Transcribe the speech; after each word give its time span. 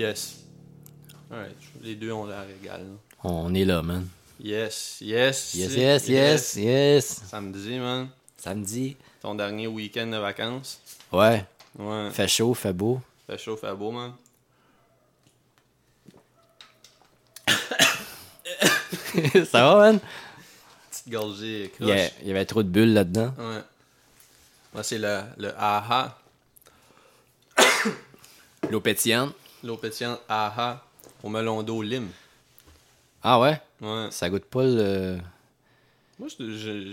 Yes. 0.00 0.36
Alright. 1.30 1.54
Les 1.82 1.94
deux 1.94 2.10
ont 2.12 2.24
l'air 2.26 2.44
égal. 2.62 2.80
là. 2.80 2.96
On 3.22 3.52
est 3.54 3.66
là, 3.66 3.82
man. 3.82 4.08
Yes, 4.42 4.96
yes. 5.02 5.52
Yes, 5.54 5.74
yes, 5.74 6.08
yes, 6.08 6.56
yes. 6.56 7.20
Samedi, 7.28 7.78
man. 7.78 8.08
Samedi. 8.38 8.96
Ton 9.20 9.34
dernier 9.34 9.66
week-end 9.66 10.06
de 10.06 10.16
vacances? 10.16 10.80
Ouais. 11.12 11.44
Ouais. 11.78 12.10
Fait 12.12 12.26
chaud, 12.28 12.54
fait 12.54 12.72
beau. 12.72 13.02
Fait 13.26 13.36
chaud, 13.36 13.58
fait 13.58 13.74
beau, 13.74 13.90
man. 13.90 14.14
Ça 19.50 19.64
va, 19.64 19.76
man? 19.76 20.00
Petite 20.90 21.08
gorgée 21.10 21.64
Il 21.64 21.70
croche. 21.70 21.88
y, 21.88 21.92
a- 21.92 22.10
il 22.22 22.28
y 22.28 22.30
avait 22.30 22.44
trop 22.46 22.62
de 22.62 22.68
bulles 22.68 22.94
là-dedans. 22.94 23.34
Ouais. 23.38 23.60
Moi, 24.72 24.82
c'est 24.82 24.98
le, 24.98 25.20
le 25.36 25.52
AHA. 25.58 26.16
L'eau 28.70 28.80
pétillante. 28.80 29.34
L'eau 29.62 29.76
pétillante 29.76 30.20
AHA 30.28 30.82
au 31.22 31.28
melon 31.28 31.62
d'eau 31.62 31.82
lime. 31.82 32.08
Ah 33.22 33.38
ouais? 33.38 33.60
Ouais. 33.80 34.08
Ça 34.10 34.30
goûte 34.30 34.44
pas 34.46 34.62
le... 34.62 35.18
Moi, 36.18 36.28
je. 36.28 36.50
Je, 36.50 36.92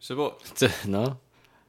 je 0.00 0.06
sais 0.06 0.14
pas. 0.14 0.38
non? 0.86 1.16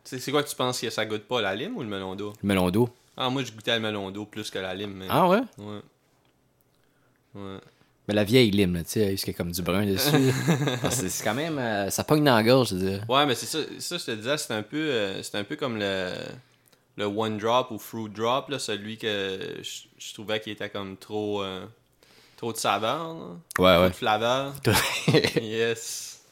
C'est 0.04 0.32
quoi 0.32 0.44
que 0.44 0.50
tu 0.50 0.56
penses 0.56 0.80
que 0.80 0.90
ça 0.90 1.06
goûte 1.06 1.28
pas, 1.28 1.42
la 1.42 1.56
lime 1.56 1.76
ou 1.76 1.82
le 1.82 1.88
melon 1.88 2.16
d'eau? 2.16 2.34
Le 2.42 2.48
melon 2.48 2.70
d'eau. 2.70 2.90
Ah, 3.16 3.30
moi, 3.30 3.44
je 3.44 3.52
goûtais 3.52 3.76
le 3.76 3.82
melon 3.82 4.10
d'eau 4.12 4.26
plus 4.26 4.50
que 4.50 4.60
la 4.60 4.74
lime. 4.74 4.94
Mais... 4.94 5.08
Ah 5.10 5.28
ouais? 5.28 5.42
Ouais. 5.58 5.82
Ouais. 7.36 7.58
Mais 8.08 8.14
la 8.14 8.24
vieille 8.24 8.52
lime, 8.52 8.76
là, 8.76 8.84
tu 8.84 8.92
sais, 8.92 9.14
il 9.14 9.28
y 9.28 9.30
a 9.30 9.34
comme 9.34 9.52
du 9.52 9.62
brun 9.62 9.86
dessus. 9.86 10.32
C'est 10.90 11.24
quand 11.24 11.34
même... 11.34 11.58
euh, 11.58 11.90
ça 11.90 12.06
pogne 12.06 12.24
dans 12.24 12.36
la 12.36 12.44
gorge, 12.44 12.70
je 12.70 12.76
veux 12.76 12.90
dire. 12.90 13.10
Ouais, 13.10 13.26
mais 13.26 13.36
c'est 13.36 13.48
ça, 13.48 13.60
ça, 13.80 13.98
je 13.98 14.06
te 14.06 14.12
disais, 14.12 14.38
c'est 14.38 14.54
un 14.54 14.64
peu, 14.64 14.78
euh, 14.78 15.22
c'est 15.24 15.36
un 15.36 15.44
peu 15.44 15.58
comme 15.58 15.78
le, 15.78 16.14
le 16.98 17.06
One 17.06 17.38
Drop 17.38 17.72
ou 17.72 17.78
Fruit 17.78 18.10
Drop, 18.10 18.50
là, 18.50 18.60
celui 18.60 18.98
que 18.98 19.60
je, 19.62 19.82
je 19.98 20.14
trouvais 20.14 20.40
qui 20.40 20.52
était 20.52 20.70
comme 20.70 20.98
trop, 20.98 21.44
euh, 21.44 21.66
trop 22.36 22.52
de 22.52 22.58
saveur, 22.58 23.14
là. 23.14 23.26
Ouais, 23.60 23.74
trop 23.74 23.82
ouais. 23.84 23.90
de 23.90 23.94
flaveur. 23.96 24.54
yes. 25.42 26.24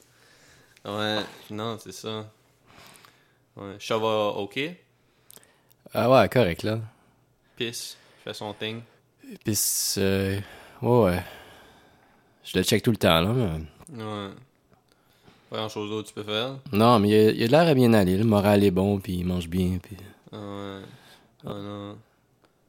Ouais, 0.84 1.20
non, 1.52 1.78
c'est 1.80 1.92
ça. 1.92 2.26
Ouais. 3.56 3.76
Ça 3.80 3.98
va 3.98 4.08
ok. 4.38 4.60
ah 5.94 6.10
ouais, 6.10 6.30
correct, 6.30 6.64
là. 6.64 6.80
Pisse, 7.56 7.98
fait 8.24 8.34
son 8.34 8.54
thing. 8.54 8.82
Puis, 9.44 9.58
euh, 9.98 10.40
ouais, 10.82 11.04
ouais. 11.06 11.24
Je 12.44 12.58
le 12.58 12.64
check 12.64 12.84
tout 12.84 12.92
le 12.92 12.98
temps, 12.98 13.22
là. 13.22 13.32
mais- 13.34 14.04
Ouais. 14.04 14.30
Pas 15.50 15.58
grand 15.58 15.70
chose 15.70 15.90
d'autre 15.90 16.12
que 16.12 16.20
tu 16.20 16.24
peux 16.26 16.32
faire. 16.32 16.58
Non, 16.72 16.98
mais 17.00 17.10
il 17.10 17.16
a, 17.16 17.32
il 17.32 17.44
a 17.44 17.48
de 17.48 17.52
l'air 17.52 17.68
à 17.68 17.74
bien 17.76 17.94
aller. 17.94 18.18
Le 18.18 18.24
moral 18.24 18.64
est 18.64 18.72
bon, 18.72 19.00
puis 19.00 19.14
il 19.18 19.26
mange 19.26 19.48
bien. 19.48 19.78
Puis... 19.82 19.96
Ah 20.36 20.78
ouais. 20.80 20.86
Ah 21.46 21.54
non. 21.54 21.98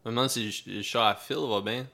Demande 0.04 0.28
si 0.30 0.62
le 0.66 0.82
chat 0.82 1.08
à 1.08 1.14
Phil 1.16 1.36
va 1.48 1.60
bien. 1.60 1.86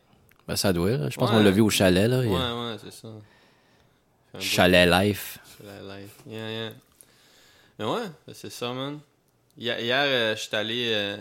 Ben, 0.46 0.56
ça 0.56 0.72
doit, 0.72 0.90
là. 0.90 1.08
Je 1.08 1.16
pense 1.16 1.30
Ouais. 1.30 1.36
qu'on 1.36 1.42
l'a 1.42 1.50
vu 1.50 1.60
au 1.62 1.70
chalet, 1.70 2.08
là. 2.08 2.18
Ouais, 2.18 2.26
Il 2.26 2.32
ouais, 2.32 2.76
c'est 2.82 2.92
ça. 2.92 3.08
Beau- 3.08 4.40
Chalet 4.40 4.88
life. 4.88 5.38
La 5.64 5.96
life. 5.98 6.14
Yeah, 6.26 6.50
yeah. 6.50 6.70
Mais 7.78 7.84
ouais, 7.86 8.02
c'est 8.34 8.50
ça, 8.50 8.72
man. 8.72 8.98
Hier, 9.56 9.78
hier 9.80 10.02
euh, 10.04 10.34
je 10.36 10.40
suis 10.42 10.56
allé 10.56 10.90
euh, 10.92 11.16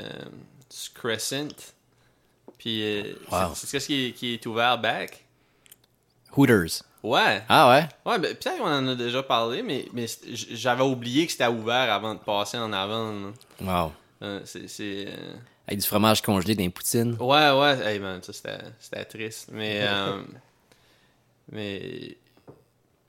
sur 0.70 0.94
Crescent. 0.94 1.48
Puis, 2.58 2.82
euh, 2.84 3.14
Wow. 3.32 3.52
c'est 3.54 3.80
ce 3.80 3.86
qui 3.86 4.08
est, 4.08 4.12
qui 4.14 4.34
est 4.34 4.46
ouvert 4.46 4.78
back? 4.78 5.26
Hooters. 6.36 6.84
Ouais. 7.04 7.44
Ah 7.50 7.70
ouais? 7.70 7.90
Ouais, 8.06 8.20
ben, 8.20 8.36
peut-être 8.36 8.58
qu'on 8.60 8.66
en 8.72 8.88
a 8.88 8.96
déjà 8.96 9.24
parlé, 9.24 9.64
mais, 9.64 9.86
mais 9.94 10.06
j'avais 10.30 10.84
oublié 10.84 11.26
que 11.26 11.32
c'était 11.32 11.48
ouvert 11.48 11.92
avant 11.92 12.14
de 12.16 12.20
passer 12.20 12.58
en 12.58 12.72
avant. 12.74 13.12
là. 13.12 13.84
Wow. 13.86 13.92
Euh, 14.22 14.42
c'est. 14.46 15.06
euh, 15.08 15.34
Avec 15.68 15.80
du 15.80 15.88
fromage 15.88 16.22
congelé 16.22 16.54
dans 16.56 16.64
les 16.64 16.70
poutines. 16.70 17.16
Ouais, 17.20 17.52
ouais, 17.52 17.80
hey 17.94 18.00
man, 18.00 18.22
ça 18.22 18.32
c'était 18.80 19.06
triste. 19.06 19.50
Mais. 19.52 19.80
euh, 19.88 20.22
mais. 21.52 22.18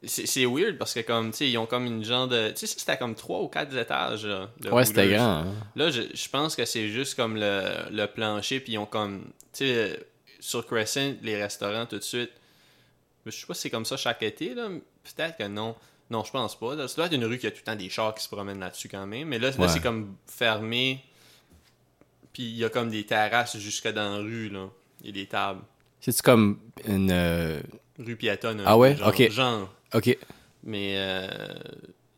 C'est 0.04 0.46
weird 0.46 0.78
parce 0.78 0.94
que, 0.94 1.00
comme, 1.00 1.30
tu 1.30 1.36
sais, 1.38 1.50
ils 1.50 1.56
ont 1.58 1.66
comme 1.66 1.86
une 1.86 2.04
genre 2.04 2.26
de. 2.26 2.50
Tu 2.50 2.66
sais, 2.66 2.74
c'était 2.76 2.96
comme 2.96 3.14
trois 3.14 3.40
ou 3.40 3.46
quatre 3.48 3.76
étages, 3.76 4.26
là. 4.26 4.50
de 4.58 4.68
Ouais, 4.70 4.84
c'était 4.84 5.08
grand. 5.08 5.42
hein. 5.42 5.54
Là, 5.76 5.90
je, 5.90 6.02
je 6.12 6.28
pense 6.28 6.56
que 6.56 6.64
c'est 6.64 6.88
juste 6.88 7.14
comme 7.14 7.36
le, 7.36 7.62
le 7.92 8.06
plancher, 8.06 8.58
puis 8.58 8.72
ils 8.72 8.78
ont 8.78 8.86
comme. 8.86 9.26
Tu 9.52 9.64
sais, 9.66 10.00
sur 10.40 10.66
Crescent, 10.66 11.14
les 11.22 11.40
restaurants 11.40 11.86
tout 11.86 11.98
de 11.98 12.02
suite. 12.02 12.32
Je 13.26 13.30
sais 13.30 13.46
pas 13.46 13.54
si 13.54 13.60
c'est 13.60 13.70
comme 13.70 13.84
ça 13.84 13.96
chaque 13.96 14.24
été, 14.24 14.54
là. 14.54 14.68
Peut-être 15.04 15.36
que 15.36 15.44
non. 15.46 15.76
Non, 16.12 16.22
je 16.24 16.30
pense 16.30 16.58
pas. 16.58 16.74
Là, 16.74 16.86
ça 16.88 16.96
doit 16.96 17.06
être 17.06 17.14
une 17.14 17.24
rue 17.24 17.38
qui 17.38 17.46
a 17.46 17.50
tout 17.50 17.56
le 17.60 17.64
temps 17.64 17.74
des 17.76 17.88
chars 17.88 18.14
qui 18.14 18.22
se 18.22 18.28
promènent 18.28 18.60
là-dessus 18.60 18.88
quand 18.88 19.06
même. 19.06 19.28
Mais 19.28 19.38
là, 19.38 19.50
c'est 19.68 19.80
comme 19.82 20.14
fermé. 20.26 21.02
Puis 22.34 22.42
il 22.44 22.56
y 22.56 22.64
a 22.64 22.68
comme 22.68 22.90
des 22.90 23.04
terrasses 23.04 23.56
jusque 23.58 23.88
dans 23.88 24.16
la 24.16 24.22
rue, 24.22 24.48
là. 24.50 24.68
Il 25.00 25.06
y 25.06 25.10
a 25.10 25.12
des 25.12 25.26
tables. 25.26 25.62
C'est-tu 26.00 26.22
comme 26.22 26.58
une. 26.86 27.10
euh, 27.10 27.60
Rue 27.98 28.16
piétonne. 28.16 28.62
Ah 28.64 28.76
ouais? 28.76 28.96
Genre, 28.96 29.08
Ok. 29.08 29.30
genre. 29.30 29.72
Ok. 29.94 30.16
Mais 30.64 30.94
euh, 30.96 31.28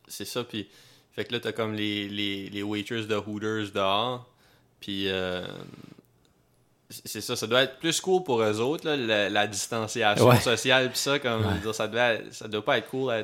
c'est 0.07 0.25
ça. 0.25 0.43
Puis, 0.43 0.67
fait 1.13 1.25
que 1.25 1.33
là, 1.33 1.39
t'as 1.39 1.51
comme 1.51 1.73
les, 1.73 2.07
les, 2.09 2.49
les 2.49 2.63
waiters 2.63 3.05
de 3.07 3.15
Hooters 3.15 3.71
dehors. 3.73 4.29
Puis, 4.79 5.07
euh, 5.09 5.45
c'est 6.89 7.21
ça. 7.21 7.35
Ça 7.35 7.47
doit 7.47 7.63
être 7.63 7.79
plus 7.79 7.99
cool 8.01 8.23
pour 8.23 8.41
eux 8.41 8.59
autres, 8.61 8.85
là, 8.87 8.95
la, 8.95 9.29
la 9.29 9.47
distanciation 9.47 10.27
Ouais. 10.27 10.39
sociale. 10.39 10.89
Puis 10.89 10.99
ça, 10.99 11.19
comme, 11.19 11.43
dire, 11.61 11.73
ça, 11.75 11.87
devait, 11.87 12.23
ça 12.31 12.47
doit 12.47 12.63
pas 12.63 12.77
être 12.77 12.87
cool. 12.89 13.11
à 13.11 13.23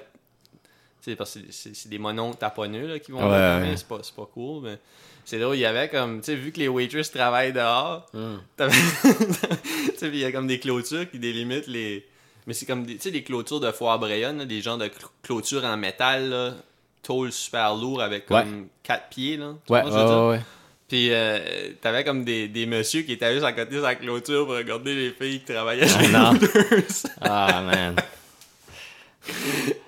sais, 1.02 1.16
parce 1.16 1.34
que 1.34 1.40
c'est- 1.50 1.52
c'est 1.52 1.76
c'est 1.76 1.90
des 1.90 1.98
mononcles 1.98 2.38
taponneux 2.38 2.88
là, 2.88 3.00
qui 3.00 3.12
vont 3.12 3.20
Ouais, 3.20 3.38
là, 3.70 3.78
c'est 3.78 3.88
pas, 3.88 4.00
c'est 4.04 4.16
pas 4.16 4.28
cool. 4.34 4.64
Mais 4.64 4.78
c'est 5.26 5.40
drôle, 5.40 5.56
il 5.56 5.60
y 5.62 5.66
avait 5.66 5.90
comme, 5.90 6.20
tu 6.20 6.26
sais, 6.28 6.36
vu 6.36 6.52
que 6.52 6.60
les 6.60 6.68
waiters 6.68 7.10
travaillent 7.12 7.54
dehors. 7.54 8.06
T'avais- 8.58 8.74
tu 10.00 10.08
il 10.08 10.18
y 10.18 10.26
a 10.26 10.32
comme 10.32 10.48
des 10.48 10.60
clôtures 10.60 11.10
qui 11.10 11.20
délimitent 11.20 11.68
les. 11.68 12.06
Mais 12.48 12.54
c'est 12.54 12.66
comme 12.66 12.86
des, 12.86 12.96
tu 12.96 13.02
sais, 13.02 13.12
des 13.12 13.24
clôtures 13.24 13.60
de 13.60 13.72
foire 13.72 14.00
Brayonne, 14.00 14.40
là, 14.40 14.46
des 14.46 14.62
genres 14.62 14.78
de 14.80 14.86
cl- 14.86 15.06
clôtures 15.22 15.64
en 15.64 15.78
métal, 15.78 16.30
là, 16.30 16.54
tôle 17.04 17.32
super 17.32 17.76
lourd 17.76 18.02
avec 18.02 18.26
comme 18.26 18.68
quatre 18.84 19.10
pieds, 19.10 19.38
là. 19.38 19.54
Ouais, 19.70 19.82
ouais, 19.84 20.30
ouais. 20.30 20.42
Puis 20.88 21.08
euh, 21.14 21.40
t'avais 21.80 22.04
comme 22.04 22.26
des, 22.26 22.48
des 22.50 22.66
messieurs 22.66 23.04
qui 23.04 23.14
étaient 23.14 23.32
juste 23.34 23.46
à 23.46 23.54
côté 23.54 23.76
de 23.76 23.82
la 23.82 23.96
clôture 23.96 24.46
pour 24.46 24.56
regarder 24.56 24.94
les 24.94 25.12
filles 25.12 25.40
qui 25.40 25.54
travaillaient 25.54 25.88
chez 25.88 26.00
les 26.00 26.08
non. 26.10 26.34
Ah, 27.22 27.62
man. 27.62 27.96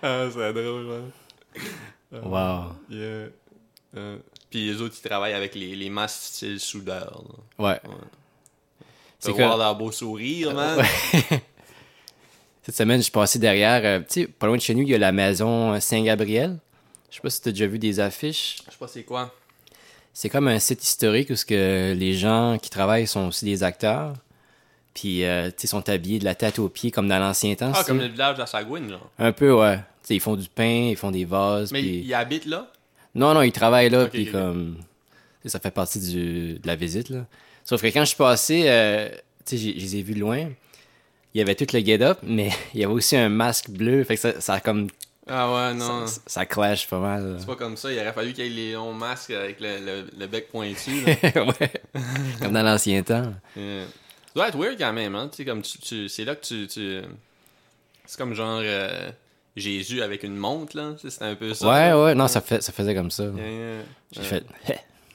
Ah, 0.02 0.28
c'est 0.32 0.54
drôle, 0.54 0.84
man. 0.86 1.12
Wow. 2.12 2.76
Yeah. 2.90 3.28
Euh, 3.96 4.18
puis 4.50 4.68
les 4.72 4.82
autres, 4.82 4.96
ils 5.04 5.08
travaillent 5.08 5.34
avec 5.34 5.56
les, 5.56 5.76
les 5.76 5.90
masques 5.90 6.22
style 6.22 6.60
soudeur. 6.60 7.24
là. 7.60 7.66
Ouais. 7.66 7.82
C'est 9.20 9.32
voir 9.32 9.54
que- 9.54 9.60
leur 9.60 9.76
beau 9.76 9.92
sourire, 9.92 10.54
man. 10.54 10.80
Ouais. 10.80 11.42
Cette 12.64 12.76
semaine, 12.76 12.98
je 13.00 13.04
suis 13.04 13.12
passé 13.12 13.40
derrière. 13.40 13.82
euh, 13.84 14.00
tu 14.00 14.22
sais, 14.22 14.28
pas 14.28 14.48
loin 14.48 14.56
de 14.56 14.62
chez 14.62 14.74
nous, 14.74 14.84
il 14.84 14.90
y 14.90 14.96
a 14.96 14.98
la 14.98 15.12
maison 15.12 15.80
Saint-Gabriel. 15.82 16.58
Je 17.10 17.16
sais 17.16 17.22
pas 17.22 17.30
si 17.30 17.42
tu 17.42 17.50
as 17.50 17.52
déjà 17.52 17.68
vu 17.68 17.78
des 17.78 18.00
affiches. 18.00 18.58
Je 18.66 18.72
sais 18.72 18.78
pas 18.78 18.88
c'est 18.88 19.04
quoi. 19.04 19.34
C'est 20.14 20.30
comme 20.30 20.48
un 20.48 20.60
site 20.60 20.84
historique 20.84 21.30
où 21.32 21.36
ce 21.36 21.46
que 21.46 21.94
les 21.98 22.14
gens 22.14 22.58
qui 22.62 22.70
travaillent 22.70 23.08
sont 23.08 23.28
aussi 23.28 23.46
des 23.46 23.64
acteurs. 23.64 24.14
Puis, 24.94 25.24
euh, 25.26 25.48
tu 25.48 25.54
sais, 25.58 25.68
sont 25.68 25.88
habillés 25.90 26.20
de 26.20 26.26
la 26.26 26.36
tête 26.36 26.60
aux 26.60 26.70
pieds 26.70 26.92
comme 26.92 27.08
dans 27.08 27.18
l'ancien 27.20 27.56
temps. 27.56 27.72
Ah, 27.74 27.84
comme 27.84 28.00
le 28.00 28.08
village 28.08 28.38
de 28.38 28.46
Sagouine, 28.46 28.90
genre. 28.90 29.10
Un 29.18 29.32
peu, 29.32 29.52
ouais. 29.54 29.78
Tu 29.78 29.82
sais, 30.04 30.16
ils 30.16 30.20
font 30.20 30.36
du 30.36 30.48
pain, 30.50 30.90
ils 30.92 30.96
font 30.98 31.10
des 31.12 31.26
vases. 31.26 31.72
Mais 31.72 31.82
ils 31.84 32.14
habitent 32.14 32.46
là? 32.46 32.72
Non, 33.16 33.34
non, 33.34 33.42
ils 33.42 33.52
travaillent 33.52 33.90
là, 33.90 34.08
puis 34.08 34.32
comme... 34.32 34.78
Ça 35.46 35.60
fait 35.60 35.72
partie 35.72 36.00
du, 36.00 36.54
de 36.60 36.68
la 36.68 36.76
visite, 36.76 37.10
là. 37.10 37.26
Sauf 37.66 37.82
que 37.82 37.88
quand 37.88 38.02
je 38.02 38.06
suis 38.10 38.18
passé, 38.18 38.64
euh, 38.68 39.10
tu 39.10 39.18
sais, 39.46 39.58
j'ai- 39.58 39.74
je 39.80 39.84
les 39.86 39.96
ai 39.98 40.02
vus 40.02 40.14
loin. 40.14 40.48
Il 41.34 41.40
y 41.40 41.42
avait 41.42 41.56
tout 41.56 41.66
le 41.74 41.80
get-up, 41.80 42.20
mais 42.24 42.50
il 42.74 42.80
y 42.80 42.84
avait 42.86 42.94
aussi 42.94 43.18
un 43.18 43.30
masque 43.30 43.70
bleu. 43.70 44.04
Fait 44.04 44.16
que 44.16 44.22
ça, 44.22 44.40
ça 44.40 44.54
a 44.56 44.60
comme... 44.60 44.88
Ah 45.28 45.52
ouais, 45.54 45.74
non. 45.74 46.06
Ça, 46.08 46.22
ça 46.28 46.46
clash 46.46 46.88
pas 46.88 47.00
mal. 47.00 47.38
C'est 47.40 47.46
pas 47.46 47.56
comme 47.56 47.76
ça. 47.78 47.92
Il 47.92 47.98
aurait 48.00 48.14
fallu 48.14 48.34
qu'il 48.34 48.44
y 48.46 48.48
ait 48.48 48.50
les 48.50 48.72
longs 48.74 48.94
masques 48.94 49.32
avec 49.32 49.60
le, 49.60 49.80
le, 49.80 50.06
le 50.18 50.28
bec 50.28 50.50
pointu. 50.52 50.92
Ouais. 51.06 51.72
Comme 52.42 52.54
dans 52.54 52.64
l'ancien 52.64 53.02
temps. 53.04 53.34
Ça 54.36 54.40
doit 54.40 54.48
être 54.50 54.58
weird 54.58 54.78
quand 54.80 54.94
même, 54.94 55.14
hein. 55.16 55.30
Comme 55.46 55.62
tu, 55.62 55.78
tu- 55.80 56.10
c'est 56.10 56.26
là 56.26 56.36
que 56.36 56.44
tu. 56.46 56.68
tu- 56.68 57.02
C'est 58.06 58.18
comme 58.18 58.34
genre 58.34 58.60
euh, 58.64 59.12
Jésus 59.56 60.02
avec 60.02 60.24
une 60.24 60.36
montre, 60.36 60.76
là. 60.76 60.96
C'était 61.02 61.24
un 61.26 61.36
peu 61.36 61.54
ça. 61.54 61.68
Ouais, 61.68 61.90
là. 61.90 62.04
ouais, 62.04 62.16
non, 62.16 62.28
ça, 62.28 62.42
fait, 62.42 62.62
ça 62.64 62.72
faisait 62.74 62.96
comme 62.96 63.12
ça. 63.12 63.26
Yeah, 63.26 63.50
yeah. 63.50 63.82
J'ai 64.12 64.22
Ouais. 64.22 64.26
fait... 64.26 64.44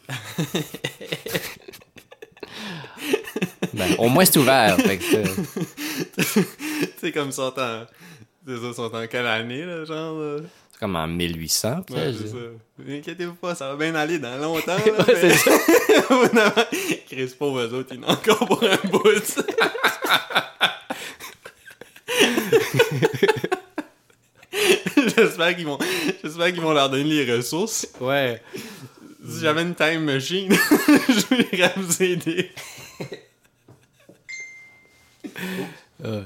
ben, 3.75 3.94
au 3.99 4.09
moins, 4.09 4.25
c'est 4.25 4.38
ouvert. 4.38 4.76
Sais, 7.00 7.12
comme 7.12 7.32
ça, 7.32 7.53
en. 7.56 7.87
C'est 8.47 8.56
ça, 8.56 8.73
sont 8.73 8.94
en 8.94 9.06
quelle 9.06 9.26
année, 9.26 9.65
là, 9.65 9.85
genre. 9.85 10.19
là? 10.19 10.37
Comme 10.78 10.96
en 10.96 11.06
1800, 11.08 11.84
Ouais, 11.90 12.12
c'est 12.16 12.28
ça. 12.28 12.36
Inquiétez-vous 12.88 13.34
pas, 13.34 13.54
ça 13.54 13.69
va 13.69 13.76
bien 13.76 13.94
aller 13.94 14.19
dans 14.19 14.36
longtemps. 14.38 14.76
Là, 14.86 15.04
Ouais, 15.06 15.14
c'est 15.14 15.34
ça. 15.34 15.50
Chris, 17.08 17.34
pauvre 17.38 17.60
eux 17.60 17.75
autres, 17.75 17.94
ils 17.94 18.04
ont 18.04 18.08
encore 18.08 18.46
pour 18.46 18.62
un 18.62 18.76
bout. 18.88 19.02
J'espère 25.16 25.56
qu'ils 25.56 25.66
vont, 25.66 25.78
j'espère 26.22 26.52
qu'ils 26.52 26.60
vont 26.60 26.72
leur 26.72 26.90
donner 26.90 27.24
les 27.24 27.36
ressources. 27.36 27.88
Ouais. 28.00 28.40
Si 29.28 29.40
j'avais 29.40 29.62
une 29.62 29.74
time 29.74 30.04
machine, 30.04 30.52
je 31.08 31.36
voudrais 31.36 31.72
vous 31.76 32.02
aider. 32.02 32.50
Euh. 36.04 36.22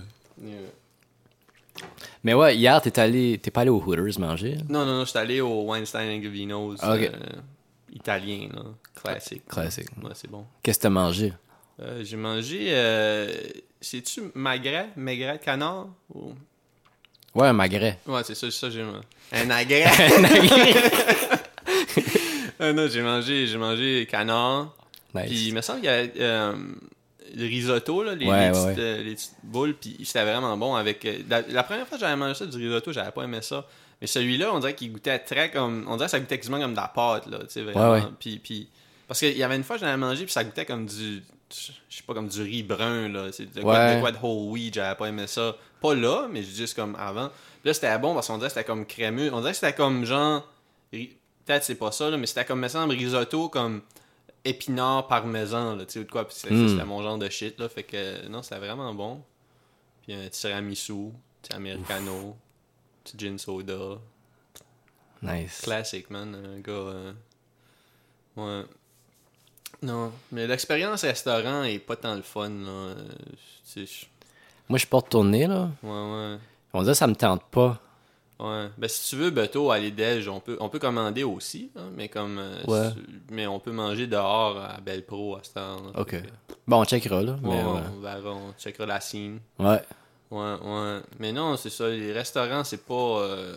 Mais 2.24 2.34
ouais, 2.34 2.56
hier, 2.56 2.80
t'es 2.80 2.98
allé. 3.00 3.38
T'es 3.42 3.50
pas 3.50 3.62
allé 3.62 3.70
au 3.70 3.80
Hooters 3.82 4.18
manger? 4.18 4.56
Non, 4.68 4.84
non, 4.86 4.98
non, 4.98 5.04
j'étais 5.04 5.18
allé 5.18 5.40
au 5.40 5.62
Weinstein 5.64 6.20
Gavino's 6.20 6.78
Ah, 6.80 6.94
ok. 6.94 7.00
euh, 7.02 7.10
italien, 7.92 8.48
là. 8.54 8.62
Classique. 9.02 9.46
Classique. 9.48 9.88
Ouais, 10.02 10.12
c'est 10.14 10.30
bon. 10.30 10.46
Qu'est-ce 10.62 10.78
que 10.78 10.82
t'as 10.84 10.90
mangé? 10.90 11.32
Euh, 11.80 12.04
j'ai 12.04 12.16
mangé. 12.16 12.66
Euh, 12.70 13.32
C'est-tu 13.80 14.22
magret 14.34 14.90
Magret 14.96 15.40
canard 15.44 15.88
ou... 16.14 16.32
Ouais, 17.34 17.48
un 17.48 17.52
magret. 17.54 17.98
Ouais, 18.06 18.20
c'est 18.24 18.34
ça, 18.34 18.50
c'est 18.50 18.58
ça, 18.58 18.70
j'ai 18.70 18.82
mangé. 18.84 19.00
Un 19.32 19.44
magret 19.46 19.84
Ah 22.60 22.72
non, 22.72 22.86
j'ai 22.88 23.02
mangé, 23.02 23.46
j'ai 23.46 23.58
mangé 23.58 24.06
canard. 24.08 24.74
Nice. 25.14 25.24
Puis 25.26 25.48
il 25.48 25.54
me 25.54 25.60
semble 25.60 25.80
qu'il 25.80 25.88
y 25.90 25.92
a 25.92 26.06
euh, 26.22 26.54
le 27.36 27.44
risotto, 27.44 28.02
là, 28.02 28.14
les, 28.14 28.26
Ouais, 28.26 28.50
les 28.50 28.58
ouais, 28.58 28.64
petites, 28.66 28.78
euh, 28.78 29.02
les 29.02 29.14
petites 29.14 29.34
boules, 29.42 29.74
puis 29.74 29.96
c'était 30.04 30.24
vraiment 30.24 30.56
bon 30.56 30.74
avec... 30.74 31.04
euh, 31.04 31.18
la, 31.28 31.42
la 31.42 31.62
première 31.62 31.86
fois 31.86 31.96
que 31.98 32.00
j'avais 32.04 32.16
mangé 32.16 32.34
ça, 32.34 32.46
du 32.46 32.56
risotto, 32.56 32.92
j'avais 32.92 33.10
pas 33.12 33.22
aimé 33.24 33.38
ça. 33.42 33.66
Mais 34.00 34.06
celui-là, 34.06 34.52
on 34.52 34.58
dirait 34.58 34.74
qu'il 34.74 34.92
goûtait 34.92 35.18
très 35.20 35.50
comme... 35.50 35.84
On 35.88 35.96
dirait 35.96 36.06
que 36.06 36.10
ça 36.10 36.20
goûtait 36.20 36.38
quasiment 36.38 36.58
comme 36.60 36.72
de 36.72 36.76
la 36.76 36.88
pâte, 36.88 37.26
là, 37.26 37.38
tu 37.40 37.44
sais, 37.50 37.62
vraiment. 37.62 37.92
Ouais. 37.92 38.02
Puis, 38.18 38.38
puis... 38.38 38.68
Parce 39.06 39.20
qu'il 39.20 39.36
y 39.36 39.42
avait 39.42 39.56
une 39.56 39.62
fois, 39.64 39.76
j'en 39.76 39.86
avais 39.86 39.96
mangé, 39.96 40.24
puis 40.24 40.32
ça 40.32 40.42
goûtait 40.44 40.66
comme 40.66 40.86
du... 40.86 41.22
Je 41.50 41.72
sais 41.96 42.02
pas, 42.06 42.14
comme 42.14 42.28
du 42.28 42.42
riz 42.42 42.62
brun, 42.62 43.08
là. 43.10 43.30
C'est 43.30 43.52
de, 43.54 43.60
quoi- 43.60 43.94
de 43.94 44.00
quoi 44.00 44.10
de 44.10 44.16
whole 44.22 44.50
wheat, 44.52 44.74
j'avais 44.74 44.94
pas 44.96 45.06
aimé 45.06 45.26
ça. 45.26 45.54
Pas 45.82 45.94
là, 45.94 46.26
mais 46.30 46.42
juste 46.42 46.74
comme 46.74 46.96
avant. 46.96 47.28
Puis 47.28 47.68
là, 47.68 47.74
c'était 47.74 47.98
bon 47.98 48.14
parce 48.14 48.26
qu'on 48.26 48.38
dirait 48.38 48.48
que 48.48 48.54
c'était 48.54 48.64
comme 48.66 48.86
crémeux. 48.86 49.30
On 49.32 49.40
dirait 49.40 49.52
que 49.52 49.58
c'était 49.58 49.74
comme 49.74 50.04
genre... 50.06 50.48
Peut-être 50.90 51.64
c'est 51.64 51.74
pas 51.74 51.92
ça, 51.92 52.08
là, 52.08 52.16
mais 52.16 52.26
c'était 52.26 52.44
comme, 52.44 52.60
me 52.60 52.68
semble, 52.68 52.94
risotto 52.94 53.48
comme 53.48 53.82
épinard 54.44 55.06
parmesan, 55.06 55.76
là, 55.76 55.84
tu 55.86 55.92
sais, 55.94 55.98
ou 56.00 56.04
de 56.04 56.10
quoi. 56.10 56.26
Puis 56.26 56.36
c'est- 56.38 56.50
Mm. 56.50 56.68
c'était 56.68 56.84
mon 56.84 57.02
genre 57.02 57.18
de 57.18 57.28
shit, 57.28 57.58
là. 57.58 57.68
Fait 57.68 57.82
que, 57.84 58.26
non, 58.28 58.42
c'était 58.42 58.58
vraiment 58.58 58.92
bon. 58.94 59.22
Puis 60.02 60.12
un 60.14 60.28
tiramisu, 60.28 61.10
petit 61.42 61.52
americano, 61.54 62.36
petit 63.04 63.16
gin 63.18 63.38
soda. 63.38 63.98
Nice. 65.22 65.60
Classique, 65.62 66.10
man. 66.10 66.34
Un 66.34 66.60
gars. 66.60 66.72
euh, 66.72 67.12
Ouais. 68.36 68.64
Non, 69.82 70.12
mais 70.30 70.46
l'expérience 70.46 71.02
restaurant 71.02 71.64
est 71.64 71.78
pas 71.78 71.96
tant 71.96 72.14
le 72.14 72.22
fun, 72.22 72.48
là. 72.48 72.70
Euh, 72.70 73.08
Moi, 73.76 73.84
je 74.70 74.78
suis 74.78 74.86
pas 74.86 74.98
retourné, 74.98 75.46
là. 75.46 75.70
ouais, 75.82 75.90
ouais. 75.90 76.38
On 76.72 76.80
dirait 76.82 76.92
que 76.92 76.98
ça 76.98 77.06
me 77.06 77.14
tente 77.14 77.44
pas. 77.50 77.80
Ouais. 78.42 78.68
Ben, 78.76 78.88
si 78.88 79.08
tu 79.10 79.16
veux, 79.16 79.30
Beto, 79.30 79.70
aller 79.70 79.90
déj, 79.92 80.26
on 80.28 80.40
peut, 80.40 80.56
on 80.58 80.68
peut 80.68 80.78
commander 80.80 81.22
aussi, 81.22 81.70
hein, 81.76 81.90
mais 81.96 82.08
comme. 82.08 82.38
euh, 82.38 82.62
Ouais. 82.66 82.90
si- 82.90 83.02
mais 83.30 83.46
on 83.46 83.60
peut 83.60 83.70
manger 83.72 84.06
dehors 84.08 84.58
à 84.58 84.80
Belle 84.80 85.04
Pro 85.06 85.36
à 85.36 85.40
cette 85.42 85.56
heure. 85.56 85.80
là. 85.82 86.00
Ok. 86.00 86.10
Fait 86.10 86.24
Bon, 86.66 86.80
on 86.80 86.84
checkera, 86.84 87.22
là. 87.22 87.36
Mais 87.42 87.48
ouais. 87.50 87.80
on 87.96 88.00
verra, 88.00 88.30
on 88.32 88.52
checkera 88.58 88.86
la 88.86 89.00
scene. 89.00 89.38
Ouais. 89.58 89.80
Ouais, 90.30 90.54
ouais. 90.62 91.00
Mais 91.20 91.30
non, 91.32 91.56
c'est 91.56 91.70
ça, 91.70 91.88
les 91.88 92.12
restaurants, 92.12 92.64
c'est 92.64 92.84
pas. 92.84 92.94
euh, 93.20 93.56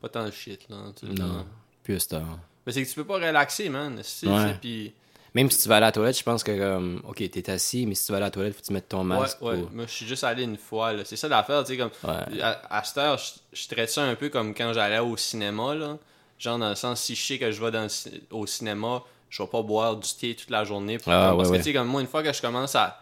pas 0.00 0.08
tant 0.08 0.24
le 0.24 0.30
shit, 0.30 0.68
là. 0.68 0.76
Non. 1.02 1.46
Plus 1.82 2.06
tard. 2.06 2.38
Mais 2.66 2.72
c'est 2.72 2.82
que 2.84 2.88
tu 2.88 2.94
peux 2.96 3.04
pas 3.04 3.14
relaxer, 3.14 3.68
man. 3.68 3.98
c'est- 4.02 4.26
Ouais. 4.26 4.54
Puis. 4.60 4.92
Même 5.36 5.50
si 5.50 5.60
tu 5.62 5.68
vas 5.68 5.76
à 5.76 5.80
la 5.80 5.92
toilette, 5.92 6.16
je 6.18 6.22
pense 6.22 6.42
que 6.42 6.58
comme. 6.58 7.02
Ok, 7.06 7.16
t'es 7.30 7.50
assis, 7.50 7.84
mais 7.84 7.94
si 7.94 8.06
tu 8.06 8.12
vas 8.12 8.16
à 8.18 8.20
la 8.22 8.30
toilette, 8.30 8.54
faut 8.54 8.60
que 8.62 8.66
tu 8.66 8.72
mettes 8.72 8.88
ton 8.88 9.00
Ouais, 9.00 9.04
masque. 9.04 9.42
ouais. 9.42 9.58
pour- 9.60 9.70
Moi, 9.70 9.84
je 9.86 9.92
suis 9.92 10.06
juste 10.06 10.24
allé 10.24 10.44
une 10.44 10.56
fois, 10.56 10.94
là. 10.94 11.04
C'est 11.04 11.16
ça 11.16 11.28
l'affaire, 11.28 11.62
tu 11.62 11.72
sais, 11.72 11.76
comme. 11.78 11.90
Ouais. 12.04 12.40
À, 12.40 12.78
à 12.78 12.82
cette 12.84 12.96
heure, 12.96 13.18
je, 13.18 13.32
je 13.52 13.68
traite 13.68 13.90
ça 13.90 14.02
un 14.02 14.14
peu 14.14 14.30
comme 14.30 14.54
quand 14.54 14.72
j'allais 14.72 14.98
au 14.98 15.14
cinéma, 15.18 15.74
là. 15.74 15.98
Genre, 16.38 16.58
dans 16.58 16.70
le 16.70 16.74
sens, 16.74 17.02
si 17.02 17.14
je 17.14 17.22
sais 17.26 17.38
que 17.38 17.50
je 17.52 17.62
vais 17.62 17.70
dans 17.70 17.82
le 17.84 18.20
au 18.30 18.46
cinéma, 18.46 19.02
je 19.28 19.42
vais 19.42 19.48
pas 19.48 19.60
boire 19.62 19.96
du 19.96 20.08
thé 20.18 20.34
toute 20.34 20.48
la 20.50 20.64
journée. 20.64 20.96
pour- 20.98 21.12
Ah, 21.12 21.34
parce 21.36 21.36
ouais, 21.36 21.44
que, 21.44 21.50
ouais. 21.52 21.58
tu 21.58 21.64
sais, 21.64 21.72
comme 21.74 21.88
moi, 21.88 22.00
une 22.00 22.06
fois 22.06 22.22
que 22.22 22.32
je 22.32 22.40
commence 22.40 22.74
à. 22.74 22.98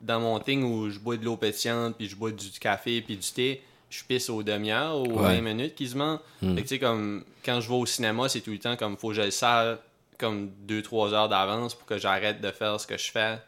Dans 0.00 0.20
mon 0.20 0.38
thing 0.38 0.62
où 0.62 0.88
je 0.90 0.98
bois 1.00 1.16
de 1.16 1.24
l'eau 1.24 1.36
pétillante, 1.36 1.96
puis 1.96 2.06
je 2.08 2.14
bois 2.14 2.30
du 2.30 2.50
café, 2.60 3.00
puis 3.00 3.16
du 3.16 3.26
thé, 3.32 3.62
je 3.90 4.04
pisse 4.04 4.28
aux 4.30 4.42
demi-heures, 4.42 4.96
aux 4.98 5.06
Ouais. 5.08 5.36
20 5.36 5.40
minutes 5.40 5.74
quasiment. 5.74 6.20
Hmm. 6.42 6.54
Fait 6.54 6.62
que, 6.62 6.68
tu 6.68 6.74
sais, 6.74 6.78
comme. 6.78 7.24
Quand 7.44 7.60
je 7.60 7.68
vais 7.68 7.74
au 7.74 7.86
cinéma, 7.86 8.28
c'est 8.28 8.40
tout 8.40 8.50
le 8.50 8.58
temps 8.58 8.76
comme, 8.76 8.96
faut 8.96 9.08
que 9.08 9.14
je 9.14 9.22
le 9.22 9.30
sers 9.30 9.78
comme 10.18 10.50
2-3 10.66 11.12
heures 11.12 11.28
d'avance 11.28 11.74
pour 11.74 11.86
que 11.86 11.98
j'arrête 11.98 12.40
de 12.40 12.50
faire 12.50 12.80
ce 12.80 12.86
que 12.86 12.96
je 12.96 13.10
fais 13.10 13.38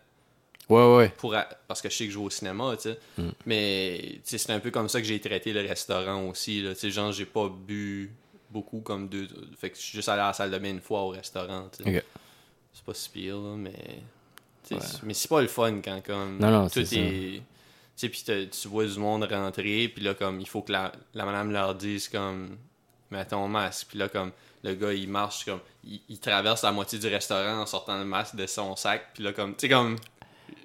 Ouais, 0.69 0.97
ouais. 0.97 1.09
pour 1.17 1.35
a- 1.35 1.49
parce 1.67 1.81
que 1.81 1.89
je 1.89 1.97
sais 1.97 2.05
que 2.07 2.13
je 2.13 2.19
vais 2.19 2.25
au 2.25 2.31
cinéma, 2.31 2.77
tu 2.77 2.91
sais. 2.91 2.99
Mm. 3.17 3.29
Mais 3.47 4.21
c'est 4.25 4.51
un 4.51 4.61
peu 4.61 4.71
comme 4.71 4.89
ça 4.89 5.01
que 5.01 5.07
j'ai 5.07 5.19
traité 5.19 5.53
le 5.55 5.61
restaurant 5.67 6.25
aussi, 6.29 6.61
là. 6.63 6.75
Tu 6.75 6.81
sais, 6.81 6.91
genre, 6.91 7.11
j'ai 7.13 7.25
pas 7.25 7.49
bu 7.49 8.13
beaucoup 8.51 8.81
comme 8.81 9.09
deux... 9.09 9.29
Fait 9.59 9.71
que 9.71 9.77
je 9.77 9.83
suis 9.83 9.97
juste 9.97 10.09
allé 10.09 10.21
à 10.21 10.27
la 10.29 10.33
salle 10.35 10.51
de 10.51 10.59
bain 10.59 10.71
une 10.71 10.81
fois 10.81 11.01
au 11.03 11.09
restaurant, 11.09 11.69
tu 11.77 11.85
sais. 11.85 12.05
C'est 12.75 12.85
pas 12.85 12.95
si 12.95 13.09
pire, 13.11 13.37
là, 13.39 13.57
mais... 13.57 13.73
Ouais. 14.71 14.77
Mais 15.05 15.15
c'est 15.15 15.29
pas 15.29 15.41
le 15.41 15.49
fun 15.49 15.81
quand, 15.83 16.03
comme... 16.05 16.39
Non, 16.39 16.51
non, 16.51 16.65
tout 16.69 16.85
c'est 16.85 16.97
est... 16.97 17.43
Tu 17.97 18.13
sais, 18.15 18.49
tu 18.49 18.69
vois 18.69 18.85
du 18.87 18.99
monde 18.99 19.25
rentrer, 19.25 19.89
puis 19.89 20.05
là, 20.05 20.15
comme, 20.15 20.41
il 20.41 20.47
faut 20.49 20.63
que 20.63 20.71
la, 20.71 20.93
la 21.15 21.25
madame 21.25 21.51
leur 21.51 21.75
dise, 21.75 22.09
comme, 22.09 22.57
mets 23.11 23.25
ton 23.25 23.49
masque. 23.49 23.89
Puis 23.89 23.99
là, 23.99 24.09
comme, 24.09 24.31
le 24.65 24.75
gars, 24.75 24.93
il 24.93 25.09
marche, 25.09 25.45
comme, 25.45 25.61
il, 25.85 26.01
il 26.09 26.19
traverse 26.19 26.63
la 26.63 26.73
moitié 26.73 26.99
du 26.99 27.07
restaurant 27.09 27.61
en 27.63 27.67
sortant 27.67 27.99
le 27.99 28.05
masque 28.05 28.35
de 28.37 28.47
son 28.47 28.75
sac. 28.77 29.11
Puis 29.15 29.23
là, 29.23 29.33
comme, 29.33 29.55
tu 29.55 29.63
sais, 29.63 29.69
comme, 29.69 29.97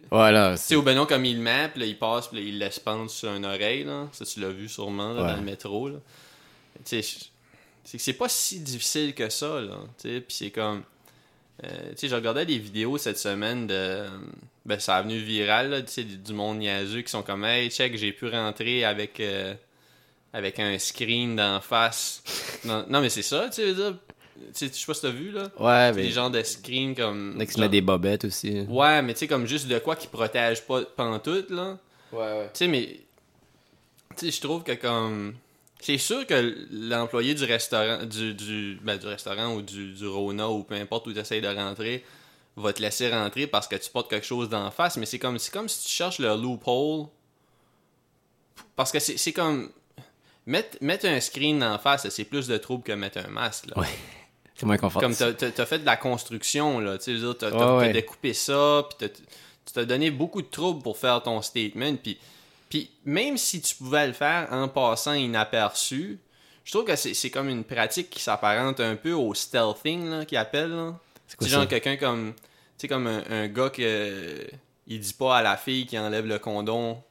Voilà. 0.10 0.56
tu 0.57 0.63
sais, 0.63 0.75
au 0.75 0.81
Benoît, 0.81 1.06
comme 1.07 1.25
il 1.25 1.38
le 1.38 1.42
met, 1.44 1.69
puis 1.69 1.81
là, 1.81 1.86
il 1.86 1.98
passe, 1.98 2.28
puis 2.28 2.38
là, 2.38 2.44
il 2.44 2.57
laisse 2.60 2.80
pendre 2.80 3.10
sur 3.10 3.34
une 3.34 3.45
oreille, 3.45 3.84
là. 3.84 4.07
Ça, 4.12 4.25
tu 4.25 4.40
l'as 4.40 4.50
vu 4.50 4.68
sûrement, 4.69 5.13
là, 5.13 5.22
Ouais. 5.22 5.28
dans 5.30 5.36
le 5.38 5.42
métro, 5.44 5.90
là. 5.90 5.98
Tu 6.86 7.01
sais, 7.01 7.19
c'est 7.84 7.98
que 7.98 8.04
c'est 8.04 8.13
pas 8.13 8.30
si 8.30 8.60
difficile 8.62 9.13
que 9.13 9.30
ça, 9.30 9.60
là. 9.62 9.78
Tu 10.01 10.10
sais, 10.10 10.22
puis 10.22 10.36
c'est 10.36 10.51
comme... 10.51 10.84
euh, 11.63 11.89
tu 11.92 11.98
sais, 11.98 12.07
je 12.07 12.16
regardais 12.16 12.46
des 12.46 12.57
vidéos 12.57 12.98
cette 12.98 13.19
semaine 13.19 13.68
de... 13.68 14.06
Ben, 14.66 14.80
ça 14.80 14.96
a 14.98 15.01
venu 15.01 15.18
viral, 15.18 15.69
là, 15.69 15.81
tu 15.81 15.92
sais, 15.92 16.04
du 16.04 16.18
du 16.18 16.34
monde 16.34 16.60
niaiseux 16.60 17.01
qui 17.01 17.12
sont 17.12 17.22
comme 17.22 17.44
«Hey, 17.46 17.69
check, 17.69 17.96
j'ai 17.98 18.12
pu 18.13 18.28
rentrer 18.30 18.86
avec... 18.86 19.19
euh, 19.19 19.54
avec 20.33 20.59
un 20.59 20.77
screen 20.80 21.35
d'en 21.35 21.62
face. 21.62 22.21
non, 22.65 22.85
non, 22.89 23.01
mais 23.01 23.09
c'est 23.09 23.21
ça, 23.21 23.47
tu 23.50 23.56
sais, 23.56 23.65
veux 23.71 23.74
dire. 23.75 23.97
Tu 24.53 24.68
sais, 24.68 24.68
je 24.68 24.74
sais 24.74 24.85
pas 24.88 24.94
si 24.95 25.01
t'as 25.01 25.09
vu, 25.09 25.31
là. 25.31 25.50
Ouais, 25.59 25.91
Des 25.94 26.03
mais. 26.03 26.09
genres 26.09 26.31
de 26.31 26.41
screen 26.44 26.95
comme... 26.95 27.31
Il 27.31 27.35
y 27.35 27.38
en 27.38 27.39
a 27.41 27.45
qui 27.45 27.59
mettent 27.62 27.71
des 27.71 27.81
bobettes 27.81 28.25
aussi. 28.25 28.62
Ouais, 28.68 29.01
mais 29.01 29.13
tu 29.13 29.19
sais, 29.19 29.27
comme 29.27 29.45
juste 29.45 29.68
de 29.68 29.77
quoi 29.80 29.95
qui 29.95 30.07
protège 30.07 30.63
pas 30.63 30.81
pantoute, 30.81 31.50
là. 31.51 31.77
Ouais, 32.12 32.19
ouais. 32.19 32.50
Tu 32.53 32.57
sais, 32.59 32.68
mais. 32.68 33.00
Tu 34.17 34.25
sais, 34.25 34.31
je 34.31 34.41
trouve 34.41 34.63
que 34.63 34.74
comme. 34.74 35.36
C'est 35.79 35.98
sûr 35.98 36.25
que 36.25 36.55
l'employé 36.72 37.36
du 37.36 37.43
restaurant, 37.43 38.05
du, 38.05 38.34
du, 38.34 38.79
ben, 38.81 38.98
du 38.98 39.05
restaurant 39.05 39.53
ou 39.55 39.62
du, 39.62 39.93
du 39.93 40.08
Rona 40.08 40.50
ou 40.50 40.63
peu 40.63 40.75
importe 40.75 41.08
où 41.08 41.13
tu 41.13 41.19
essayes 41.19 41.41
de 41.41 41.48
rentrer, 41.48 42.03
va 42.55 42.72
te 42.74 42.81
laisser 42.81 43.10
rentrer 43.12 43.48
parce 43.48 43.67
que 43.67 43.75
tu 43.75 43.89
portes 43.89 44.10
quelque 44.10 44.25
chose 44.25 44.48
d'en 44.50 44.72
face, 44.72 44.96
mais 44.98 45.05
c'est 45.05 45.19
comme, 45.19 45.38
c'est 45.39 45.51
comme 45.51 45.67
si 45.67 45.84
tu 45.86 45.89
cherches 45.91 46.19
le 46.19 46.36
loophole. 46.36 47.08
Parce 48.75 48.91
que 48.91 49.00
c'est 49.00 49.17
c'est 49.17 49.34
comme. 49.34 49.72
Mettre, 50.45 50.77
mettre 50.81 51.05
un 51.05 51.19
screen 51.19 51.63
en 51.63 51.77
face, 51.79 52.07
c'est 52.09 52.25
plus 52.25 52.47
de 52.47 52.57
trouble 52.57 52.83
que 52.83 52.91
mettre 52.91 53.19
un 53.19 53.27
masque. 53.29 53.67
Là. 53.67 53.79
Ouais. 53.81 53.88
C'est 54.55 54.67
moins 54.67 54.77
confortable. 54.77 55.15
Comme 55.15 55.33
t'as- 55.35 55.51
t'as 55.51 55.65
fait 55.65 55.79
de 55.79 55.85
la 55.85 55.97
construction, 55.97 56.79
là. 56.79 56.97
Tu 57.00 57.05
sais, 57.05 57.13
je 57.17 57.25
veux 57.25 57.33
dire, 57.33 57.38
t'as 57.39 57.50
Ouais, 57.51 57.57
t'as- 57.57 57.77
ouais. 57.77 57.88
t'as 57.88 57.93
découpé 57.93 58.33
ça, 58.33 58.88
puis 59.00 59.09
tu 59.09 59.23
t'as 59.73 59.83
donné 59.85 60.12
beaucoup 60.12 60.41
de 60.43 60.47
troubles 60.47 60.83
pour 60.83 60.95
faire 60.97 61.23
ton 61.23 61.41
statement. 61.41 61.95
Puis, 61.95 62.19
puis 62.69 62.91
même 63.03 63.38
si 63.38 63.62
tu 63.62 63.73
pouvais 63.75 64.05
le 64.05 64.13
faire 64.13 64.47
en 64.51 64.67
passant 64.67 65.13
inaperçu, 65.13 66.19
je 66.63 66.71
trouve 66.71 66.85
que 66.85 66.95
c'est 66.95 67.29
comme 67.31 67.50
une 67.50 67.63
pratique 67.63 68.09
qui 68.12 68.21
s'apparente 68.21 68.79
un 68.79 68.95
peu 68.95 69.13
au 69.13 69.33
stealthing, 69.33 70.09
là, 70.09 70.25
qu'ils 70.25 70.38
appellent. 70.38 70.93
C'est 71.39 71.47
genre 71.50 71.67
quelqu'un 71.67 71.95
comme... 71.97 72.33
Tu 72.35 72.41
sais, 72.77 72.88
comme 72.88 73.07
un, 73.07 73.23
un 73.31 73.47
gars 73.47 73.69
que... 73.71 74.47
Il 74.85 75.00
dit 75.00 75.13
pas 75.13 75.38
à 75.38 75.41
la 75.41 75.57
fille 75.57 75.85
qui 75.88 75.97
enlève 75.97 76.27
le 76.27 76.38
condom. 76.39 77.01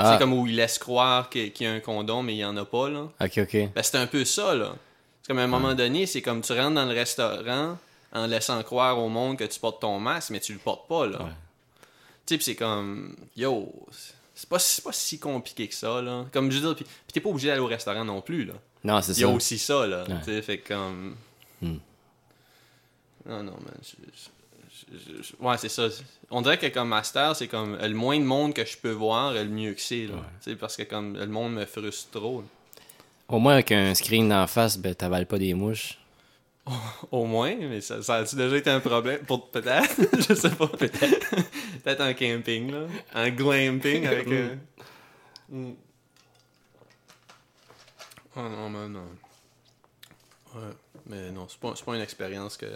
Ah, 0.00 0.12
C'est 0.12 0.18
comme 0.18 0.32
où 0.32 0.46
il 0.46 0.54
laisse 0.56 0.78
croire 0.78 1.28
qu'il 1.28 1.52
y 1.60 1.66
a 1.66 1.72
un 1.72 1.80
condom, 1.80 2.22
mais 2.22 2.34
il 2.34 2.38
y 2.38 2.44
en 2.44 2.56
a 2.56 2.64
pas, 2.64 2.88
là. 2.88 3.08
ok, 3.20 3.38
ok. 3.38 3.52
Ben, 3.74 3.82
c'est 3.82 3.96
un 3.96 4.06
peu 4.06 4.24
ça, 4.24 4.54
là. 4.54 4.74
C'est 5.22 5.28
comme 5.28 5.38
à 5.38 5.42
un 5.42 5.46
moment 5.48 5.74
donné, 5.74 6.06
c'est 6.06 6.22
comme 6.22 6.40
tu 6.40 6.52
rentres 6.52 6.74
dans 6.74 6.84
le 6.86 6.94
restaurant 6.94 7.76
en 8.12 8.26
laissant 8.26 8.62
croire 8.62 8.98
au 8.98 9.08
monde 9.08 9.36
que 9.36 9.44
tu 9.44 9.58
portes 9.60 9.80
ton 9.82 9.98
masque, 9.98 10.30
mais 10.30 10.40
tu 10.40 10.52
le 10.52 10.58
portes 10.58 10.88
pas, 10.88 11.06
là. 11.06 11.18
Ouais. 11.22 11.30
Tu 12.26 12.34
sais, 12.34 12.38
pis 12.38 12.44
c'est 12.44 12.54
comme, 12.54 13.16
yo, 13.36 13.72
c'est 14.34 14.48
pas, 14.48 14.58
c'est 14.58 14.84
pas 14.84 14.92
si 14.92 15.18
compliqué 15.18 15.66
que 15.68 15.74
ça, 15.74 16.00
là. 16.00 16.24
Comme 16.32 16.50
je 16.50 16.58
veux 16.58 16.66
dire, 16.68 16.76
pis, 16.76 16.84
pis 16.84 17.12
t'es 17.14 17.20
pas 17.20 17.30
obligé 17.30 17.48
d'aller 17.48 17.60
au 17.60 17.66
restaurant 17.66 18.04
non 18.04 18.20
plus, 18.20 18.44
là. 18.44 18.54
Non, 18.84 19.02
c'est 19.02 19.12
Il 19.16 19.20
y 19.20 19.24
a 19.24 19.28
ça. 19.28 19.32
aussi 19.34 19.58
ça, 19.58 19.86
là. 19.86 20.04
Ouais. 20.08 20.14
Tu 20.20 20.24
sais, 20.26 20.42
fait 20.42 20.58
comme. 20.58 21.16
Hmm. 21.60 21.78
Non, 23.26 23.42
non, 23.42 23.52
man. 23.52 23.74
Je- 24.70 25.22
je- 25.22 25.36
ouais, 25.44 25.56
c'est 25.58 25.68
ça. 25.68 25.88
On 26.30 26.42
dirait 26.42 26.58
que 26.58 26.66
comme 26.66 26.88
master, 26.88 27.34
c'est 27.36 27.48
comme 27.48 27.76
le 27.76 27.94
moins 27.94 28.18
de 28.18 28.24
monde 28.24 28.54
que 28.54 28.64
je 28.64 28.76
peux 28.76 28.90
voir, 28.92 29.32
le 29.32 29.44
mieux 29.44 29.72
que 29.74 29.80
c'est. 29.80 30.06
Ouais. 30.46 30.54
Parce 30.56 30.76
que 30.76 30.82
comme 30.82 31.16
le 31.16 31.26
monde 31.26 31.54
me 31.54 31.64
frustre 31.64 32.10
trop. 32.18 32.40
là. 32.42 32.46
Au 33.28 33.38
moins, 33.38 33.54
avec 33.54 33.72
un 33.72 33.94
screen 33.94 34.28
d'en 34.28 34.46
face, 34.46 34.78
ben, 34.78 34.94
t'avales 34.94 35.26
pas 35.26 35.38
des 35.38 35.52
mouches. 35.54 35.98
Au 37.10 37.24
moins, 37.24 37.54
mais 37.56 37.80
ça, 37.80 38.02
ça 38.02 38.16
a-tu 38.16 38.36
déjà 38.36 38.56
été 38.56 38.70
un 38.70 38.80
problème? 38.80 39.20
Pour 39.26 39.48
peut-être? 39.50 39.96
je 40.28 40.34
sais 40.34 40.50
pas, 40.50 40.66
peut-être. 40.68 41.30
peut-être 41.82 42.00
en 42.02 42.12
camping, 42.14 42.70
là. 42.72 42.86
En 43.14 43.28
glamping 43.30 44.06
avec. 44.06 44.28
euh, 44.28 44.54
mm. 45.50 45.72
Oh 48.36 48.40
non, 48.42 48.70
mais 48.70 48.88
non. 48.88 49.08
Ouais, 50.54 50.72
mais 51.06 51.30
non, 51.30 51.46
c'est 51.48 51.58
pas, 51.58 51.72
c'est 51.74 51.84
pas 51.84 51.96
une 51.96 52.02
expérience 52.02 52.56
que. 52.56 52.66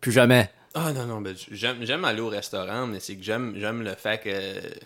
Plus 0.00 0.12
jamais. 0.12 0.50
Ah 0.74 0.92
non, 0.92 1.06
non, 1.06 1.20
ben, 1.20 1.34
j'aime, 1.50 1.84
j'aime 1.84 2.04
aller 2.04 2.20
au 2.20 2.28
restaurant, 2.28 2.86
mais 2.86 3.00
c'est 3.00 3.16
que 3.16 3.22
j'aime, 3.22 3.54
j'aime 3.58 3.82
le 3.82 3.94
fait 3.94 4.20
que, 4.22 4.60
tu 4.70 4.78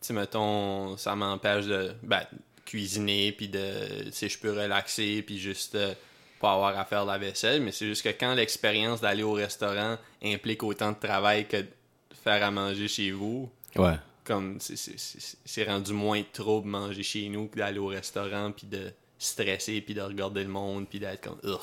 sais, 0.00 0.12
mettons, 0.14 0.96
ça 0.96 1.14
m'empêche 1.14 1.66
de 1.66 1.92
ben, 2.02 2.22
cuisiner, 2.64 3.32
puis 3.32 3.48
de, 3.48 4.10
sais, 4.12 4.28
je 4.28 4.38
peux 4.38 4.50
relaxer, 4.52 5.22
puis 5.22 5.38
juste 5.38 5.74
euh, 5.74 5.92
pas 6.40 6.54
avoir 6.54 6.78
à 6.78 6.84
faire 6.86 7.04
la 7.04 7.18
vaisselle, 7.18 7.60
mais 7.60 7.70
c'est 7.70 7.86
juste 7.86 8.02
que 8.02 8.08
quand 8.08 8.34
l'expérience 8.34 9.02
d'aller 9.02 9.22
au 9.22 9.32
restaurant 9.32 9.98
implique 10.24 10.62
autant 10.62 10.92
de 10.92 10.98
travail 10.98 11.46
que 11.46 11.58
de 11.58 11.68
faire 12.24 12.42
à 12.42 12.50
manger 12.50 12.88
chez 12.88 13.10
vous, 13.10 13.50
Ouais. 13.76 13.96
comme 14.24 14.58
c'est- 14.58 14.76
c'est- 14.76 14.98
c'est 14.98 15.36
c'est 15.44 15.64
rendu 15.64 15.92
moins 15.92 16.20
de 16.20 16.26
trouble 16.32 16.66
manger 16.68 17.02
chez 17.02 17.28
nous 17.28 17.46
que 17.48 17.58
d'aller 17.58 17.78
au 17.78 17.86
restaurant 17.88 18.52
puis 18.52 18.66
de 18.66 18.90
stresser 19.18 19.80
puis 19.82 19.92
de 19.94 20.00
regarder 20.00 20.42
le 20.44 20.48
monde 20.48 20.88
puis 20.88 20.98
d'être 20.98 21.20
comme 21.22 21.38
Ugh. 21.44 21.60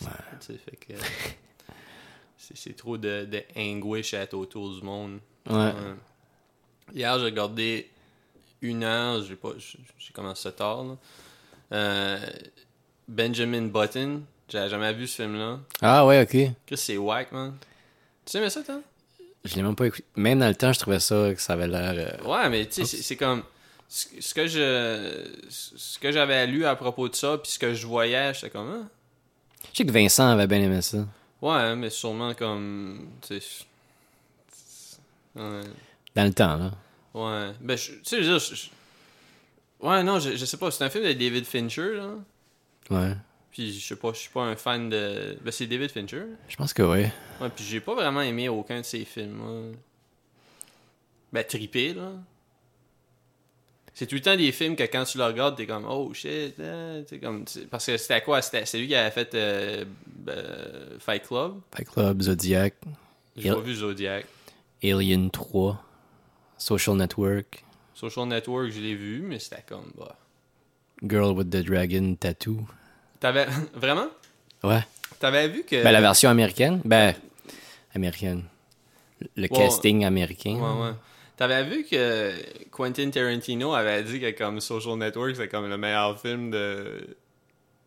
Tu 0.00 0.06
sais, 0.40 0.58
fait 0.58 0.76
que 0.76 0.92
c'est 2.54 2.76
trop 2.76 2.96
de, 2.96 3.24
de 3.24 3.42
anguish 3.56 4.14
à 4.14 4.20
être 4.20 4.34
autour 4.34 4.74
du 4.74 4.82
monde. 4.82 5.18
Ouais. 5.48 5.72
Hier, 6.94 7.18
j'ai 7.18 7.24
regardé 7.24 7.90
une 8.62 8.84
heure, 8.84 9.22
j'ai 9.22 9.36
pas 9.36 9.50
j'ai 9.58 10.12
commencé 10.12 10.50
tard 10.52 10.84
là. 10.84 10.96
Euh, 11.72 12.18
Benjamin 13.08 13.62
Button, 13.66 14.22
j'avais 14.48 14.68
jamais 14.68 14.92
vu 14.92 15.06
ce 15.06 15.22
film-là. 15.22 15.58
Ah 15.82 16.06
ouais, 16.06 16.22
ok. 16.22 16.52
Que 16.66 16.76
c'est 16.76 16.96
whack, 16.96 17.32
man. 17.32 17.56
Tu 18.24 18.32
sais 18.32 18.40
mais 18.40 18.50
ça, 18.50 18.62
toi? 18.62 18.80
Je 19.44 19.54
l'ai 19.54 19.62
même 19.62 19.76
pas 19.76 19.86
écouté. 19.86 20.04
Même 20.16 20.40
dans 20.40 20.48
le 20.48 20.54
temps, 20.56 20.72
je 20.72 20.78
trouvais 20.80 20.98
ça 21.00 21.32
que 21.34 21.40
ça 21.40 21.52
avait 21.52 21.68
l'air. 21.68 21.94
euh, 21.96 22.24
Ouais, 22.28 22.48
mais 22.48 22.66
tu 22.66 22.84
sais, 22.84 23.02
c'est- 23.02 23.16
comme. 23.16 23.42
Ce 23.88 24.34
que 24.34 24.48
je. 24.48 25.28
Ce 25.48 25.98
que 26.00 26.10
j'avais 26.10 26.44
lu 26.48 26.64
à 26.64 26.74
propos 26.74 27.08
de 27.08 27.14
ça, 27.14 27.38
puis 27.38 27.52
ce 27.52 27.58
que 27.58 27.72
je 27.74 27.86
voyais, 27.86 28.34
j'étais 28.34 28.50
comme. 28.50 28.84
Ah. 28.84 28.88
Je 29.72 29.78
sais 29.78 29.86
que 29.86 29.92
Vincent 29.92 30.28
avait 30.28 30.48
bien 30.48 30.60
aimé 30.60 30.82
ça. 30.82 30.98
Ouais, 31.46 31.76
mais 31.76 31.90
sûrement 31.90 32.34
comme. 32.34 33.08
Tu 33.22 33.40
sais. 33.40 33.64
Ouais. 35.36 35.60
Dans 36.14 36.24
le 36.24 36.34
temps, 36.34 36.56
là. 36.56 36.72
Ouais. 37.14 37.52
Ben, 37.60 37.76
tu 37.76 38.00
sais, 38.02 38.22
je 38.22 38.32
veux 38.32 38.38
dire. 38.38 38.70
Ouais, 39.80 40.02
non, 40.02 40.18
je, 40.18 40.34
je 40.34 40.44
sais 40.44 40.56
pas. 40.56 40.72
C'est 40.72 40.82
un 40.82 40.90
film 40.90 41.04
de 41.04 41.12
David 41.12 41.44
Fincher, 41.44 41.94
là. 41.94 42.14
Ouais. 42.90 43.12
Puis 43.52 43.78
je 43.78 43.86
sais 43.86 43.96
pas, 43.96 44.12
je 44.12 44.18
suis 44.18 44.30
pas 44.30 44.42
un 44.42 44.56
fan 44.56 44.88
de. 44.90 45.38
Ben, 45.40 45.52
c'est 45.52 45.68
David 45.68 45.92
Fincher. 45.92 46.24
Je 46.48 46.56
pense 46.56 46.72
que 46.72 46.82
oui. 46.82 47.04
Ouais, 47.40 47.48
puis 47.54 47.64
j'ai 47.64 47.80
pas 47.80 47.94
vraiment 47.94 48.22
aimé 48.22 48.48
aucun 48.48 48.80
de 48.80 48.84
ses 48.84 49.04
films, 49.04 49.34
moi. 49.34 49.72
Ben, 51.32 51.44
trippé, 51.44 51.94
là. 51.94 52.10
C'est 53.98 54.06
tout 54.06 54.16
le 54.16 54.20
temps 54.20 54.36
des 54.36 54.52
films 54.52 54.76
que 54.76 54.82
quand 54.82 55.04
tu 55.04 55.16
le 55.16 55.24
regardes, 55.24 55.56
t'es 55.56 55.66
comme, 55.66 55.86
oh 55.88 56.12
shit, 56.12 56.52
hein, 56.60 57.02
comme, 57.22 57.46
parce 57.70 57.86
que 57.86 57.96
c'était 57.96 58.20
quoi? 58.20 58.42
C'est 58.42 58.70
lui 58.74 58.88
qui 58.88 58.94
avait 58.94 59.10
fait 59.10 59.34
euh, 59.34 59.86
euh, 60.28 60.98
Fight 60.98 61.26
Club? 61.26 61.54
Fight 61.74 61.88
Club, 61.88 62.20
Zodiac, 62.20 62.74
J'ai 63.38 63.48
pas 63.50 63.58
vu 63.60 63.74
Zodiac. 63.74 64.26
Alien 64.84 65.30
3, 65.30 65.82
Social 66.58 66.94
Network, 66.96 67.64
Social 67.94 68.26
Network, 68.28 68.68
je 68.70 68.80
l'ai 68.80 68.94
vu, 68.94 69.22
mais 69.22 69.38
c'était 69.38 69.64
comme, 69.66 69.90
bah. 69.96 70.14
Girl 71.02 71.32
with 71.34 71.48
the 71.48 71.64
Dragon 71.64 72.16
Tattoo. 72.20 72.66
T'avais. 73.18 73.46
Vraiment? 73.74 74.08
Ouais. 74.62 74.82
T'avais 75.18 75.48
vu 75.48 75.64
que. 75.64 75.82
Ben, 75.82 75.92
la 75.92 76.02
version 76.02 76.28
américaine? 76.28 76.82
Ben, 76.84 77.14
américaine. 77.94 78.42
Le 79.36 79.44
Ouais. 79.44 79.48
casting 79.48 80.04
américain. 80.04 80.56
Ouais, 80.56 80.82
ouais. 80.88 80.94
T'avais 81.36 81.64
vu 81.64 81.84
que 81.84 82.32
Quentin 82.70 83.10
Tarantino 83.10 83.74
avait 83.74 84.02
dit 84.02 84.20
que 84.20 84.30
comme 84.30 84.60
Social 84.60 84.96
Network, 84.96 85.32
c'était 85.36 85.48
comme 85.48 85.68
le 85.68 85.76
meilleur 85.76 86.18
film 86.20 86.50
de. 86.50 87.06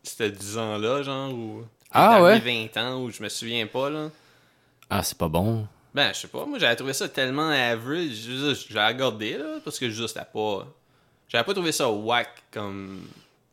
C'était 0.03 0.31
10 0.31 0.57
ans-là, 0.57 1.03
genre, 1.03 1.33
ou. 1.33 1.63
Ah, 1.91 2.21
ouais? 2.21 2.39
20 2.39 2.77
ans, 2.77 3.01
ou 3.03 3.09
je 3.11 3.21
me 3.23 3.29
souviens 3.29 3.65
pas, 3.65 3.89
là. 3.89 4.09
Ah, 4.89 5.01
c'est 5.03 5.17
pas 5.17 5.27
bon. 5.27 5.67
Ben, 5.93 6.11
je 6.13 6.19
sais 6.19 6.27
pas, 6.27 6.45
moi 6.45 6.59
j'avais 6.59 6.75
trouvé 6.75 6.93
ça 6.93 7.09
tellement 7.09 7.49
average. 7.49 8.11
J'ai 8.69 8.79
regardé, 8.79 9.37
là, 9.37 9.57
parce 9.63 9.79
que 9.79 9.89
juste, 9.89 10.09
c'était 10.15 10.27
pas. 10.31 10.67
J'avais 11.27 11.43
pas 11.43 11.53
trouvé 11.53 11.71
ça 11.71 11.89
whack 11.89 12.29
comme. 12.51 13.01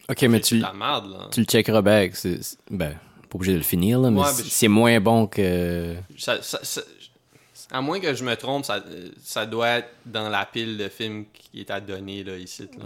Ok, 0.09 0.23
mais 0.23 0.39
C'est 0.43 0.49
tu, 0.49 0.59
de 0.59 0.63
la 0.63 0.73
merde, 0.75 1.11
là. 1.11 1.29
tu 1.33 1.41
le 1.41 1.47
checkeras 1.47 1.83
c'est- 2.13 2.43
c'est- 2.43 2.59
Ben, 2.71 2.91
pas 2.93 3.35
obligé 3.35 3.53
de 3.53 3.59
le 3.59 3.63
finir, 3.65 3.99
là, 4.01 4.11
mais 4.11 4.21
Ouais, 4.21 4.27
c'est 4.33 4.45
je- 4.45 4.49
c'est 4.51 4.69
moins 4.69 5.01
bon 5.01 5.27
que. 5.27 5.97
Ça- 6.19 6.41
ça- 6.43 6.61
ça- 6.63 6.83
à 7.71 7.81
moins 7.81 7.99
que 8.01 8.15
je 8.15 8.25
me 8.25 8.35
trompe, 8.37 8.65
ça, 8.65 8.83
ça 9.23 9.47
doit 9.47 9.69
être 9.79 9.89
dans 10.05 10.29
la 10.29 10.45
pile 10.47 10.77
de 10.79 10.89
films 10.89 11.25
qui 11.33 11.61
est 11.61 11.71
à 11.71 11.81
donner, 11.81 12.23
là, 12.25 12.37
ici. 12.37 12.69
Là. 12.79 12.85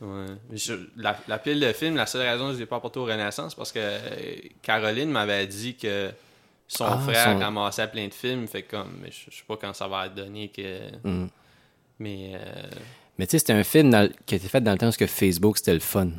Ouais. 0.00 0.26
Je- 0.52 0.74
la, 0.96 1.18
la 1.26 1.38
pile 1.38 1.58
de 1.58 1.72
films, 1.72 1.96
la 1.96 2.06
seule 2.06 2.26
raison 2.28 2.48
que 2.48 2.54
je 2.54 2.58
l'ai 2.60 2.66
pas 2.66 2.76
apporté 2.76 3.00
au 3.00 3.04
Renaissance, 3.04 3.54
parce 3.54 3.72
que 3.72 3.80
euh, 3.80 4.36
Caroline 4.62 5.10
m'avait 5.10 5.46
dit 5.46 5.74
que 5.74 6.10
son 6.68 6.84
Ah, 6.84 6.98
frère 6.98 7.24
son- 7.32 7.38
ramassait 7.40 7.88
plein 7.88 8.06
de 8.06 8.14
films, 8.14 8.46
fait 8.46 8.62
comme, 8.62 9.00
je, 9.06 9.30
je 9.30 9.36
sais 9.38 9.44
pas 9.48 9.56
quand 9.56 9.72
ça 9.74 9.88
va 9.88 10.06
être 10.06 10.14
donné 10.14 10.48
que. 10.48 10.90
Mm. 11.02 11.26
Mais. 11.98 12.32
euh, 12.34 12.62
Mais 13.18 13.26
tu 13.26 13.32
sais, 13.32 13.38
c'était 13.40 13.54
un 13.54 13.64
film 13.64 13.90
dans 13.90 14.08
qui 14.24 14.34
a 14.34 14.36
été 14.36 14.46
fait 14.48 14.60
dans 14.60 14.70
le 14.72 14.78
temps 14.78 14.86
parce 14.86 14.96
que 14.96 15.06
Facebook, 15.08 15.56
c'était 15.58 15.74
le 15.74 15.80
fun. 15.80 16.10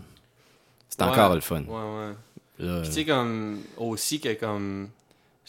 C'était 0.90 1.04
Ouais. 1.06 1.12
encore 1.12 1.36
le 1.36 1.40
fun. 1.42 1.62
ouais, 1.64 1.68
ouais. 1.70 2.14
Là, 2.60 2.82
Puis 2.82 2.90
tu 2.90 2.96
sais, 2.96 3.06
comme, 3.06 3.62
aussi 3.78 4.20
que 4.20 4.34
comme. 4.34 4.90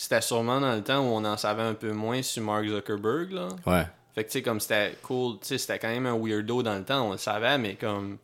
C'était 0.02 0.23
sûrement 0.23 0.62
dans 0.62 0.75
le 0.75 0.83
temps 0.83 1.00
où 1.00 1.09
on 1.12 1.23
en 1.26 1.37
savait 1.37 1.61
un 1.62 1.75
peu 1.75 1.92
moins 1.92 2.23
sur 2.23 2.42
Mark 2.42 2.64
Zuckerberg, 2.66 3.33
là. 3.33 3.49
ouais. 3.66 3.87
Fait 4.14 4.25
que 4.25 4.28
tu 4.30 4.38
sais, 4.38 4.42
comme 4.42 4.59
c'était 4.59 4.97
cool, 5.02 5.35
tu 5.40 5.49
sais, 5.49 5.59
c'était 5.59 5.78
quand 5.78 5.88
même 5.88 6.07
un 6.07 6.16
weirdo 6.19 6.62
dans 6.62 6.75
le 6.75 6.85
temps, 6.85 7.09
on 7.09 7.12
le 7.12 7.19
savait, 7.19 7.59
mais 7.59 7.75
comme. 7.75 8.16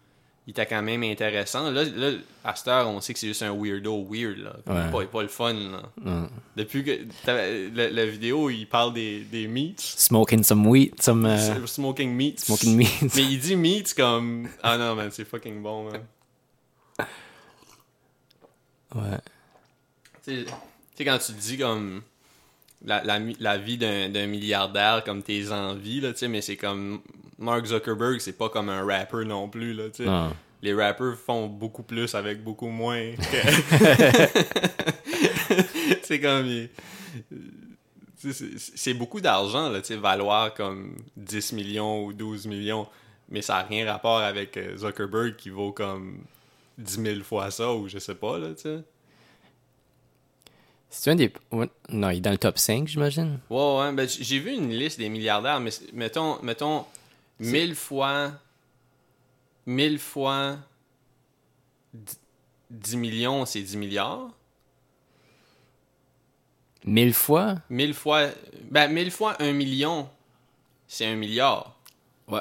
Il 0.47 0.53
était 0.53 0.65
quand 0.65 0.81
même 0.81 1.03
intéressant. 1.03 1.71
Là, 1.71 1.85
là 1.85 2.13
à 2.45 2.55
cette 2.57 2.69
heure, 2.69 2.89
on 2.89 3.01
sait 3.03 3.13
que 3.13 3.19
c'est 3.19 3.27
juste 3.27 3.43
un 3.43 3.53
weirdo 3.53 4.07
weird, 4.09 4.39
là. 4.39 4.57
Comme, 4.65 4.75
Ouais. 4.77 4.83
Il 4.85 4.89
est 4.89 4.91
pas, 4.91 5.05
pas 5.19 5.23
le 5.23 5.29
fun, 5.29 5.53
là. 5.53 5.83
Mm. 6.01 6.27
Depuis 6.57 6.83
que. 6.83 6.99
La, 7.27 8.07
vidéo, 8.07 8.49
il 8.49 8.65
parle 8.67 8.95
des, 8.95 9.21
des 9.25 9.47
meats. 9.47 9.75
Smoking 9.77 10.43
some 10.45 10.67
weed, 10.67 11.01
some 11.03 11.27
euh, 11.27 11.67
Smoking 11.67 12.15
meats. 12.17 12.39
smoking 12.39 12.75
meat. 12.75 13.03
Mais 13.15 13.23
il 13.23 13.39
dit 13.39 13.55
meats 13.55 13.93
comme. 13.95 14.49
Ah 14.63 14.79
non, 14.79 14.95
man, 14.95 15.11
c'est 15.11 15.27
fucking 15.27 15.61
bon, 15.63 15.91
man. 15.91 16.01
ouais. 18.95 19.19
Tu 20.25 20.45
sais- 20.45 20.45
tu 20.47 20.53
sais, 20.99 21.05
quand 21.05 21.19
tu 21.19 21.33
dis 21.33 21.59
comme 21.59 22.03
la, 22.85 23.03
la, 23.05 23.19
la 23.41 23.59
vie 23.59 23.79
d'un 23.79 24.27
milliardaire, 24.27 25.03
comme 25.05 25.23
tes 25.23 25.51
envies, 25.53 26.01
là, 26.01 26.13
tu 26.13 26.19
sais, 26.21 26.29
mais 26.29 26.41
c'est 26.43 26.57
comme 26.57 27.01
Mark 27.39 27.65
Zuckerberg, 27.67 28.19
c'est 28.21 28.37
pas 28.37 28.49
comme 28.49 28.69
un 28.69 28.85
rapper 28.85 29.25
non 29.25 29.49
plus, 29.49 29.73
là, 29.75 29.91
tu 29.91 30.05
sais. 30.05 30.09
Les 30.63 30.73
rappers 30.75 31.17
font 31.19 31.47
beaucoup 31.49 31.83
plus 31.83 32.15
avec 32.15 32.43
beaucoup 32.43 32.69
moins. 32.69 33.13
que- 33.17 33.47
c'est 36.03 36.21
comme. 36.21 36.47
il- 36.47 36.69
tu 38.21 38.33
sais, 38.33 38.49
C'est 38.59 38.77
c'est 38.77 38.95
beaucoup 38.95 39.21
d'argent, 39.21 39.69
là, 39.69 39.81
tu 39.81 39.89
sais, 39.89 39.97
valoir 39.97 40.55
comme 40.55 40.97
10 41.17 41.53
millions 41.53 42.05
ou 42.05 42.13
12 42.13 42.47
millions, 42.47 42.87
mais 43.29 43.43
ça 43.43 43.55
n'a 43.57 43.63
rien 43.65 43.91
rapport 43.91 44.19
avec 44.19 44.57
euh, 44.57 44.77
Zuckerberg 44.77 45.37
qui 45.37 45.51
vaut 45.51 45.73
comme 45.73 46.21
10 46.79 47.03
000 47.03 47.21
fois 47.23 47.51
ça, 47.51 47.73
ou 47.75 47.89
je 47.89 47.99
sais 47.99 48.15
pas, 48.15 48.39
là, 48.39 48.49
tu 48.55 48.63
sais. 48.63 48.79
C'est 50.91 51.11
un 51.11 51.15
des. 51.17 51.33
ouais, 51.53 51.69
Non, 51.91 52.11
il 52.11 52.19
est 52.19 52.21
dans 52.21 52.31
le 52.31 52.39
top 52.39 52.59
5, 52.59 52.89
j'imagine. 52.89 53.39
Ouais, 53.51 53.79
ouais, 53.79 53.93
ben 53.93 54.09
j'ai 54.09 54.39
vu 54.39 54.53
une 54.53 54.71
liste 54.71 54.99
des 54.99 55.09
milliardaires, 55.09 55.61
mais 55.61 55.71
mettons, 55.93 56.41
mettons, 56.43 56.85
mille 57.39 57.75
fois, 57.75 58.33
mille 59.67 59.99
fois, 59.99 60.57
dix- 61.93 62.19
10 62.71 62.97
millions, 62.97 63.45
c'est 63.47 63.61
10 63.63 63.77
milliards. 63.77 64.31
Mille 66.85 67.15
fois? 67.15 67.57
Mille 67.69 67.95
fois, 67.95 68.29
ben, 68.71 68.89
mille 68.93 69.11
fois 69.11 69.37
un 69.43 69.53
million, 69.53 70.09
c'est 70.87 71.07
un 71.07 71.17
milliard. 71.17 71.77
Ouais. 72.29 72.41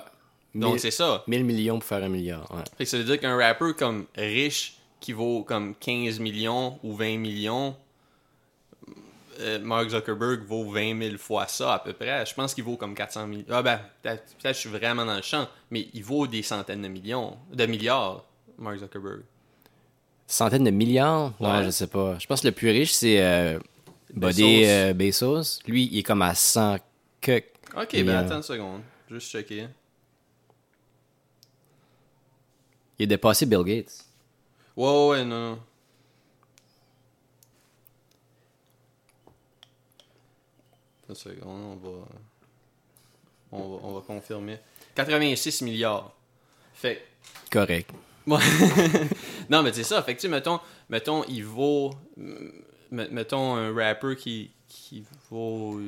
Donc, 0.54 0.80
c'est 0.80 0.92
ça. 0.92 1.24
1000 1.28 1.44
millions 1.44 1.80
pour 1.80 1.88
faire 1.88 2.04
un 2.04 2.10
milliard. 2.10 2.50
Ouais. 2.52 2.62
Fait 2.78 2.84
que 2.86 2.90
ça 2.90 2.98
veut 2.98 3.04
dire 3.04 3.20
qu'un 3.20 3.36
rapper 3.36 3.74
comme 3.78 4.06
riche 4.16 4.78
qui 5.00 5.14
vaut 5.14 5.44
comme 5.44 5.75
15 5.75 6.20
millions 6.20 6.80
ou 6.84 6.94
20 6.94 7.18
millions, 7.18 7.75
euh, 9.39 9.60
Mark 9.60 9.89
Zuckerberg 9.89 10.44
vaut 10.46 10.70
20 10.70 11.01
000 11.01 11.18
fois 11.18 11.48
ça 11.48 11.75
à 11.75 11.80
peu 11.80 11.94
près. 11.94 12.25
Je 12.25 12.34
pense 12.34 12.54
qu'il 12.54 12.63
vaut 12.63 12.77
comme 12.77 12.94
400 12.96 13.27
millions. 13.27 13.46
Ah 13.50 13.62
ben, 13.62 13.80
peut-être 14.01 14.36
je 14.44 14.51
suis 14.54 14.70
vraiment 14.70 15.06
dans 15.06 15.15
le 15.15 15.22
champ, 15.22 15.48
mais 15.72 15.88
il 15.94 16.04
vaut 16.04 16.27
des 16.27 16.42
centaines 16.44 16.82
de 16.82 16.88
millions, 16.88 17.38
de 17.54 17.65
milliards, 17.65 18.24
Mark 18.58 18.77
Zuckerberg. 18.80 19.22
Centaines 20.27 20.63
de 20.63 20.72
milliards? 20.72 21.34
Non, 21.39 21.58
Ouais. 21.60 21.65
je 21.65 21.70
sais 21.70 21.88
pas. 21.88 22.18
Je 22.20 22.25
pense 22.27 22.42
que 22.42 22.48
le 22.48 22.54
plus 22.54 22.70
riche, 22.70 22.94
c'est 22.94 23.22
euh, 23.24 23.60
Buddy 24.13 24.42
Bezos. 24.42 24.65
euh, 24.68 24.94
Bezos. 24.94 25.60
Lui, 25.68 25.88
il 25.92 26.00
est 26.00 26.04
comme 26.04 26.22
à 26.24 26.34
100 26.34 26.77
que. 27.22 27.38
Ok, 27.77 27.92
ben 27.94 28.10
attends 28.10 28.38
une 28.38 28.42
seconde. 28.44 28.82
Juste 29.10 29.30
checker. 29.30 29.68
Il 32.98 33.04
a 33.04 33.08
dépassé 33.08 33.46
Bill 33.46 33.63
Gates. 33.63 34.06
Ouais, 34.77 34.88
ouais, 34.89 35.08
ouais, 35.10 35.25
non, 35.25 35.51
non. 35.51 35.60
Une 41.09 41.15
seconde, 41.15 41.62
on 41.63 41.75
va... 41.75 42.05
On 43.51 43.59
va, 43.59 43.79
on 43.83 43.93
va 43.93 44.01
confirmer. 44.01 44.57
86 44.95 45.62
milliards. 45.62 46.12
Fait 46.74 47.05
Correct. 47.51 47.89
Non, 49.50 49.62
mais 49.62 49.71
c'est 49.71 49.83
ça. 49.83 50.01
Fait 50.03 50.15
que, 50.15 50.21
tu 50.21 50.27
mettons, 50.27 50.59
mettons, 50.89 51.24
il 51.25 51.43
vaut. 51.45 51.93
Mettons 52.91 53.55
un 53.55 53.74
rapper 53.74 54.15
qui, 54.15 54.51
qui 54.67 55.05
vaut 55.29 55.79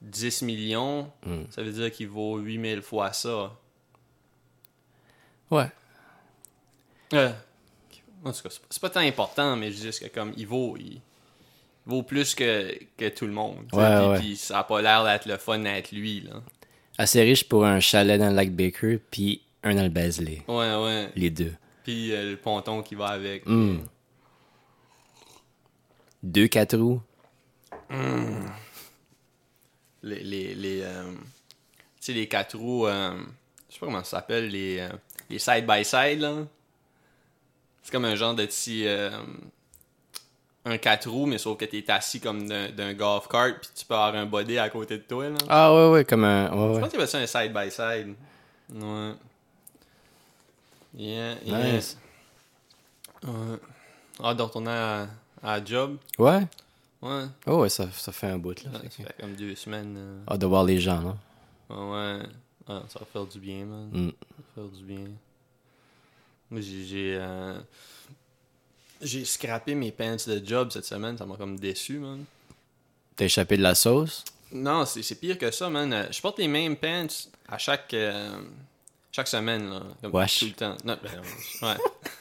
10 0.00 0.42
millions, 0.42 1.10
Hmm. 1.26 1.42
ça 1.50 1.62
veut 1.62 1.72
dire 1.72 1.90
qu'il 1.90 2.08
vaut 2.08 2.38
8000 2.38 2.82
fois 2.82 3.12
ça. 3.12 3.52
Ouais. 5.50 5.66
Euh, 7.14 7.32
en 8.24 8.32
tout 8.32 8.42
cas, 8.42 8.50
c'est 8.50 8.60
pas- 8.60 8.66
c'est 8.70 8.80
pas 8.80 8.90
tant 8.90 9.00
important, 9.00 9.56
mais 9.56 9.72
je 9.72 9.88
dis 9.90 9.98
que 9.98 10.06
comme 10.08 10.32
il 10.36 10.46
vaut, 10.46 10.76
il, 10.78 11.00
vaut 11.88 12.02
plus 12.02 12.34
que, 12.34 12.78
que 12.96 13.08
tout 13.08 13.26
le 13.26 13.32
monde. 13.32 13.64
puis, 13.68 13.78
ouais. 13.78 14.34
ça 14.36 14.58
a 14.58 14.64
pas 14.64 14.82
l'air 14.82 15.04
d'être 15.04 15.26
le 15.26 15.38
fun 15.38 15.58
d'être 15.58 15.90
lui, 15.90 16.20
là. 16.20 16.42
Assez 16.98 17.22
riche 17.22 17.48
pour 17.48 17.64
un 17.64 17.80
chalet 17.80 18.18
dans 18.20 18.28
le 18.28 18.34
lac 18.34 18.50
Baker, 18.52 18.98
puis 19.10 19.42
un 19.62 19.74
dans 19.74 19.84
le 19.84 19.88
Basley. 19.88 20.42
Ouais, 20.48 20.74
ouais. 20.74 21.10
Les 21.16 21.30
deux. 21.30 21.54
Puis 21.84 22.12
euh, 22.12 22.32
le 22.32 22.36
ponton 22.36 22.82
qui 22.82 22.94
va 22.94 23.06
avec. 23.06 23.46
Hmm. 23.46 23.78
Deux 26.22 26.48
quatre 26.48 26.76
roues. 26.76 27.00
Les, 30.02 30.20
les, 30.22 30.54
les, 30.54 30.82
euh, 30.82 31.10
tu 31.12 31.18
sais, 32.00 32.12
les 32.12 32.28
quatre 32.28 32.56
roues, 32.56 32.86
euh, 32.86 33.16
je 33.68 33.74
sais 33.74 33.80
pas 33.80 33.86
comment 33.86 34.04
ça 34.04 34.18
s'appelle, 34.18 34.48
les, 34.48 34.86
les 35.30 35.38
side-by-side, 35.38 36.20
là. 36.20 36.46
C'est 37.82 37.92
comme 37.92 38.04
un 38.04 38.14
genre 38.14 38.34
de 38.34 38.44
petit... 38.44 38.86
euh, 40.66 40.70
un 40.72 40.78
quatre 40.78 41.08
roues, 41.08 41.26
mais 41.26 41.38
sauf 41.38 41.56
que 41.56 41.64
t'es 41.64 41.88
assis 41.90 42.20
comme 42.20 42.48
d'un 42.48 42.94
golf 42.94 43.28
cart, 43.28 43.60
puis 43.60 43.70
tu 43.74 43.84
peux 43.86 43.94
avoir 43.94 44.14
un 44.14 44.26
body 44.26 44.58
à 44.58 44.68
côté 44.70 44.98
de 44.98 45.02
toi, 45.02 45.28
là. 45.30 45.36
Ah 45.48 45.74
ouais, 45.74 45.90
ouais, 45.92 46.04
comme 46.04 46.24
un. 46.24 46.50
Ouais, 46.50 46.74
Je 46.74 46.80
pense 46.80 46.88
qu'il 46.90 46.98
y 46.98 47.02
avait 47.02 47.10
ça 47.10 47.18
un 47.18 47.26
side-by-side. 47.26 48.14
Ouais. 48.74 49.12
Yeah, 50.94 51.34
yeah. 51.44 51.72
Nice. 51.72 51.98
Ouais. 53.24 53.56
Ah, 54.22 54.34
de 54.34 54.42
retourner 54.42 54.70
à, 54.70 55.08
à 55.42 55.64
job. 55.64 55.96
Ouais. 56.18 56.46
Ouais. 57.00 57.24
Oh, 57.46 57.60
ouais, 57.60 57.68
ça, 57.68 57.88
ça 57.92 58.10
fait 58.12 58.26
un 58.26 58.38
bout, 58.38 58.62
là. 58.64 58.70
Ça 58.72 58.88
Fait 58.90 59.14
comme 59.20 59.34
deux 59.34 59.54
semaines. 59.54 59.94
euh. 59.96 60.22
Ah, 60.26 60.36
de 60.36 60.46
voir 60.46 60.64
les 60.64 60.80
gens, 60.80 61.00
là. 61.00 61.16
Ouais. 61.76 62.22
Ah, 62.68 62.82
ça 62.88 62.98
va 62.98 63.06
faire 63.06 63.24
du 63.26 63.38
bien, 63.38 63.64
man. 63.64 63.88
Mm. 63.92 64.08
Ça 64.10 64.14
va 64.60 64.62
faire 64.68 64.78
du 64.78 64.84
bien. 64.84 65.04
Moi, 66.50 66.60
j'ai. 66.60 66.84
J'ai, 66.84 67.16
euh, 67.20 67.58
j'ai 69.02 69.24
scrappé 69.24 69.74
mes 69.74 69.92
pants 69.92 70.16
de 70.26 70.42
job 70.44 70.70
cette 70.72 70.84
semaine. 70.84 71.16
Ça 71.18 71.26
m'a 71.26 71.36
comme 71.36 71.58
déçu, 71.58 71.98
man. 71.98 72.24
T'as 73.16 73.24
échappé 73.26 73.56
de 73.56 73.62
la 73.62 73.74
sauce? 73.74 74.24
Non, 74.52 74.84
c'est 74.86 75.14
pire 75.20 75.36
que 75.38 75.50
ça, 75.50 75.68
man. 75.68 75.92
Euh, 75.92 76.06
Je 76.10 76.20
porte 76.20 76.38
les 76.38 76.48
mêmes 76.48 76.76
pants 76.76 77.06
à 77.48 77.58
chaque, 77.58 77.92
euh, 77.94 78.38
chaque 79.12 79.28
semaine, 79.28 79.68
là. 79.70 79.82
Comme 80.02 80.14
Wesh. 80.14 80.38
tout 80.40 80.46
le 80.46 80.52
temps. 80.52 80.76
Non, 80.84 80.96
ben, 81.02 81.68
ouais. 81.68 81.74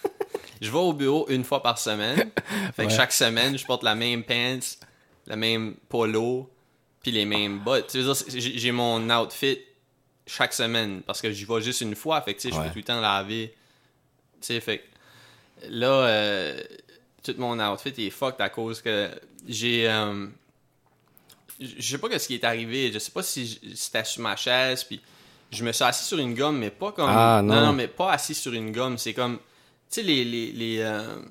je 0.62 0.70
vais 0.72 0.78
au 0.78 0.94
bureau 0.94 1.26
une 1.30 1.44
fois 1.44 1.62
par 1.64 1.78
semaine. 1.80 2.32
Fait 2.76 2.84
que 2.86 2.90
Ouais. 2.90 2.96
chaque 2.96 3.14
semaine, 3.14 3.58
je 3.58 3.66
porte 3.66 3.84
la 3.84 3.96
même 3.96 4.24
pants, 4.24 4.60
la 5.28 5.36
même 5.36 5.76
polo, 5.90 6.50
puis 7.02 7.12
les 7.12 7.26
mêmes 7.26 7.60
bottes. 7.60 7.96
J'ai 8.36 8.72
mon 8.72 9.10
outfit 9.10 9.60
chaque 10.26 10.54
semaine 10.54 11.02
parce 11.04 11.22
que 11.22 11.32
j'y 11.32 11.46
vais 11.46 11.62
juste 11.62 11.82
une 11.82 11.96
fois. 11.96 12.22
Fait 12.22 12.34
que, 12.34 12.42
tu 12.42 12.50
sais, 12.50 12.56
je 12.56 12.62
peux 12.62 12.70
tout 12.70 12.78
le 12.80 12.84
temps 12.84 13.00
laver. 13.00 13.56
Tu 14.42 14.48
sais, 14.48 14.60
fait 14.60 14.80
que 14.80 14.84
là, 15.70 15.88
euh, 16.08 16.62
tout 17.24 17.36
mon 17.38 17.60
outfit 17.60 17.94
est 17.98 18.10
fucked 18.10 18.42
à 18.42 18.50
cause 18.50 18.82
que 18.82 19.10
j'ai. 19.48 19.90
euh, 19.90 20.28
je 21.60 21.82
sais 21.82 21.98
pas 21.98 22.20
ce 22.20 22.28
qui 22.28 22.36
est 22.36 22.44
arrivé. 22.44 22.92
Je 22.92 23.00
sais 23.00 23.12
pas 23.12 23.24
si 23.24 23.60
c'était 23.76 24.04
sur 24.04 24.22
ma 24.22 24.36
chaise, 24.36 24.84
puis 24.84 25.02
je 25.52 25.64
me 25.64 25.72
suis 25.72 25.84
assis 25.84 26.06
sur 26.06 26.20
une 26.20 26.34
gomme, 26.36 26.60
mais 26.60 26.70
pas 26.70 26.92
comme. 26.92 27.10
Ah, 27.10 27.42
non. 27.44 27.56
non. 27.56 27.66
non, 27.68 27.74
mais 27.74 27.88
pas 27.88 28.12
assis 28.12 28.36
sur 28.36 28.54
une 28.54 28.72
gomme. 28.72 28.98
C'est 28.98 29.14
comme. 29.14 29.38
Tu 29.38 29.42
sais, 29.90 30.04
les. 30.04 30.24
les, 30.24 30.52
les 30.52 30.80
euh, 30.82 31.22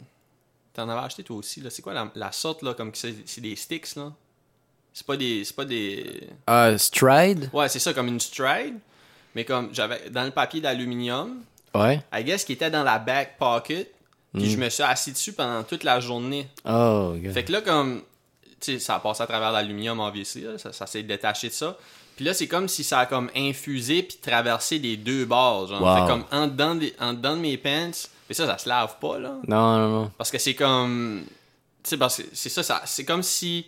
T'en 0.73 0.89
avais 0.91 1.01
acheté 1.07 1.23
toi 1.23 1.37
aussi, 1.37 1.63
là. 1.63 1.71
C'est 1.71 1.81
quoi 1.81 1.95
la, 1.95 2.11
la 2.15 2.33
sorte, 2.33 2.61
là, 2.63 2.75
comme 2.75 2.93
c'est 2.95 3.41
des 3.41 3.57
sticks, 3.57 3.97
là? 3.97 4.13
C'est 4.93 5.07
pas 5.07 5.17
des. 5.17 5.43
C'est 5.45 5.57
pas 5.57 5.65
des. 5.65 6.29
Ah, 6.47 6.77
Stride? 6.77 7.49
Ouais, 7.53 7.69
c'est 7.71 7.79
ça, 7.79 7.95
comme 7.95 8.09
une 8.09 8.21
stride. 8.21 8.75
Mais 9.35 9.45
comme 9.45 9.69
j'avais 9.73 10.11
dans 10.11 10.25
le 10.25 10.31
papier 10.31 10.61
d'aluminium, 10.61 11.43
Ouais. 11.75 12.01
I 12.13 12.25
guess 12.25 12.43
qui 12.45 12.55
était 12.55 12.71
dans 12.71 12.83
la 12.83 12.99
back 12.99 13.37
pocket, 13.39 13.93
puis 14.35 14.51
je 14.51 14.57
me 14.57 14.69
suis 14.69 14.83
assis 14.83 15.13
dessus 15.13 15.33
pendant 15.33 15.63
toute 15.63 15.85
la 15.85 16.01
journée. 16.01 16.49
Oh, 16.65 17.15
gars. 17.17 17.33
Fait 17.33 17.45
que 17.45 17.53
là, 17.53 17.61
comme, 17.61 18.03
tu 18.61 18.73
sais, 18.73 18.79
ça 18.79 18.97
a 18.97 19.01
passé 19.01 19.23
à 19.23 19.27
travers 19.27 19.53
l'aluminium, 19.53 20.01
obviously, 20.01 20.43
là, 20.43 20.59
ça, 20.59 20.73
ça 20.73 20.87
s'est 20.87 21.03
détaché 21.03 21.49
de 21.49 21.53
ça. 21.53 21.77
Puis 22.17 22.25
là, 22.25 22.33
c'est 22.35 22.49
comme 22.49 22.69
si 22.69 22.83
ça 22.85 23.01
a 23.01 23.07
comme 23.07 23.31
infusé 23.37 24.03
puis 24.03 24.19
traversé 24.21 24.79
les 24.79 24.97
deux 24.97 25.25
bords, 25.27 25.69
genre. 25.69 25.83
Wow. 25.83 25.97
Fait 25.97 26.13
comme 26.13 26.25
en 26.33 26.47
dedans, 26.47 26.75
des- 26.75 26.95
en 26.99 27.13
dedans 27.13 27.37
de 27.37 27.41
mes 27.41 27.59
pants, 27.59 27.91
mais 28.29 28.35
ça, 28.35 28.47
ça 28.47 28.59
se 28.59 28.69
lave 28.69 28.97
pas, 29.01 29.19
là. 29.19 29.37
Non, 29.47 29.79
non, 29.79 29.89
non. 29.89 30.11
Parce 30.17 30.31
que 30.31 30.39
c'est 30.39 30.55
comme, 30.55 31.25
tu 31.83 31.91
sais, 31.91 31.97
parce 31.97 32.17
que 32.17 32.23
c'est 32.33 32.49
ça, 32.49 32.63
ça 32.63 32.83
c'est 32.87 33.05
comme 33.05 33.23
si 33.23 33.67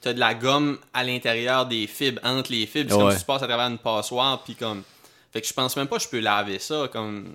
t'as 0.00 0.12
de 0.12 0.20
la 0.20 0.34
gomme 0.34 0.78
à 0.94 1.02
l'intérieur 1.02 1.66
des 1.66 1.88
fibres, 1.88 2.20
entre 2.22 2.52
les 2.52 2.66
fibres. 2.66 2.90
C'est 2.92 2.98
comme 2.98 3.10
si 3.12 3.18
tu 3.18 3.24
passes 3.24 3.42
à 3.42 3.48
travers 3.48 3.66
une 3.66 3.78
passoire, 3.78 4.42
puis 4.44 4.54
comme... 4.54 4.84
Fait 5.32 5.40
que 5.40 5.46
je 5.48 5.52
pense 5.52 5.76
même 5.76 5.88
pas 5.88 5.96
que 5.96 6.04
je 6.04 6.08
peux 6.08 6.20
laver 6.20 6.60
ça, 6.60 6.88
comme... 6.92 7.34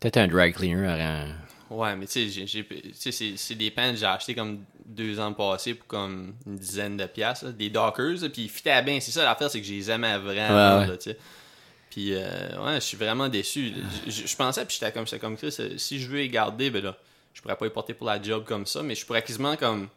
Peut-être 0.00 0.16
un 0.16 0.26
drag 0.26 0.52
cleaner 0.52 0.86
aurait 0.86 1.02
un... 1.02 1.28
Ouais, 1.70 1.94
mais 1.94 2.06
tu 2.06 2.28
sais, 2.30 3.36
c'est 3.36 3.54
des 3.54 3.70
pants 3.70 3.90
que 3.90 3.96
j'ai 3.96 4.04
acheté 4.04 4.34
comme 4.34 4.64
deux 4.84 5.20
ans 5.20 5.32
passés 5.32 5.74
pour 5.74 5.86
comme 5.86 6.34
une 6.44 6.56
dizaine 6.56 6.96
de 6.96 7.06
piastres, 7.06 7.46
là, 7.46 7.52
des 7.52 7.70
Dockers, 7.70 8.22
là, 8.22 8.28
puis 8.28 8.42
ils 8.42 8.50
fitaient 8.50 8.82
bien. 8.82 8.98
C'est 8.98 9.12
ça 9.12 9.22
l'affaire, 9.24 9.48
c'est 9.50 9.60
que 9.60 9.66
je 9.66 9.72
les 9.72 9.90
aimais 9.90 10.18
vraiment, 10.18 10.80
Ouais, 10.80 10.88
ouais. 10.88 11.16
Puis, 11.90 12.14
euh, 12.14 12.64
ouais, 12.64 12.74
je 12.76 12.80
suis 12.86 12.96
vraiment 12.96 13.28
déçu. 13.28 13.72
Je, 14.06 14.36
pensais, 14.36 14.64
puis 14.64 14.76
j'étais 14.80 14.92
comme, 14.92 15.06
j'étais 15.06 15.18
comme 15.18 15.36
Chris, 15.36 15.54
euh, 15.58 15.76
si 15.76 16.00
je 16.00 16.08
veux 16.08 16.18
les 16.18 16.28
garder, 16.28 16.70
ben 16.70 16.82
là, 16.82 16.96
je 17.34 17.40
pourrais 17.42 17.56
pas 17.56 17.64
les 17.64 17.70
porter 17.70 17.94
pour 17.94 18.06
la 18.06 18.20
job 18.20 18.44
comme 18.44 18.66
ça, 18.66 18.82
mais 18.82 18.94
je 18.94 19.04
pourrais 19.06 19.22
quasiment 19.22 19.56
comme 19.56 19.88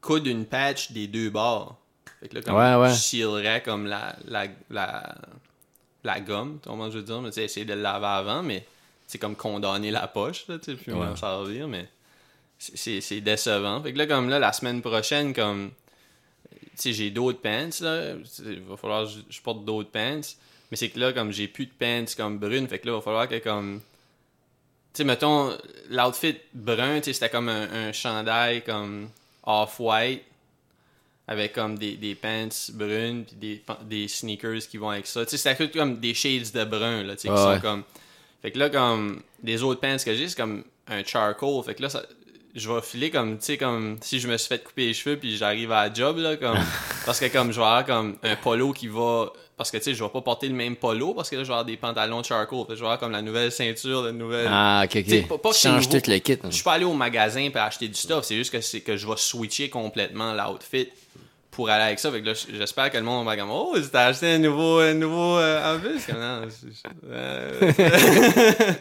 coudre 0.00 0.28
une 0.28 0.46
patch 0.46 0.92
des 0.92 1.06
deux 1.08 1.30
bords. 1.30 1.76
Fait 2.20 2.28
que 2.28 2.34
là, 2.36 2.42
comme, 2.42 2.54
Ouais, 2.56 2.74
ouais. 2.76 2.90
je 2.90 2.94
sealerais 2.94 3.62
comme 3.62 3.86
la, 3.86 4.16
la, 4.26 4.46
la, 4.70 5.14
la 6.04 6.20
gomme, 6.20 6.60
comment 6.62 6.90
je 6.90 6.98
veux 6.98 7.04
dire, 7.04 7.20
mais 7.20 7.30
tu 7.30 7.34
sais, 7.36 7.44
essayer 7.44 7.66
de 7.66 7.74
le 7.74 7.82
laver 7.82 8.06
avant, 8.06 8.42
mais 8.42 8.64
c'est 9.06 9.18
comme 9.18 9.36
condamner 9.36 9.90
la 9.90 10.06
poche, 10.08 10.46
là, 10.48 10.58
tu 10.58 10.72
sais, 10.72 10.76
puis 10.76 10.92
Ouais. 10.92 10.98
m'en 11.06 11.16
servir, 11.16 11.68
mais 11.68 11.88
c'est- 12.58 13.20
décevant. 13.20 13.82
Fait 13.82 13.92
que 13.92 13.98
là, 13.98 14.06
comme 14.06 14.28
là, 14.28 14.38
la 14.38 14.52
semaine 14.52 14.80
prochaine, 14.82 15.34
comme, 15.34 15.70
tu 16.50 16.58
sais, 16.76 16.92
j'ai 16.92 17.10
d'autres 17.10 17.40
pants, 17.40 17.68
là, 17.80 18.14
il 18.44 18.60
va 18.60 18.76
falloir 18.76 19.04
que 19.04 19.10
je, 19.10 19.18
je 19.36 19.40
porte 19.40 19.64
d'autres 19.64 19.90
pants, 19.90 20.20
mais 20.70 20.76
c'est 20.76 20.88
que 20.88 20.98
là, 20.98 21.12
comme, 21.12 21.32
j'ai 21.32 21.48
plus 21.48 21.66
de 21.66 21.72
pants 21.78 22.04
comme 22.16 22.38
brunes, 22.38 22.66
fait 22.68 22.78
que 22.78 22.86
là, 22.86 22.92
il 22.92 22.96
va 22.96 23.02
falloir 23.02 23.28
que, 23.28 23.38
comme, 23.38 23.80
tu 24.92 24.98
sais, 24.98 25.04
mettons, 25.04 25.56
l'outfit 25.90 26.36
brun, 26.54 26.98
tu 27.00 27.04
sais, 27.06 27.12
c'était 27.12 27.30
comme 27.30 27.48
un, 27.48 27.88
un 27.88 27.92
chandail, 27.92 28.62
comme, 28.62 29.08
off-white, 29.44 30.22
avec 31.26 31.52
comme 31.54 31.78
des, 31.78 31.96
des 31.96 32.14
pants 32.14 32.48
brunes 32.74 33.24
puis 33.24 33.36
des, 33.36 33.62
des 33.84 34.08
sneakers 34.08 34.60
qui 34.70 34.76
vont 34.76 34.90
avec 34.90 35.06
ça. 35.06 35.24
Tu 35.24 35.36
sais, 35.36 35.54
c'était 35.54 35.68
comme 35.70 35.98
des 35.98 36.12
shades 36.14 36.50
de 36.52 36.64
brun, 36.64 37.02
là, 37.02 37.14
tu 37.16 37.22
sais, 37.22 37.28
qui 37.28 37.34
Ouais, 37.34 37.54
sont 37.54 37.60
comme... 37.60 37.82
Fait 38.44 38.50
que 38.50 38.58
là, 38.58 38.68
comme, 38.68 39.22
des 39.42 39.62
autres 39.62 39.80
pants 39.80 39.96
que 40.04 40.14
j'ai, 40.14 40.28
c'est 40.28 40.36
comme 40.36 40.64
un 40.86 41.02
charcoal. 41.02 41.64
Fait 41.64 41.74
que 41.74 41.80
là, 41.80 41.88
ça, 41.88 42.02
je 42.54 42.70
vais 42.70 42.82
filer 42.82 43.10
comme, 43.10 43.38
tu 43.38 43.44
sais, 43.46 43.56
comme 43.56 43.96
si 44.02 44.20
je 44.20 44.28
me 44.28 44.36
suis 44.36 44.48
fait 44.48 44.62
couper 44.62 44.84
les 44.88 44.92
cheveux 44.92 45.16
puis 45.16 45.38
j'arrive 45.38 45.72
à 45.72 45.88
la 45.88 45.94
job, 45.94 46.18
là, 46.18 46.36
comme... 46.36 46.58
parce 47.06 47.18
que 47.18 47.26
comme, 47.32 47.52
je 47.52 47.56
vais 47.58 47.64
avoir 47.64 47.86
comme 47.86 48.18
un 48.22 48.36
polo 48.36 48.74
qui 48.74 48.86
va... 48.88 49.32
Parce 49.56 49.70
que, 49.70 49.78
tu 49.78 49.84
sais, 49.84 49.94
je 49.94 50.04
vais 50.04 50.10
pas 50.10 50.20
porter 50.20 50.48
le 50.48 50.54
même 50.54 50.76
polo 50.76 51.14
parce 51.14 51.30
que 51.30 51.36
là, 51.36 51.42
je 51.42 51.46
vais 51.48 51.54
avoir 51.54 51.64
des 51.64 51.78
pantalons 51.78 52.22
charcoal. 52.22 52.66
Fait 52.66 52.72
que 52.72 52.74
je 52.74 52.80
vais 52.80 52.84
avoir 52.84 52.98
comme 52.98 53.12
la 53.12 53.22
nouvelle 53.22 53.50
ceinture, 53.50 54.02
la 54.02 54.12
nouvelle... 54.12 54.48
Ah, 54.50 54.82
ok, 54.84 54.96
ok. 54.96 55.06
T'sais, 55.06 55.22
pas- 55.22 55.38
pas 55.38 55.52
tu 55.52 55.58
changes 55.60 55.88
tout 55.88 56.02
le 56.06 56.18
kit. 56.18 56.32
hein. 56.34 56.48
Je 56.50 56.54
suis 56.56 56.64
pas 56.64 56.72
allé 56.74 56.84
au 56.84 56.92
magasin 56.92 57.48
pour 57.50 57.62
acheter 57.62 57.88
du 57.88 57.94
stuff, 57.94 58.24
c'est 58.24 58.36
juste 58.36 58.52
que 58.52 58.60
c'est 58.60 58.82
que 58.82 58.98
je 58.98 59.06
vais 59.06 59.16
switcher 59.16 59.70
complètement 59.70 60.34
l'outfit 60.34 60.88
pour 61.54 61.70
aller 61.70 61.84
avec 61.84 61.98
ça. 61.98 62.10
Fait 62.10 62.20
que 62.20 62.26
là, 62.26 62.32
j'espère 62.34 62.90
que 62.90 62.96
le 62.98 63.02
monde 63.04 63.24
va 63.26 63.36
comme 63.36 63.50
Oh, 63.50 63.76
t'as 63.92 64.06
acheté 64.08 64.34
un 64.34 64.38
nouveau, 64.38 64.78
un 64.80 64.94
nouveau 64.94 65.38
euh? 65.38 65.78
Comme, 66.06 66.20
non, 66.20 66.42
euh. 67.10 67.70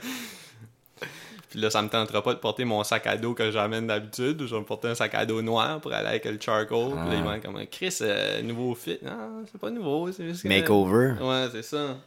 Puis 1.50 1.62
là, 1.62 1.70
ça 1.70 1.84
me 1.84 1.88
tentera 1.88 2.24
pas 2.24 2.34
de 2.34 2.40
porter 2.40 2.66
mon 2.66 2.84
sac 2.84 3.06
à 3.06 3.16
dos 3.16 3.36
que 3.36 3.52
j'amène 3.52 3.86
d'habitude. 3.86 4.42
Je 4.44 4.56
vais 4.56 4.60
me 4.60 4.66
porter 4.66 4.88
un 4.88 4.96
sac 4.96 5.14
à 5.14 5.24
dos 5.24 5.40
noir 5.44 5.80
pour 5.82 5.94
aller 5.94 6.08
avec 6.08 6.26
le 6.26 6.40
charcoal. 6.42 6.88
Puis 6.90 6.96
là, 6.98 7.06
Ah. 7.12 7.16
ils 7.16 7.24
vont 7.24 7.34
être 7.34 7.44
comme 7.44 7.66
Chris, 7.68 7.96
euh, 8.02 8.42
nouveau 8.42 8.74
fit. 8.74 8.98
Non, 9.04 9.44
c'est 9.52 9.62
pas 9.62 9.70
nouveau, 9.70 10.12
c'est 10.12 10.26
juste 10.30 10.42
que- 10.44 10.48
Makeover. 10.48 11.14
Ouais, 11.22 11.48
c'est 11.52 11.62
ça. 11.62 11.98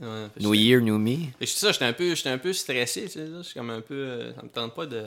Ouais, 0.00 0.26
New 0.40 0.54
Year, 0.54 0.80
New 0.80 0.98
Me. 0.98 1.10
et 1.40 1.46
c'est 1.46 1.58
ça, 1.58 1.70
j'étais 1.70 1.84
un 1.84 1.92
peu, 1.92 2.12
j'étais 2.16 2.30
un 2.30 2.38
peu 2.38 2.52
stressé, 2.52 3.02
tu 3.02 3.10
sais, 3.10 3.20
là. 3.20 3.38
Je 3.38 3.42
suis 3.44 3.54
comme 3.54 3.70
un 3.70 3.80
peu, 3.80 3.94
euh, 3.94 4.34
ça 4.34 4.42
me 4.42 4.48
tente 4.48 4.74
pas 4.74 4.86
de, 4.86 5.04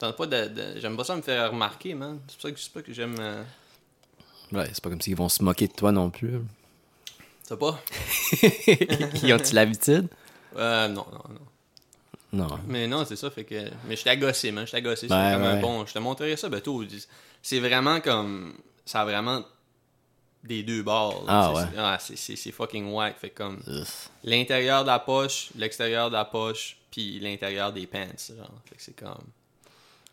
tente 0.00 0.16
pas 0.16 0.26
de, 0.26 0.48
de- 0.48 0.80
j'aime 0.80 0.96
pas 0.96 1.04
ça 1.04 1.14
me 1.16 1.22
faire 1.22 1.50
remarquer, 1.50 1.94
man. 1.94 2.18
C'est 2.26 2.34
pour 2.34 2.42
ça 2.42 2.50
que 2.52 2.58
je 2.58 2.62
sais 2.64 2.70
pas 2.70 2.82
que 2.82 2.92
j'aime, 2.92 3.14
euh, 3.18 3.42
Ouais, 4.52 4.68
c'est 4.72 4.82
pas 4.82 4.90
comme 4.90 5.00
s'ils 5.00 5.14
vont 5.16 5.28
se 5.28 5.42
moquer 5.44 5.68
de 5.68 5.72
toi 5.72 5.92
non 5.92 6.10
plus. 6.10 6.40
ça 7.44 7.56
pas. 7.56 7.80
Ils 9.22 9.32
ont-ils 9.32 9.54
l'habitude? 9.54 10.08
Euh, 10.56 10.88
non, 10.88 11.06
non, 11.12 11.34
non. 11.34 11.40
Non. 12.48 12.60
Mais 12.66 12.86
non, 12.86 13.04
c'est 13.04 13.16
ça, 13.16 13.30
fait 13.30 13.44
que, 13.44 13.70
mais 13.86 13.96
j'étais 13.96 14.10
agacé, 14.10 14.52
man, 14.52 14.64
j'étais 14.64 14.76
agacé. 14.78 15.02
C'était 15.02 15.14
comme 15.32 15.42
un 15.42 15.60
bon, 15.60 15.84
je 15.86 15.92
te 15.92 15.98
montrerai 15.98 16.36
ça, 16.36 16.48
ben 16.48 16.60
tout. 16.60 16.84
C'est 17.42 17.58
vraiment 17.60 18.00
comme, 18.00 18.54
ça 18.84 19.00
a 19.02 19.04
vraiment 19.04 19.42
des 20.44 20.62
deux 20.62 20.82
bords. 20.82 21.24
Ah, 21.28 21.52
ouais. 21.52 21.62
c'est- 21.72 21.78
ah, 21.78 21.98
c'est, 22.00 22.16
c'est, 22.16 22.36
c'est 22.36 22.52
fucking 22.52 22.92
whack, 22.92 23.18
fait 23.18 23.30
comme 23.30 23.60
l'intérieur 24.24 24.82
de 24.82 24.88
la 24.88 24.98
poche, 25.00 25.48
l'extérieur 25.56 26.08
de 26.08 26.14
la 26.14 26.24
poche, 26.24 26.76
puis 26.92 27.18
l'intérieur 27.20 27.72
des 27.72 27.86
pants, 27.88 28.06
genre. 28.28 28.48
Fait 28.66 28.76
que 28.76 28.82
c'est 28.82 28.96
comme. 28.96 29.24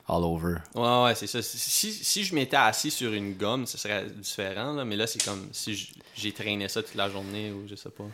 All 0.07 0.23
over. 0.23 0.55
Ouais, 0.75 1.03
ouais, 1.03 1.15
c'est 1.15 1.27
ça. 1.27 1.41
Si, 1.41 1.91
si 1.91 2.23
je 2.23 2.33
m'étais 2.33 2.55
assis 2.57 2.91
sur 2.91 3.11
une 3.13 3.33
gomme, 3.33 3.65
ce 3.65 3.77
serait 3.77 4.05
différent, 4.09 4.73
là. 4.73 4.85
Mais 4.85 4.95
là, 4.95 5.05
c'est 5.07 5.23
comme 5.23 5.47
si 5.51 5.93
j'ai 6.15 6.31
traîné 6.31 6.67
ça 6.69 6.81
toute 6.81 6.95
la 6.95 7.09
journée 7.09 7.51
ou 7.51 7.67
je 7.67 7.75
sais 7.75 7.89
pas. 7.89 8.05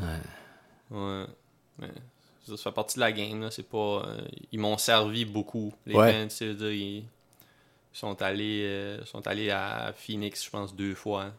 Ouais. 0.00 0.18
Ouais. 1.80 1.88
Ça, 2.46 2.56
ça 2.56 2.62
fait 2.64 2.72
partie 2.72 2.96
de 2.96 3.00
la 3.00 3.12
game, 3.12 3.40
là. 3.40 3.50
C'est 3.50 3.62
pas... 3.68 4.02
euh, 4.06 4.20
ils 4.52 4.58
m'ont 4.58 4.78
servi 4.78 5.24
beaucoup, 5.24 5.72
les 5.86 5.94
Ouais. 5.94 6.28
tu 6.28 6.34
sais, 6.34 6.46
ils 6.54 7.04
sont 7.92 8.20
allés, 8.22 8.62
euh, 8.64 9.04
sont 9.04 9.26
allés 9.26 9.50
à 9.50 9.92
Phoenix, 9.96 10.44
je 10.44 10.50
pense, 10.50 10.74
deux 10.74 10.94
fois, 10.94 11.32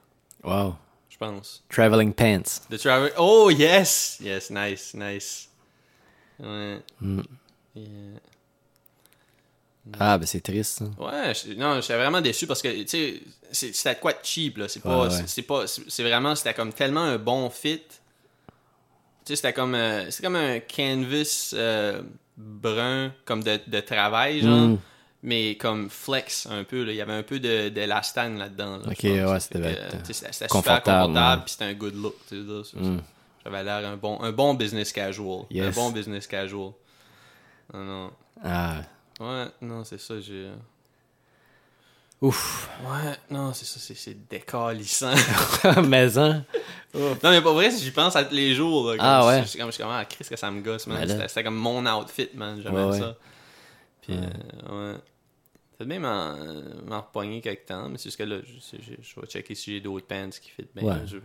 Wow. 0.43 0.75
je 1.09 1.17
pense. 1.17 1.63
Traveling 1.69 2.13
pants. 2.13 2.61
The 2.69 2.77
Travel... 2.77 3.11
Oh, 3.17 3.49
yes! 3.49 4.19
Yes, 4.21 4.49
nice, 4.49 4.93
nice. 4.93 5.49
Ouais. 6.39 6.81
Mm. 7.01 7.21
Yeah. 7.75 7.85
Ah, 9.99 10.17
ben 10.17 10.25
c'est 10.25 10.41
triste, 10.41 10.79
ça. 10.79 10.85
Ouais, 11.03 11.33
je- 11.33 11.53
non, 11.53 11.81
j'étais 11.81 11.95
vraiment 11.97 12.21
déçu 12.21 12.45
parce 12.45 12.61
que, 12.61 12.67
tu 12.83 12.87
sais, 13.51 13.73
c'était 13.73 13.95
de 13.95 13.99
quoi 13.99 14.13
de 14.13 14.19
cheap, 14.23 14.57
là? 14.57 14.67
C'est 14.67 14.81
pas, 14.81 15.03
Ouais, 15.07 15.13
ouais. 15.13 15.23
c'est- 15.25 15.41
pas, 15.41 15.65
vraiment, 16.03 16.35
c'était 16.35 16.53
comme 16.53 16.73
tellement 16.73 17.01
un 17.03 17.17
bon 17.17 17.49
fit. 17.49 17.79
Tu 17.79 17.95
sais, 19.25 19.35
c'était 19.37 19.53
comme, 19.53 19.75
euh, 19.75 20.09
c'est 20.11 20.21
comme 20.23 20.35
un 20.35 20.59
canvas 20.59 21.51
euh, 21.53 22.01
brun, 22.37 23.11
comme 23.25 23.43
de, 23.43 23.59
de 23.65 23.79
travail, 23.79 24.41
genre, 24.41 24.67
Mm. 24.69 24.77
mais 25.23 25.55
comme 25.55 25.89
flex 25.89 26.47
un 26.49 26.63
peu, 26.63 26.83
là. 26.83 26.91
Il 26.91 26.95
y 26.95 27.01
avait 27.01 27.13
un 27.13 27.23
peu 27.23 27.39
de- 27.39 27.69
d'élastane 27.69 28.37
là-dedans, 28.37 28.77
là, 28.77 28.83
Ok, 28.91 29.03
ouais, 29.03 29.39
c'était 29.39 29.59
C'était 30.03 30.31
super 30.31 30.47
Confortable, 30.49 31.41
puis 31.45 31.51
c'était 31.51 31.65
un 31.65 31.73
good 31.73 31.95
look, 31.95 32.15
tu 32.27 32.35
sais, 32.45 32.77
Mm. 32.77 32.99
J'avais 33.43 33.63
l'air 33.63 33.87
un 33.89 33.97
bon, 33.97 34.21
un 34.21 34.31
bon 34.31 34.53
business 34.53 34.91
casual. 34.91 35.45
Un 35.55 35.69
bon 35.71 35.89
business 35.91 36.27
casual. 36.27 36.71
Non, 37.73 37.83
non. 37.83 38.11
Ah. 38.43 38.81
Ouais, 39.19 39.45
non, 39.61 39.83
c'est 39.83 39.99
ça, 39.99 40.19
j'ai... 40.19 40.49
Ouf. 42.21 42.69
Ouais, 42.83 43.15
non, 43.31 43.53
c'est 43.53 43.65
ça, 43.65 43.79
c'est- 43.79 44.27
décalissant. 44.29 45.13
Maison. 45.87 46.43
non, 46.93 47.15
mais 47.23 47.41
pas 47.41 47.53
vrai, 47.53 47.71
si 47.71 47.83
j'y 47.85 47.91
pense 47.91 48.15
à 48.17 48.25
tous 48.25 48.35
les 48.35 48.53
jours. 48.53 48.91
Là, 48.91 48.97
Ah 48.99 49.25
ouais. 49.27 49.41
Je 49.43 49.47
suis 49.47 49.57
comme, 49.59 49.71
ah, 49.91 50.03
Chris, 50.03 50.25
que 50.29 50.35
ça 50.35 50.51
me 50.51 50.61
gosse, 50.61 50.85
man. 50.87 51.07
C'était 51.27 51.43
comme 51.43 51.55
mon 51.55 51.85
outfit, 51.85 52.29
man. 52.33 52.59
J'aimais 52.61 52.83
Ouais, 52.83 52.99
ça. 52.99 53.15
Puis, 54.01 54.13
Ouais. 54.13 54.19
euh, 54.69 54.91
ouais. 54.93 54.97
Ça 55.77 55.85
devait 55.85 55.99
m'en 55.99 56.35
m'en 56.87 56.99
repogner 57.01 57.39
quelque 57.39 57.65
temps, 57.67 57.87
mais 57.87 57.97
c'est 57.97 58.05
juste 58.09 58.17
que 58.17 58.23
là, 58.23 58.39
je, 58.43 58.77
je, 58.81 58.91
je 59.01 59.19
vais 59.21 59.27
checker 59.27 59.55
si 59.55 59.71
j'ai 59.75 59.79
d'autres 59.79 60.07
pants 60.07 60.29
qui 60.29 60.49
fit 60.49 60.67
bien. 60.75 60.83
Ouais. 60.95 61.07
Je- 61.07 61.17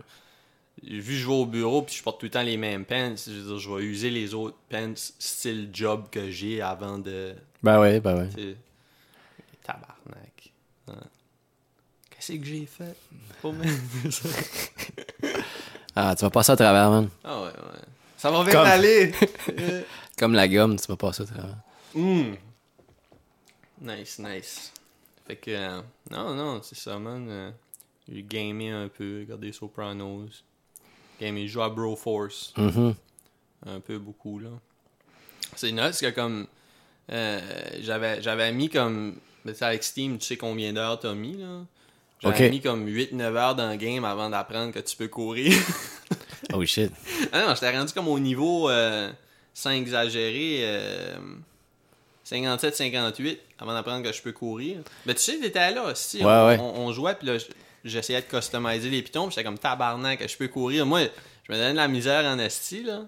vu 0.83 1.15
que 1.15 1.19
je 1.19 1.27
vais 1.27 1.33
au 1.33 1.47
bureau 1.47 1.83
puis 1.83 1.97
je 1.97 2.03
porte 2.05 2.21
tout 2.21 2.27
le 2.27 2.31
temps 2.31 2.43
les 2.43 2.57
mêmes 2.57 2.85
pants, 2.85 3.15
je 3.17 3.33
veux 3.33 3.49
dire, 3.49 3.59
je 3.59 3.69
vais 3.71 3.83
user 3.83 4.11
les 4.11 4.33
autres 4.33 4.57
pants 4.71 4.93
style 4.97 5.71
job 5.73 6.05
que 6.09 6.31
j'ai 6.31 6.63
avant 6.63 6.99
de. 6.99 7.35
Ben 7.65 7.81
ouais, 7.81 7.99
ben 7.99 8.15
ouais. 8.19 8.31
sais, 8.31 8.57
Tabarnak. 9.63 10.53
Ouais. 10.87 10.95
Qu'est-ce 12.11 12.33
que 12.35 12.45
j'ai 12.45 12.67
fait? 12.67 12.95
Ah, 15.97 16.13
tu 16.17 16.23
vas 16.25 16.31
passer 16.31 16.51
à 16.53 16.57
travers, 16.57 16.91
man. 16.91 17.09
Ah 17.23 17.41
ouais, 17.41 17.47
ouais. 17.47 17.81
Ça 18.19 18.29
va 18.31 18.43
bien 18.43 18.53
Comme- 18.53 18.67
aller. 18.67 19.13
Comme 20.19 20.35
la 20.35 20.49
gomme, 20.49 20.77
tu 20.77 20.87
vas 20.89 20.97
passer 20.97 21.23
à 21.23 21.27
travers. 21.27 21.57
Mm. 21.95 22.33
Nice, 23.81 24.19
nice. 24.19 24.73
Fait 25.25 25.37
que, 25.37 25.53
euh, 25.53 25.81
non, 26.11 26.35
non, 26.35 26.61
c'est 26.63 26.75
ça, 26.77 26.99
man. 26.99 27.27
Euh, 27.31 27.51
j'ai 28.09 28.25
gamé 28.25 28.71
un 28.71 28.89
peu, 28.89 29.21
regardé 29.21 29.53
Sopranos. 29.53 30.43
Gamé, 31.21 31.47
joué 31.47 31.63
à 31.63 31.69
Broforce. 31.69 32.53
Mhm. 32.57 32.95
Un 33.67 33.79
peu 33.81 33.99
beaucoup, 33.99 34.41
là. 34.41 34.51
C'est 35.55 35.71
nuts 35.71 35.97
que, 36.01 36.11
comme, 36.11 36.49
euh, 37.13 37.41
j'avais, 37.81 38.21
j'avais 38.23 38.53
mis 38.53 38.69
comme, 38.69 39.17
ben, 39.45 39.55
avec 39.61 39.83
Steam, 39.85 40.19
tu 40.19 40.27
sais 40.27 40.37
combien 40.37 40.73
d'heures 40.73 40.99
t'as 41.01 41.15
mis, 41.15 41.37
là. 41.37 41.61
J'avais 42.23 42.37
mis 42.51 42.61
comme 42.61 42.87
8-9 42.89 43.21
heures 43.37 43.55
dans 43.55 43.69
le 43.71 43.77
game 43.77 44.05
avant 44.05 44.31
d'apprendre 44.31 44.73
que 44.73 44.79
tu 44.81 44.97
peux 44.97 45.09
courir. 45.09 45.53
Oh 46.53 46.63
shit. 46.65 46.93
Ah 47.33 47.47
non, 47.49 47.55
j'étais 47.55 47.77
rendu 47.77 47.93
comme 47.95 48.07
au 48.07 48.19
niveau, 48.19 48.69
euh, 48.69 49.11
sans 49.55 49.71
exagérer, 49.71 50.59
euh, 50.63 51.17
57-58 52.27 53.39
avant 53.59 53.73
d'apprendre 53.73 54.05
que 54.05 54.13
je 54.13 54.23
peux 54.23 54.33
courir. 54.33 54.79
Mais 55.07 55.15
tu 55.15 55.21
sais, 55.23 55.39
t'étais 55.39 55.73
là 55.73 55.85
aussi. 55.85 56.19
Ouais, 56.19 56.25
on, 56.25 56.47
ouais. 56.47 56.59
on- 56.61 56.81
on 56.87 56.93
jouait, 56.93 57.15
puis 57.15 57.27
là, 57.29 57.37
j'essayais 57.85 58.21
de 58.21 58.27
customiser 58.27 58.91
les 58.91 59.03
pitons, 59.03 59.27
puis 59.27 59.35
j'étais 59.35 59.45
comme 59.45 59.59
tabarnak 59.59 60.19
que 60.21 60.29
je 60.29 60.37
peux 60.37 60.49
courir. 60.49 60.85
Moi, 60.87 61.01
je 61.49 61.53
me 61.53 61.57
donnais 61.59 61.73
de 61.73 61.77
la 61.77 61.89
misère 61.89 62.25
en 62.27 62.39
esti, 62.39 62.83
là. 62.85 63.03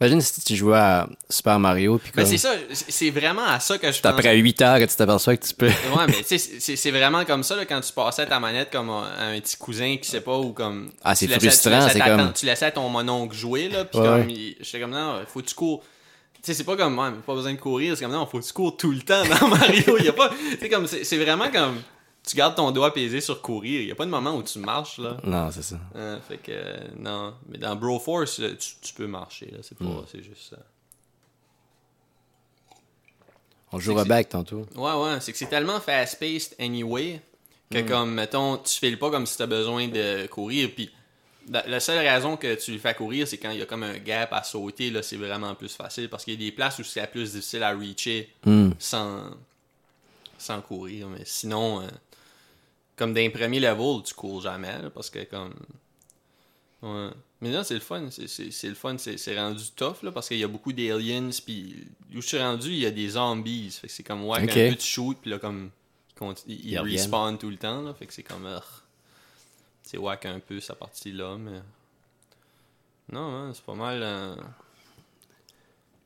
Imagine 0.00 0.20
si 0.20 0.40
tu 0.40 0.56
jouais 0.56 0.76
à 0.78 1.08
Super 1.30 1.58
Mario, 1.60 1.98
puis 1.98 2.10
Mais 2.16 2.22
comme... 2.22 2.30
c'est 2.32 2.38
ça, 2.38 2.50
c'est 2.72 2.90
c'est 2.90 3.10
vraiment 3.10 3.44
à 3.44 3.60
ça 3.60 3.78
que 3.78 3.86
je 3.86 3.92
C'est 3.92 4.02
pense. 4.02 4.10
après 4.12 4.36
8 4.36 4.62
heures 4.62 4.78
que 4.80 4.84
tu 4.84 4.96
t'aperçois 4.96 5.36
que 5.36 5.46
tu 5.46 5.54
peux... 5.54 5.66
Ouais, 5.68 5.74
mais 6.08 6.14
tu 6.14 6.24
sais, 6.24 6.38
c'est 6.38 6.74
c'est 6.76 6.90
vraiment 6.90 7.24
comme 7.24 7.42
ça, 7.44 7.54
là, 7.54 7.64
quand 7.66 7.80
tu 7.80 7.92
passais 7.92 8.26
ta 8.26 8.40
manette 8.40 8.70
comme 8.72 8.90
à 8.90 9.26
un 9.28 9.40
petit 9.40 9.56
cousin 9.56 9.96
qui 9.98 10.10
sait 10.10 10.20
pas, 10.20 10.36
ou 10.38 10.52
comme... 10.52 10.90
Ah, 11.04 11.14
c'est 11.14 11.28
frustrant, 11.28 11.88
c'est 11.88 12.00
comme- 12.00 12.32
Tu 12.32 12.46
laissais 12.46 12.72
ton 12.72 12.88
mononcle 12.88 13.34
jouer, 13.36 13.68
là, 13.68 13.84
pis 13.84 13.98
Ouais, 13.98 14.04
comme... 14.04 14.28
J'étais 14.60 14.80
comme, 14.80 14.90
non, 14.90 15.20
faut 15.32 15.40
que 15.40 15.46
tu 15.46 15.54
cours... 15.54 15.82
Tu 16.34 16.40
sais, 16.50 16.54
c'est 16.54 16.64
pas 16.64 16.76
comme, 16.76 16.98
ouais, 16.98 17.10
pas 17.24 17.34
besoin 17.34 17.52
de 17.52 17.58
courir, 17.58 17.96
c'est 17.96 18.02
comme, 18.02 18.12
non, 18.12 18.26
faut 18.26 18.40
que 18.40 18.44
tu 18.44 18.52
cours 18.52 18.76
tout 18.76 18.90
le 18.90 19.02
temps 19.02 19.22
dans 19.24 19.46
Mario, 19.56 19.98
y 19.98 20.08
a 20.08 20.12
pas... 20.12 20.30
Sais, 20.60 20.68
comme, 20.68 20.88
c'est 20.88 21.04
c'est 21.04 21.18
vraiment 21.18 21.48
comme... 21.52 21.76
Tu 22.28 22.36
gardes 22.36 22.54
ton 22.54 22.70
doigt 22.70 22.94
pesé 22.94 23.20
sur 23.20 23.42
courir, 23.42 23.80
y 23.82 23.90
a 23.90 23.94
pas 23.96 24.04
de 24.06 24.10
moment 24.10 24.36
où 24.36 24.42
tu 24.44 24.58
marches, 24.60 24.98
là. 24.98 25.16
Non, 25.24 25.50
c'est 25.50 25.62
ça. 25.62 25.80
Euh, 25.96 26.20
fait 26.20 26.38
que, 26.38 26.52
euh, 26.52 26.88
non. 26.96 27.34
Mais 27.48 27.58
dans 27.58 27.74
Broforce, 27.74 28.38
là, 28.38 28.50
tu, 28.50 28.68
tu 28.80 28.94
peux 28.94 29.08
marcher, 29.08 29.46
là, 29.50 29.58
c'est 29.62 29.76
pas... 29.76 29.84
Hmm. 29.84 30.04
C'est 30.10 30.22
juste 30.22 30.50
ça. 30.50 30.58
On 33.72 33.78
jouera 33.80 34.04
back 34.04 34.28
tantôt. 34.28 34.66
Ouais, 34.76 34.92
ouais, 34.92 35.20
c'est 35.20 35.32
que 35.32 35.38
c'est 35.38 35.46
tellement 35.46 35.80
fast-paced 35.80 36.54
anyway 36.60 37.20
que 37.70 37.78
Mm. 37.78 37.86
comme, 37.86 38.12
mettons, 38.14 38.58
tu 38.58 38.76
files 38.78 38.98
pas 38.98 39.10
comme 39.10 39.24
si 39.26 39.38
t'as 39.38 39.46
besoin 39.46 39.88
de 39.88 40.26
courir, 40.26 40.70
puis 40.74 40.90
la, 41.50 41.66
la 41.66 41.80
seule 41.80 42.06
raison 42.06 42.36
que 42.36 42.54
tu 42.54 42.70
le 42.72 42.78
fais 42.78 42.92
courir, 42.94 43.26
c'est 43.26 43.38
quand 43.38 43.50
il 43.50 43.58
y 43.58 43.62
a 43.62 43.66
comme 43.66 43.82
un 43.82 43.96
gap 43.96 44.30
à 44.34 44.42
sauter, 44.42 44.90
là, 44.90 45.02
c'est 45.02 45.16
vraiment 45.16 45.54
plus 45.54 45.74
facile, 45.74 46.10
parce 46.10 46.24
qu'il 46.24 46.34
y 46.34 46.36
a 46.36 46.50
des 46.50 46.52
places 46.54 46.78
où 46.78 46.84
c'est 46.84 47.04
plus 47.10 47.32
difficile 47.32 47.62
à 47.62 47.72
reacher 47.74 48.30
Hmm. 48.44 48.72
sans, 48.78 49.22
sans 50.36 50.60
courir, 50.60 51.08
mais 51.08 51.22
sinon, 51.24 51.80
euh, 51.80 51.86
comme 53.02 53.14
d'un 53.14 53.30
premier 53.30 53.58
level, 53.58 54.02
tu 54.04 54.14
cours 54.14 54.40
jamais, 54.40 54.80
là, 54.80 54.90
parce 54.90 55.10
que 55.10 55.24
comme... 55.24 55.54
Ouais. 56.82 57.10
Mais 57.40 57.50
là, 57.50 57.64
c'est 57.64 57.74
le 57.74 57.80
fun, 57.80 58.08
c'est- 58.10 58.68
le 58.68 58.74
fun, 58.74 58.96
c'est 58.98 59.36
rendu 59.38 59.64
tough, 59.74 60.02
là, 60.04 60.12
parce 60.12 60.28
qu'il 60.28 60.38
y 60.38 60.44
a 60.44 60.48
beaucoup 60.48 60.72
d'aliens, 60.72 61.30
puis 61.44 61.86
où 62.14 62.20
je 62.20 62.26
suis 62.28 62.38
rendu, 62.38 62.68
il 62.70 62.78
y 62.78 62.86
a 62.86 62.90
des 62.92 63.08
zombies, 63.10 63.70
fait 63.72 63.88
que 63.88 63.92
c'est 63.92 64.02
comme, 64.04 64.24
ouais, 64.24 64.40
Ok. 64.42 64.48
quand 64.52 64.60
un 64.60 64.70
peu 64.70 64.76
tu 64.76 64.86
shoot, 64.86 65.18
puis 65.20 65.30
là, 65.30 65.38
comme, 65.40 65.70
ils, 66.46 66.78
reviennent. 66.78 66.98
respawnent 67.00 67.38
tout 67.38 67.50
le 67.50 67.56
temps, 67.56 67.82
là, 67.82 67.92
fait 67.94 68.06
que 68.06 68.12
c'est 68.14 68.22
comme, 68.22 68.46
euh, 68.46 68.60
c'est 69.82 69.98
wack 69.98 70.26
un 70.26 70.38
peu, 70.38 70.60
sa 70.60 70.74
partie-là, 70.76 71.36
mais... 71.38 71.60
Non, 73.10 73.30
man, 73.30 73.52
c'est 73.54 73.64
pas 73.64 73.74
mal... 73.74 74.00
euh, 74.02 74.36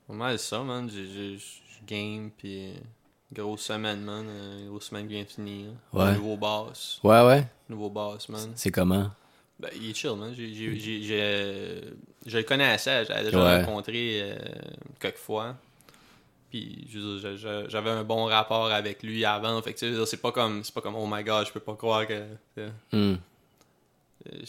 Pas 0.08 0.14
mal 0.14 0.38
ça, 0.38 0.62
man, 0.62 0.88
j'ai- 0.90 1.38
game, 1.86 2.30
puis... 2.36 2.72
Grosse 3.32 3.62
semaine, 3.62 4.02
man, 4.02 4.24
euh, 4.28 4.68
grosse 4.68 4.84
semaine 4.88 5.06
qui 5.08 5.14
vient 5.14 5.24
de 5.24 5.28
finir. 5.28 5.66
Ouais. 5.92 6.14
Nouveau 6.14 6.36
boss, 6.36 7.00
Ouais, 7.02 7.22
ouais. 7.26 7.46
nouveau 7.68 7.90
boss, 7.90 8.28
man. 8.28 8.52
C'est 8.54 8.70
comment? 8.70 9.10
Ben, 9.58 9.70
il 9.74 9.90
est 9.90 9.94
chill, 9.94 10.14
man. 10.16 10.32
J'ai- 10.36 10.54
j'ai- 10.54 10.78
j'ai- 10.78 11.02
j'ai- 11.02 11.80
je 12.26 12.36
le 12.38 12.44
connaissais, 12.44 13.04
j'avais 13.04 13.24
déjà 13.24 13.38
Ouais. 13.42 13.64
rencontré 13.64 14.20
euh, 14.22 14.36
quelques 15.00 15.16
fois. 15.18 15.56
Puis, 16.50 16.86
je 16.88 16.98
veux 17.00 17.18
dire, 17.18 17.30
je- 17.32 17.36
je- 17.36 17.68
j'avais 17.68 17.90
un 17.90 18.04
bon 18.04 18.26
rapport 18.26 18.70
avec 18.70 19.02
lui 19.02 19.24
avant. 19.24 19.60
Fait 19.62 19.74
que, 19.74 19.78
tu 19.80 19.94
sais, 19.94 20.06
c'est 20.06 20.16
pas 20.18 20.30
comme, 20.30 20.62
c'est 20.62 20.72
pas 20.74 20.80
comme, 20.80 20.94
oh 20.94 21.06
my 21.10 21.24
god, 21.24 21.46
je 21.46 21.52
peux 21.52 21.60
pas 21.60 21.74
croire 21.74 22.06
que. 22.06 22.22
Hmm. 22.92 23.16
euh, 24.32 24.44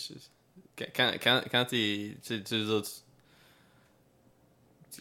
quand, 0.96 1.12
quand, 1.24 1.42
quand 1.50 1.66
t'es. 1.66 2.16
Tu 2.22 2.36
sais, 2.38 2.44
tu 2.44 2.56
veux 2.60 2.66
dire, 2.66 2.82
tu- 2.84 2.92
tu- 2.92 3.02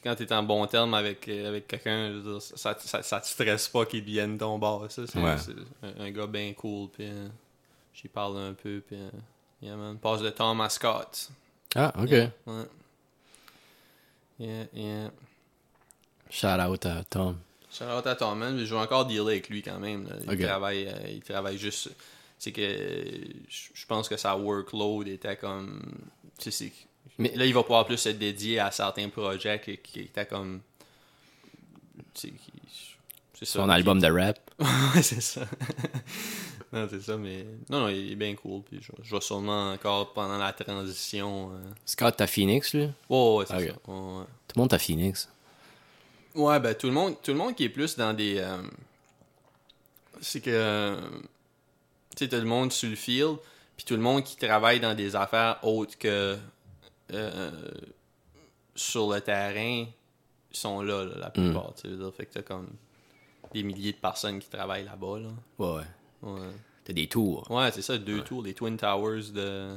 quand 0.02 0.14
t'es 0.16 0.32
en 0.32 0.42
bon 0.42 0.66
terme 0.66 0.94
avec, 0.94 1.28
euh, 1.28 1.48
avec 1.48 1.66
quelqu'un, 1.68 2.22
ça, 2.40 2.76
ça, 2.78 3.02
ça 3.02 3.20
te 3.20 3.26
stresse 3.26 3.68
pas 3.68 3.84
qu'il 3.86 4.00
devienne 4.04 4.36
ton 4.38 4.58
boss. 4.58 4.92
ça. 4.92 5.02
C'est 5.06 5.18
Ouais. 5.18 5.34
un, 5.82 6.04
un 6.04 6.10
gars 6.10 6.26
bien 6.26 6.52
cool. 6.54 6.88
Puis, 6.90 7.04
euh, 7.06 7.28
j'y 7.94 8.08
parle 8.08 8.38
un 8.38 8.52
peu. 8.54 8.82
Puis, 8.86 8.96
euh, 8.96 9.10
yeah, 9.62 9.76
man. 9.76 9.98
Passe 9.98 10.20
le 10.22 10.30
temps 10.32 10.50
à 10.50 10.54
mascotte. 10.54 11.30
Ah, 11.74 11.92
ok. 11.98 12.10
Yeah, 12.10 12.30
ouais. 12.46 12.64
Yeah, 14.38 14.64
yeah. 14.74 15.10
Shout 16.30 16.46
out 16.60 16.86
à 16.86 17.04
Tom. 17.04 17.38
Shout 17.70 17.84
out 17.84 18.06
à 18.06 18.14
Tom, 18.16 18.38
man. 18.38 18.58
Je 18.58 18.64
joue 18.64 18.76
encore 18.76 19.06
dealer 19.06 19.26
avec 19.32 19.48
lui 19.48 19.62
quand 19.62 19.78
même. 19.78 20.06
là. 20.08 20.16
Il, 20.32 20.38
travaille, 20.38 20.86
euh, 20.88 21.08
il 21.10 21.20
travaille 21.22 21.58
juste. 21.58 21.90
C'est 22.38 22.52
que 22.52 22.60
je 22.62 23.86
pense 23.86 24.08
que 24.08 24.16
sa 24.16 24.36
workload 24.36 25.08
était 25.08 25.36
comme. 25.36 25.80
Tu 26.38 26.50
sais, 26.50 26.64
c'est- 26.66 26.72
Mais- 27.18 27.34
là, 27.34 27.46
il 27.46 27.54
va 27.54 27.62
pouvoir 27.62 27.86
plus 27.86 27.96
se 27.98 28.10
dédier 28.10 28.58
à 28.60 28.70
certains 28.70 29.08
projets 29.08 29.60
qui, 29.60 29.78
qui 29.78 30.00
étaient 30.00 30.26
comme. 30.26 30.60
C'est 32.14 32.32
ça. 33.44 33.60
Son 33.62 33.68
album 33.68 34.00
de 34.00 34.06
rap. 34.10 34.38
ouais, 34.58 35.02
c'est 35.02 35.20
ça. 35.20 35.42
non, 36.72 36.86
c'est 36.90 37.02
ça, 37.02 37.16
mais. 37.16 37.44
Non, 37.68 37.80
non, 37.80 37.88
il 37.88 38.12
est 38.12 38.16
bien 38.16 38.34
cool. 38.34 38.62
Puis 38.62 38.80
je, 38.80 38.90
je 39.02 39.14
vais 39.14 39.20
sûrement 39.20 39.72
encore 39.72 40.12
pendant 40.14 40.38
la 40.38 40.52
transition. 40.52 41.50
euh, 41.52 41.58
Scott, 41.84 42.14
t'as 42.16 42.26
Phoenix, 42.26 42.72
lui? 42.74 42.88
Ouais, 43.10 43.34
ouais, 43.36 43.44
c'est 43.46 43.52
ça. 43.54 43.72
Ouais. 43.90 44.24
Tout 44.48 44.54
le 44.56 44.60
monde 44.60 44.70
t'a 44.70 44.78
Phoenix. 44.78 45.28
Ouais, 46.34 46.60
ben 46.60 46.74
tout 46.74 46.86
le 46.88 46.92
monde, 46.92 47.16
tout 47.22 47.30
le 47.32 47.38
monde 47.38 47.54
qui 47.54 47.64
est 47.64 47.68
plus 47.70 47.96
dans 47.96 48.12
des, 48.14 48.36
euh, 48.38 48.58
c'est 50.20 50.40
que. 50.40 50.96
Tu 52.14 52.24
sais, 52.24 52.28
t'as 52.28 52.38
le 52.38 52.44
monde 52.44 52.72
sur 52.72 52.88
le 52.88 52.96
field, 52.96 53.36
puis 53.76 53.84
tout 53.86 53.94
le 53.96 54.02
monde 54.02 54.22
qui 54.22 54.36
travaille 54.36 54.80
dans 54.80 54.94
des 54.94 55.14
affaires 55.16 55.58
autres 55.62 55.98
que. 55.98 56.36
Euh, 57.12 57.50
sur 58.74 59.12
le 59.12 59.20
terrain, 59.20 59.86
ils 60.50 60.56
sont 60.56 60.82
là, 60.82 61.04
là, 61.04 61.16
la 61.18 61.30
plupart. 61.30 61.72
je 61.82 61.88
veux 61.88 61.96
dire. 61.96 62.14
Fait 62.14 62.26
que 62.26 62.34
t'as 62.34 62.42
comme 62.42 62.68
des 63.52 63.62
milliers 63.62 63.92
de 63.92 63.98
personnes 63.98 64.38
qui 64.38 64.48
travaillent 64.48 64.84
là-bas, 64.84 65.20
là. 65.20 65.28
Ouais, 65.58 65.74
ouais. 66.22 66.30
Ouais. 66.30 66.50
T'as 66.84 66.92
des 66.92 67.08
tours. 67.08 67.50
Ouais, 67.50 67.70
c'est 67.72 67.82
ça, 67.82 67.98
deux 67.98 68.22
tours, 68.22 68.42
les 68.42 68.54
Twin 68.54 68.76
Towers 68.76 69.30
de. 69.32 69.76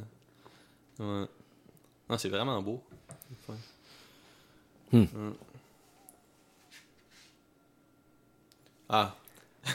Ouais. 1.00 1.26
Non, 2.10 2.18
c'est 2.18 2.30
vraiment 2.30 2.62
beau. 2.62 2.84
Hmm. 4.92 5.02
Mm. 5.02 5.34
Ah. 8.89 9.15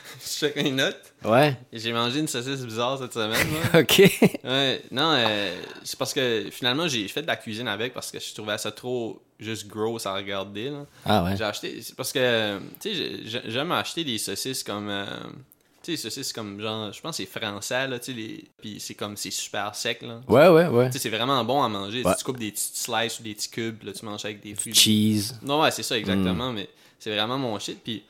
Je 0.21 0.27
check 0.29 0.57
une 0.57 0.77
note. 0.77 1.01
Ouais. 1.25 1.57
J'ai 1.73 1.93
mangé 1.93 2.21
une 2.21 2.29
saucisse 2.29 2.65
bizarre 2.65 2.99
cette 2.99 3.13
semaine. 3.13 3.47
Ok. 3.75 4.03
Ouais, 4.45 4.83
non, 4.91 5.13
euh, 5.17 5.55
c'est 5.85 5.99
parce 5.99 6.13
que 6.13 6.49
finalement 6.51 6.87
j'ai 6.89 7.07
fait 7.09 7.23
de 7.23 7.27
la 7.27 7.37
cuisine 7.37 7.69
avec 7.69 7.93
parce 7.95 8.11
que 8.11 8.19
je 8.21 8.35
trouvais 8.35 8.59
ça 8.59 8.71
trop 8.73 9.21
juste 9.39 9.67
gross 9.67 10.07
à 10.07 10.15
regarder. 10.15 10.71
Là. 10.71 10.87
Ah 11.05 11.25
ouais. 11.25 11.37
J'ai 11.37 11.45
acheté, 11.45 11.83
c'est 11.83 11.95
parce 11.97 12.13
que, 12.13 12.59
tu 12.81 12.91
sais, 12.91 12.95
j'ai- 12.95 13.21
j'ai- 13.27 13.43
j'aime 13.51 13.73
acheter 13.73 14.05
des 14.05 14.19
saucisses 14.19 14.63
comme, 14.63 14.89
euh, 14.89 15.05
tu 15.83 15.87
sais, 15.87 15.93
des 15.93 15.97
saucisses 15.97 16.33
comme 16.33 16.61
genre, 16.61 16.93
je 16.93 17.01
pense 17.01 17.17
que 17.19 17.25
c'est 17.25 17.39
français, 17.41 17.87
là, 17.89 17.99
tu 17.99 18.07
sais, 18.07 18.13
les- 18.13 18.45
puis 18.61 18.77
c'est 18.79 18.95
comme, 18.95 19.17
c'est 19.17 19.31
super 19.31 19.75
sec, 19.75 20.03
là. 20.03 20.21
Ouais, 20.29 20.49
ouais, 20.49 20.67
ouais. 20.69 20.87
Tu 20.87 20.93
sais, 20.95 20.99
c'est 21.01 21.09
vraiment 21.17 21.45
bon 21.45 21.63
à 21.63 21.69
manger. 21.69 22.03
Tu- 22.03 22.09
Ouais. 22.09 22.15
Tu 22.17 22.25
coupes 22.25 22.39
des 22.39 22.53
petites 22.53 22.77
slices 22.77 23.19
ou 23.21 23.23
des 23.23 23.35
petits 23.35 23.51
cubes, 23.51 23.83
là, 23.83 23.93
tu 23.93 24.05
manges 24.05 24.25
avec 24.25 24.41
des 24.41 24.55
fruits. 24.55 24.75
Cheese. 24.75 25.35
Non, 25.43 25.61
ouais, 25.63 25.71
c'est 25.71 25.83
ça, 25.83 25.99
exactement, 25.99 26.53
Mm. 26.53 26.55
mais 26.55 26.69
c'est 26.99 27.15
vraiment 27.15 27.37
mon 27.39 27.59
shit. 27.59 27.79
Puis 27.83 28.03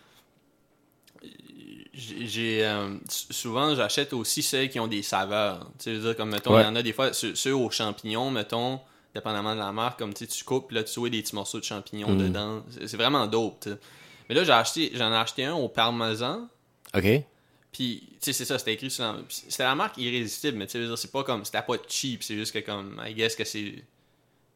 j'ai- 1.96 2.64
euh, 2.64 2.96
souvent 3.09 3.74
j'achète 3.74 4.12
aussi 4.12 4.42
celles 4.42 4.68
qui 4.70 4.80
ont 4.80 4.87
des 4.88 5.02
saveurs. 5.02 5.70
Tu 5.78 5.85
sais, 5.85 5.94
je 5.94 6.00
veux 6.00 6.09
dire, 6.09 6.16
comme 6.16 6.30
mettons, 6.30 6.52
il 6.52 6.57
Ouais. 6.57 6.62
y 6.62 6.66
en 6.66 6.76
a 6.76 6.83
des 6.83 6.92
fois 6.92 7.12
ceux, 7.12 7.35
ceux 7.35 7.54
aux 7.54 7.70
champignons, 7.70 8.30
mettons, 8.30 8.80
dépendamment 9.14 9.54
de 9.54 9.61
la 9.61 9.72
marque, 9.72 9.98
comme 9.98 10.12
tu 10.14 10.24
sais, 10.24 10.30
tu 10.30 10.42
coupes, 10.44 10.68
puis 10.68 10.76
là 10.76 10.85
tu 10.85 10.98
vois 10.98 11.09
des 11.11 11.22
petits 11.22 11.35
morceaux 11.35 11.59
de 11.61 11.64
champignons 11.64 12.11
Mm. 12.12 12.18
dedans. 12.18 12.64
C'est 12.70 12.88
c'est 12.88 12.96
vraiment 12.96 13.26
dope. 13.26 13.61
tu 13.61 13.70
sais. 13.70 13.76
Mais 14.28 14.35
là 14.35 14.44
j'ai 14.44 14.52
acheté, 14.52 14.90
j'en 14.94 15.12
ai 15.12 15.16
acheté 15.16 15.44
un 15.44 15.54
au 15.54 15.68
parmesan. 15.68 16.48
Ok. 16.96 17.07
Puis, 17.72 18.04
tu 18.12 18.16
sais, 18.20 18.33
c'est 18.33 18.44
ça, 18.44 18.57
c'était 18.57 18.74
écrit 18.74 18.88
sur 18.88 19.02
la... 19.02 19.16
C'était 19.28 19.64
la 19.64 19.74
marque 19.74 19.98
irrésistible, 19.98 20.57
mais 20.57 20.66
tu 20.66 20.72
sais, 20.72 20.78
veux 20.78 20.87
dire, 20.87 20.96
c'est 20.96 21.11
pas 21.11 21.24
comme... 21.24 21.44
C'était 21.44 21.61
pas 21.61 21.74
cheap, 21.88 22.22
c'est 22.22 22.37
juste 22.37 22.52
que 22.52 22.61
comme... 22.61 23.02
I 23.04 23.14
guess 23.14 23.35
que 23.35 23.42
c'est... 23.44 23.72
Tu 23.72 23.83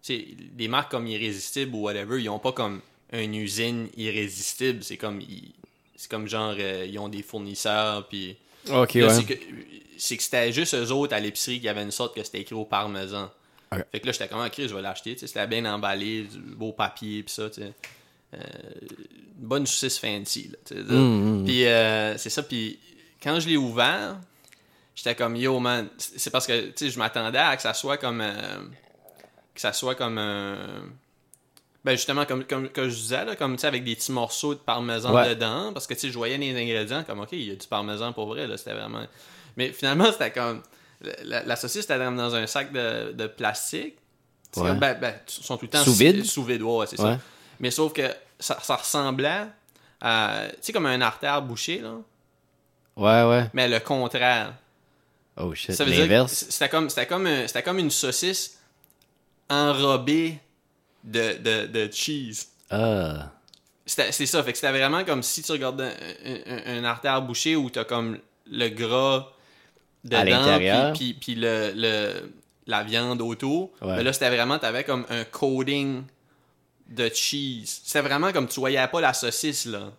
sais, 0.02 0.24
des 0.52 0.68
marques 0.68 0.92
comme 0.92 1.08
irrésistible 1.08 1.74
ou 1.74 1.80
whatever, 1.80 2.22
ils 2.22 2.28
ont 2.28 2.38
pas 2.38 2.52
comme 2.52 2.80
une 3.12 3.34
usine 3.34 3.88
irrésistible. 3.96 4.84
C'est 4.84 4.96
comme... 4.98 5.20
ils- 5.20 5.52
C'est 5.98 6.08
comme 6.08 6.28
genre, 6.28 6.54
euh, 6.56 6.86
ils 6.88 6.98
ont 6.98 7.08
des 7.08 7.22
fournisseurs, 7.22 8.06
puis... 8.06 8.36
Ok, 8.70 8.94
Là, 8.94 9.08
ouais. 9.08 9.14
c'est 9.14 9.24
que, 9.24 9.34
c'était 9.98 10.52
juste 10.52 10.74
eux 10.74 10.92
autres 10.92 11.12
à 11.12 11.18
l'épicerie 11.18 11.60
qui 11.60 11.68
avaient 11.68 11.82
une 11.82 11.90
sorte 11.90 12.14
que 12.14 12.22
c'était 12.22 12.40
écrit 12.40 12.54
au 12.54 12.64
parmesan. 12.64 13.30
Fait 13.92 14.00
que 14.00 14.06
là, 14.06 14.12
j'étais 14.12 14.28
comme, 14.28 14.40
ok, 14.40 14.54
je 14.56 14.74
vais 14.74 14.80
l'acheter. 14.80 15.16
C'était 15.18 15.46
bien 15.46 15.64
emballé, 15.66 16.22
du 16.22 16.38
beau 16.38 16.72
papier, 16.72 17.22
puis 17.24 17.34
ça, 17.34 17.50
tu 17.50 17.62
sais. 17.62 17.72
Euh, 18.34 18.38
une 19.40 19.46
bonne 19.46 19.66
saucisse 19.66 19.98
fancy, 19.98 20.50
là, 20.52 20.58
sais. 20.64 20.74
Mm, 20.74 21.40
mm. 21.40 21.44
Puis 21.44 21.66
euh, 21.66 22.16
c'est 22.16 22.30
ça, 22.30 22.42
puis 22.42 22.78
quand 23.22 23.40
je 23.40 23.48
l'ai 23.48 23.56
ouvert, 23.56 24.18
j'étais 24.94 25.14
comme, 25.14 25.34
yo, 25.34 25.58
man, 25.58 25.88
c'est 25.96 26.18
c'est 26.18 26.30
parce 26.30 26.46
que, 26.46 26.68
tu 26.68 26.72
sais, 26.76 26.90
je 26.90 26.98
m'attendais 26.98 27.38
à 27.38 27.56
que 27.56 27.62
ça 27.62 27.74
soit 27.74 27.96
comme... 27.96 28.20
euh, 28.20 28.58
que 29.54 29.60
ça 29.60 29.72
soit 29.72 29.96
comme 29.96 30.18
un... 30.18 30.56
Ben 31.88 31.96
justement, 31.96 32.26
comme, 32.26 32.44
comme 32.44 32.68
que 32.68 32.90
je 32.90 32.94
disais, 32.96 33.24
là, 33.24 33.34
comme 33.34 33.56
tu 33.56 33.62
sais, 33.62 33.66
avec 33.66 33.82
des 33.82 33.94
petits 33.96 34.12
morceaux 34.12 34.52
de 34.54 34.58
parmesan 34.60 35.14
Ouais. 35.14 35.30
dedans, 35.30 35.72
parce 35.72 35.86
que 35.86 35.94
je 35.96 36.12
voyais 36.12 36.36
les 36.36 36.50
ingrédients 36.54 37.02
comme, 37.02 37.20
ok, 37.20 37.30
il 37.32 37.44
y 37.44 37.50
a 37.50 37.54
du 37.56 37.66
parmesan 37.66 38.12
pour 38.12 38.26
vrai, 38.26 38.46
là, 38.46 38.58
c'était 38.58 38.74
vraiment. 38.74 39.06
Mais 39.56 39.72
finalement, 39.72 40.12
c'était 40.12 40.30
comme. 40.30 40.62
La, 41.24 41.42
la 41.44 41.56
saucisse 41.56 41.84
était 41.84 41.96
dans 41.98 42.34
un 42.34 42.46
sac 42.46 42.72
de, 42.72 43.12
de 43.12 43.26
plastique. 43.26 43.96
Ouais. 44.56 44.68
comme, 44.68 44.78
ben, 44.78 44.98
ben, 45.00 45.14
ils 45.38 45.44
sont 45.44 45.56
tout 45.56 45.64
le 45.64 45.70
temps 45.70 45.82
Sous 45.82 45.94
vide? 45.94 46.24
Sous 46.26 46.44
vide, 46.44 46.60
ouais, 46.62 46.86
c'est 46.86 47.00
Ouais. 47.00 47.12
ça. 47.12 47.18
Mais 47.60 47.70
sauf 47.70 47.92
que 47.94 48.02
ça, 48.38 48.58
ça 48.62 48.76
ressemblait 48.76 49.46
à. 50.02 50.42
Tu 50.52 50.56
sais, 50.60 50.72
comme 50.74 50.86
un 50.86 51.00
artère 51.00 51.40
bouché, 51.40 51.78
là. 51.80 51.94
Ouais, 52.96 53.22
ouais. 53.30 53.46
Mais 53.54 53.66
le 53.66 53.80
contraire. 53.80 54.52
Oh 55.38 55.54
shit. 55.54 55.72
C'était 55.72 56.68
comme, 56.68 56.90
c'était 56.90 57.06
comme, 57.06 57.26
un- 57.26 57.46
comme 57.64 57.78
une 57.78 57.90
saucisse 57.90 58.58
enrobée 59.48 60.38
de, 61.04 61.38
de, 61.38 61.66
de 61.66 61.92
cheese. 61.92 62.46
Ah. 62.70 63.30
C'était- 63.86 64.12
C'est 64.12 64.26
ça, 64.26 64.42
fait 64.42 64.52
que 64.52 64.58
c'était 64.58 64.72
vraiment 64.72 65.04
comme 65.04 65.22
si 65.22 65.42
tu 65.42 65.52
regardais 65.52 65.92
un, 66.24 66.52
un, 66.74 66.78
un 66.80 66.84
artère 66.84 67.22
bouchée 67.22 67.56
où 67.56 67.70
t'as 67.70 67.84
comme 67.84 68.18
le 68.50 68.68
gras 68.68 69.30
dedans, 70.04 70.24
l'intérieur. 70.24 70.92
puis, 70.92 71.14
puis, 71.14 71.20
puis 71.20 71.34
le, 71.36 71.72
le- 71.74 72.32
la 72.66 72.82
viande 72.84 73.22
autour. 73.22 73.70
Ouais. 73.80 73.96
Mais 73.96 74.02
là, 74.04 74.12
c'était 74.12 74.28
vraiment, 74.28 74.58
t'avais 74.58 74.84
comme 74.84 75.06
un 75.08 75.24
coating 75.24 76.04
de 76.88 77.08
cheese. 77.12 77.80
C'était 77.84 78.02
vraiment 78.02 78.30
comme 78.32 78.46
tu 78.48 78.60
voyais 78.60 78.86
pas 78.88 79.00
la 79.00 79.14
saucisse, 79.14 79.64
là. 79.66 79.90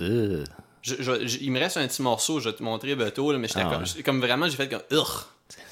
Euh. 0.00 0.44
Je- 0.82 0.94
je- 0.98 1.26
je- 1.26 1.38
il 1.40 1.50
me 1.52 1.58
reste 1.58 1.76
un 1.76 1.86
petit 1.86 2.00
morceau, 2.00 2.40
je 2.40 2.48
vais 2.48 2.56
te 2.56 2.62
montrer 2.62 2.94
bientôt, 2.94 3.32
là, 3.32 3.38
mais 3.38 3.48
j'étais 3.48 3.60
Ah 3.64 3.70
comme, 3.70 3.82
ouais. 3.82 4.02
comme 4.02 4.20
vraiment, 4.20 4.48
j'ai 4.48 4.56
fait 4.56 4.68
comme! 4.68 4.80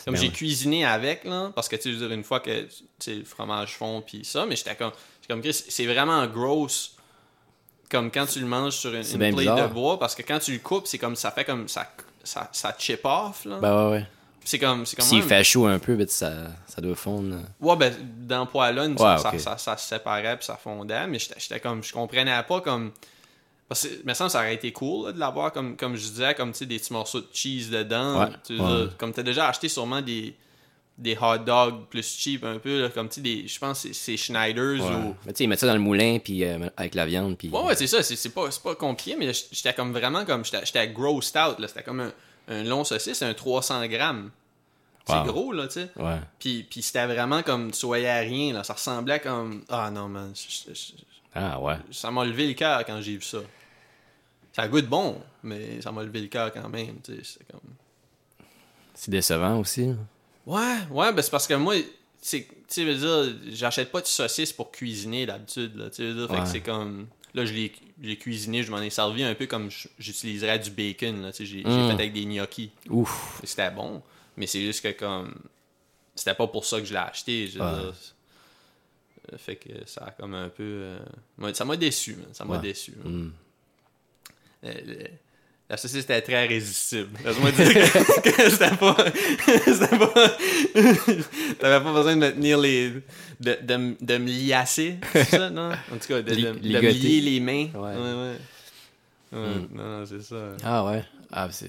Comme 0.04 0.14
bien 0.14 0.22
j'ai 0.22 0.30
cuisiné 0.30 0.84
avec, 0.84 1.24
là, 1.24 1.50
parce 1.54 1.68
que 1.68 1.76
tu 1.76 1.92
veux 1.92 1.98
dire, 1.98 2.12
une 2.12 2.24
fois 2.24 2.40
que 2.40 2.66
le 3.06 3.24
fromage 3.24 3.76
fond, 3.76 4.02
puis 4.04 4.24
ça, 4.24 4.46
mais 4.46 4.56
j'étais 4.56 4.74
comme, 4.74 4.92
comme, 5.28 5.42
c'est 5.52 5.86
vraiment 5.86 6.26
gross, 6.26 6.96
comme 7.90 8.10
quand 8.10 8.26
tu 8.26 8.40
le 8.40 8.46
manges 8.46 8.76
sur 8.76 8.94
une, 8.94 9.04
une 9.04 9.34
plate 9.34 9.68
de 9.68 9.72
bois, 9.72 9.98
parce 9.98 10.14
que 10.14 10.22
quand 10.22 10.38
tu 10.38 10.52
le 10.52 10.58
coupes, 10.58 10.86
c'est 10.86 10.98
comme, 10.98 11.16
ça 11.16 11.30
fait 11.30 11.44
comme, 11.44 11.68
ça, 11.68 11.90
ça, 12.24 12.48
ça 12.52 12.74
chip 12.78 13.00
off, 13.04 13.44
là. 13.44 13.58
Ben 13.60 13.76
ouais, 13.76 13.92
ouais. 13.92 14.06
c'est 14.44 14.58
comme, 14.58 14.86
c'est 14.86 14.96
comme, 14.96 15.06
S'il 15.06 15.22
ouais, 15.22 15.28
fait 15.28 15.44
chaud 15.44 15.66
un 15.66 15.78
peu, 15.78 15.94
ben, 15.96 16.08
ça, 16.08 16.32
ça 16.66 16.80
doit 16.80 16.96
fondre. 16.96 17.36
Ouais, 17.60 17.76
ben, 17.76 17.94
dans 18.26 18.46
Poilon, 18.46 18.90
Ouais, 18.90 18.96
ça, 18.96 19.18
ça, 19.18 19.38
ça, 19.38 19.58
ça 19.58 19.76
se 19.76 19.88
séparait 19.88 20.36
puis 20.36 20.46
ça 20.46 20.56
fondait, 20.56 21.06
mais 21.06 21.18
j'étais 21.18 21.38
j'étais 21.38 21.60
comme, 21.60 21.82
je 21.82 21.92
comprenais 21.92 22.42
pas 22.42 22.60
comme. 22.60 22.92
Parce 23.68 23.86
que, 23.86 24.06
me 24.06 24.14
semble, 24.14 24.30
ça 24.30 24.38
aurait 24.38 24.54
été 24.54 24.72
cool 24.72 25.06
là, 25.08 25.12
de 25.12 25.18
l'avoir, 25.18 25.52
comme, 25.52 25.76
comme 25.76 25.94
je 25.94 26.08
disais, 26.08 26.34
comme 26.34 26.52
des 26.52 26.78
petits 26.78 26.92
morceaux 26.92 27.20
de 27.20 27.26
cheese 27.32 27.68
dedans. 27.70 28.20
Ouais, 28.20 28.28
Tu 28.46 28.58
ouais. 28.58 28.64
veux 28.66 28.84
dire, 28.86 28.96
Comme 28.96 29.12
tu 29.12 29.20
as 29.20 29.22
déjà 29.22 29.46
acheté 29.48 29.68
sûrement 29.68 30.00
des, 30.00 30.34
des 30.96 31.16
hot 31.20 31.38
dogs 31.38 31.84
plus 31.90 32.16
cheap 32.18 32.44
un 32.44 32.58
peu, 32.58 32.80
là, 32.80 32.88
comme 32.88 33.08
tu 33.08 33.16
sais, 33.16 33.20
des- 33.20 33.46
je 33.46 33.58
pense 33.58 33.82
que 33.82 33.92
c'est- 33.92 34.16
Schneider's 34.16 34.80
Ouais. 34.80 34.94
ou. 34.94 35.14
Mais 35.26 35.32
tu 35.32 35.38
sais, 35.38 35.44
ils 35.44 35.48
mettent 35.48 35.60
ça 35.60 35.66
dans 35.66 35.74
le 35.74 35.80
moulin, 35.80 36.18
puis 36.18 36.44
euh, 36.44 36.68
avec 36.78 36.94
la 36.94 37.04
viande, 37.04 37.36
puis. 37.36 37.50
Ouais, 37.50 37.60
ouais, 37.62 37.76
c'est 37.76 37.86
ça, 37.86 38.02
c'est 38.02 38.28
pas, 38.30 38.48
pas 38.64 38.74
compliqué, 38.74 39.16
mais 39.18 39.30
j'étais 39.52 39.74
comme 39.74 39.92
vraiment 39.92 40.24
comme. 40.24 40.44
J'étais 40.44 40.88
grossed 40.88 41.36
out, 41.36 41.58
là. 41.58 41.68
C'était 41.68 41.82
comme 41.82 42.00
un, 42.00 42.12
un 42.48 42.64
long 42.64 42.84
saucisse, 42.84 43.20
un 43.22 43.34
300 43.34 43.86
grammes. 43.86 44.30
C'est 45.06 45.14
Wow. 45.14 45.24
gros, 45.24 45.52
là, 45.52 45.66
tu 45.68 45.74
sais. 45.74 45.90
Ouais. 45.96 46.18
Puis, 46.38 46.66
puis 46.68 46.82
c'était 46.82 47.06
vraiment 47.06 47.42
comme, 47.42 47.70
tu 47.70 47.86
voyais 47.86 48.08
à 48.08 48.18
rien, 48.20 48.52
là. 48.54 48.64
Ça 48.64 48.72
ressemblait 48.74 49.20
comme. 49.20 49.62
Ah 49.68 49.90
non, 49.90 50.08
man. 50.08 50.32
je- 50.34 50.70
je- 50.70 50.74
je- 50.74 50.92
Ah 51.34 51.60
ouais. 51.60 51.76
ça 51.90 52.10
m'a 52.10 52.24
levé 52.24 52.46
le 52.48 52.54
cœur 52.54 52.84
quand 52.86 53.00
j'ai 53.02 53.14
vu 53.16 53.22
ça. 53.22 53.38
Ça 54.58 54.66
goûte 54.68 54.86
bon, 54.86 55.20
mais 55.42 55.80
ça 55.80 55.92
m'a 55.92 56.02
levé 56.02 56.20
le 56.22 56.26
cœur 56.28 56.52
quand 56.52 56.68
même. 56.68 56.96
C'est 57.04 57.46
comme. 57.50 57.60
C'est 58.94 59.10
décevant 59.10 59.60
aussi. 59.60 59.94
Ouais, 60.46 60.76
ouais, 60.90 61.12
ben 61.12 61.22
c'est 61.22 61.30
parce 61.30 61.46
que 61.46 61.54
moi, 61.54 61.74
c'est, 62.20 62.48
tu 62.68 62.84
veux 62.84 62.94
dire, 62.96 63.36
j'achète 63.52 63.92
pas 63.92 64.00
de 64.00 64.06
saucisses 64.06 64.52
pour 64.52 64.72
cuisiner 64.72 65.26
d'habitude. 65.26 65.76
Là, 65.76 65.90
tu 65.90 66.02
veux 66.02 66.26
dire, 66.26 66.30
Ouais. 66.30 66.46
c'est 66.46 66.60
comme. 66.60 67.06
Là, 67.34 67.44
je 67.44 67.52
l'ai, 67.52 67.72
j'ai 68.02 68.16
cuisiné, 68.16 68.62
je 68.64 68.70
m'en 68.70 68.80
ai 68.80 68.90
servi 68.90 69.22
un 69.22 69.34
peu 69.34 69.46
comme 69.46 69.68
j'utiliserais 69.98 70.58
du 70.58 70.70
bacon. 70.70 71.22
Là, 71.22 71.30
j'ai, 71.38 71.60
Mm. 71.62 71.88
fait 71.88 71.92
avec 71.94 72.12
des 72.14 72.24
gnocchis. 72.24 72.70
Ouf. 72.88 73.40
C'était 73.44 73.70
bon, 73.70 74.02
mais 74.36 74.46
c'est 74.48 74.62
juste 74.62 74.82
que 74.82 74.90
comme. 74.98 75.34
C'était 76.16 76.34
pas 76.34 76.48
pour 76.48 76.64
ça 76.64 76.80
que 76.80 76.86
je 76.86 76.92
l'ai 76.92 76.98
acheté. 76.98 77.46
Je 77.46 77.58
veux 77.60 77.64
Ouais. 77.64 77.74
dire, 77.74 77.94
euh, 79.34 79.38
fait 79.38 79.54
que 79.56 79.68
ça 79.86 80.06
a 80.06 80.10
comme 80.10 80.34
un 80.34 80.48
peu. 80.48 80.64
euh, 80.64 80.98
ça 81.54 81.64
m'a 81.64 81.76
déçu, 81.76 82.16
man, 82.16 82.26
ça 82.32 82.44
m'a 82.44 82.56
Ouais. 82.56 82.62
déçu. 82.62 82.94
man. 83.04 83.30
Euh, 84.64 84.72
la 85.70 85.76
saucisse 85.76 86.04
était 86.04 86.22
très 86.22 86.46
résistible. 86.46 87.10
Laisse-moi 87.24 87.50
dire 87.52 87.68
que, 87.74 88.30
que 88.30 88.50
c'était 88.50 88.76
pas. 88.76 88.96
c'était 89.66 89.98
pas. 89.98 90.14
T'avais 91.60 91.84
pas 91.84 91.92
besoin 91.92 92.16
de 92.16 92.20
me 92.20 92.30
tenir 92.32 92.58
les. 92.58 92.90
de, 93.40 93.58
de, 93.62 93.96
de 94.00 94.18
me 94.18 94.26
liasser, 94.28 94.98
c'est 95.12 95.24
ça, 95.24 95.50
non? 95.50 95.70
En 95.72 95.96
tout 95.98 96.08
cas, 96.08 96.22
de, 96.22 96.34
de, 96.34 96.40
de 96.40 96.52
me 96.52 96.58
lier 96.90 97.20
les 97.20 97.40
mains. 97.40 97.68
Ouais. 97.74 97.94
ouais. 97.94 97.96
ouais. 97.96 98.36
Ouais, 99.30 99.38
Mm. 99.60 99.68
Non, 99.74 100.06
c'est 100.06 100.22
ça. 100.22 100.36
Ah 100.64 100.84
ouais. 100.86 101.04
Ah, 101.30 101.48
c'est. 101.50 101.68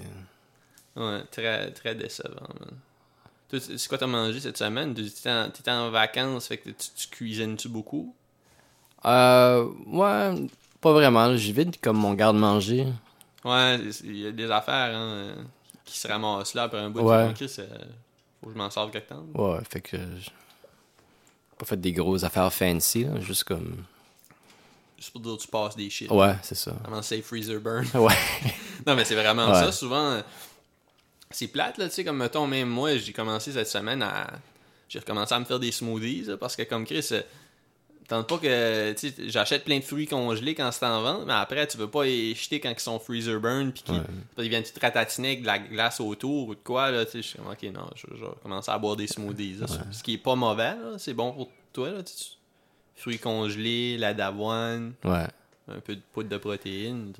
Ouais, 0.95 1.19
très, 1.29 1.69
très 1.71 1.93
décevant, 1.93 2.47
man. 2.57 2.69
Toi, 3.49 3.59
c'est 3.59 3.87
quoi 3.89 3.97
t'as 3.97 4.07
mangé 4.07 4.39
cette 4.39 4.57
semaine? 4.57 4.93
Tu 4.95 5.01
étais 5.01 5.29
en, 5.29 5.49
t'étais 5.49 5.71
en 5.71 5.89
vacances, 5.91 6.47
fait 6.47 6.55
que 6.57 6.69
tu, 6.69 6.87
tu 6.95 7.07
cuisines-tu 7.09 7.67
beaucoup? 7.67 8.15
Euh. 9.03 9.67
Ouais. 9.87 10.47
Pas 10.81 10.93
vraiment. 10.93 11.35
J'y 11.35 11.51
vide 11.53 11.75
comme 11.81 11.97
mon 11.97 12.13
garde-manger. 12.13 12.87
Ouais, 13.43 13.79
il 14.03 14.17
y 14.17 14.27
a 14.27 14.31
des 14.31 14.49
affaires 14.51 14.95
hein, 14.95 15.35
qui 15.85 15.97
se 15.97 16.07
ramassent 16.07 16.53
là 16.53 16.63
après 16.63 16.79
un 16.79 16.89
bout 16.89 17.01
Ouais. 17.01 17.27
de 17.29 17.33
Chris, 17.33 17.53
euh, 17.59 17.67
faut 18.41 18.47
que 18.47 18.53
je 18.53 18.57
m'en 18.57 18.69
sorte 18.69 18.91
quelque 18.91 19.09
temps. 19.09 19.25
Ouais, 19.33 19.59
fait 19.69 19.81
que. 19.81 19.97
j'ai 19.97 20.31
Pas 21.57 21.65
fait 21.65 21.79
des 21.79 21.91
grosses 21.93 22.23
affaires 22.23 22.51
fancy, 22.53 23.03
là. 23.05 23.19
Juste 23.19 23.43
comme. 23.45 23.83
Juste 24.97 25.11
pour 25.11 25.21
dire 25.21 25.37
que 25.37 25.41
tu 25.41 25.47
passes 25.47 25.75
des 25.77 25.89
shit. 25.89 26.11
Ouais, 26.11 26.35
c'est 26.41 26.55
ça. 26.55 26.73
Comment 26.83 27.01
say 27.01 27.21
freezer 27.21 27.59
burn? 27.61 27.85
Ouais. 27.93 28.13
non, 28.87 28.95
mais 28.95 29.05
c'est 29.05 29.15
vraiment 29.15 29.47
Ouais. 29.49 29.53
ça. 29.53 29.71
Souvent, 29.71 30.11
euh, 30.11 30.21
c'est 31.31 31.47
plate, 31.47 31.77
là, 31.77 31.87
tu 31.87 31.95
sais, 31.95 32.03
comme 32.03 32.17
mettons, 32.17 32.47
même 32.47 32.67
moi, 32.69 32.97
j'ai 32.97 33.13
commencé 33.13 33.51
cette 33.53 33.67
semaine 33.69 34.01
à. 34.01 34.27
J'ai 34.89 34.99
recommencé 34.99 35.33
à 35.35 35.39
me 35.39 35.45
faire 35.45 35.59
des 35.59 35.71
smoothies, 35.71 36.23
là, 36.23 36.35
parce 36.37 36.55
que 36.55 36.63
comme 36.63 36.83
Chris, 36.85 37.07
euh, 37.11 37.21
tente 38.09 38.27
pas 38.27 38.37
que. 38.37 38.95
J'achète 39.27 39.63
plein 39.63 39.77
de 39.79 39.83
fruits 39.83 40.07
congelés 40.07 40.55
quand 40.55 40.71
c'est 40.71 40.85
en 40.85 41.01
vente, 41.01 41.25
mais 41.25 41.33
après, 41.33 41.65
tu 41.67 41.77
veux 41.77 41.89
pas 41.89 42.03
les 42.03 42.35
jeter 42.35 42.59
quand 42.59 42.69
ils 42.71 42.79
sont 42.79 42.99
freezer 42.99 43.39
burn, 43.39 43.71
puis 43.71 43.83
qu'ils 43.83 43.95
Ouais. 44.37 44.47
viennent 44.49 44.63
te 44.63 44.79
ratatiner 44.79 45.29
avec 45.29 45.41
de 45.41 45.47
la 45.47 45.59
glace 45.59 45.99
autour 46.01 46.49
ou 46.49 46.55
de 46.55 46.59
quoi, 46.61 46.91
là, 46.91 47.05
tu 47.05 47.11
sais. 47.11 47.21
Je 47.21 47.27
suis 47.27 47.37
comme, 47.39 47.47
ok, 47.51 47.63
non, 47.73 47.89
je, 47.95 48.05
je 48.15 48.21
vais 48.25 48.31
commencer 48.43 48.71
à 48.71 48.77
boire 48.77 48.95
des 48.95 49.07
smoothies, 49.07 49.55
là, 49.59 49.67
Ce 49.91 50.03
qui 50.03 50.15
est 50.15 50.17
pas 50.17 50.35
mauvais, 50.35 50.73
c'est 50.97 51.13
bon 51.13 51.31
pour 51.31 51.49
toi, 51.71 51.91
là. 51.91 52.01
Fruits 52.95 53.19
congelés, 53.19 53.97
la 53.97 54.13
d'avoine 54.13 54.93
Ouais. 55.05 55.25
un 55.69 55.79
peu 55.79 55.95
de 55.95 56.01
poudre 56.13 56.27
de 56.29 56.37
protéines. 56.37 57.13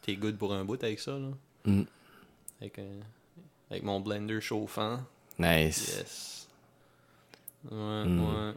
T'es 0.00 0.16
good 0.16 0.38
pour 0.38 0.54
un 0.54 0.64
bout 0.64 0.82
avec 0.82 0.98
ça, 1.00 1.12
là. 1.18 1.28
Mm. 1.66 1.82
Avec, 2.62 2.78
un- 2.78 3.04
avec 3.70 3.82
mon 3.82 4.00
blender 4.00 4.40
chauffant. 4.40 5.00
Nice. 5.38 5.96
Yes. 5.98 6.48
Ouais, 7.70 8.04
Mm. 8.06 8.20
ouais. 8.24 8.52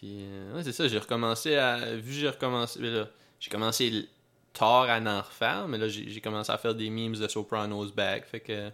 Puis, 0.00 0.20
euh, 0.22 0.56
ouais, 0.56 0.62
c'est 0.64 0.72
ça, 0.72 0.88
j'ai 0.88 0.98
recommencé 0.98 1.56
à. 1.56 1.76
Vu 1.96 2.12
que 2.14 2.18
j'ai 2.18 2.28
recommencé. 2.30 2.80
ben 2.80 2.90
là, 2.92 3.04
j'ai 3.38 3.50
commencé 3.50 4.08
tard 4.54 4.86
à 4.88 4.98
en 4.98 5.20
refaire, 5.20 5.66
mais 5.68 5.76
là, 5.78 5.88
j'ai 5.88 6.20
commencé 6.22 6.50
à 6.50 6.56
faire 6.58 6.74
des 6.74 6.88
memes 6.88 7.14
de 7.14 7.28
Sopranos 7.28 7.92
Bag. 7.94 8.24
Fait 8.24 8.40
que. 8.40 8.70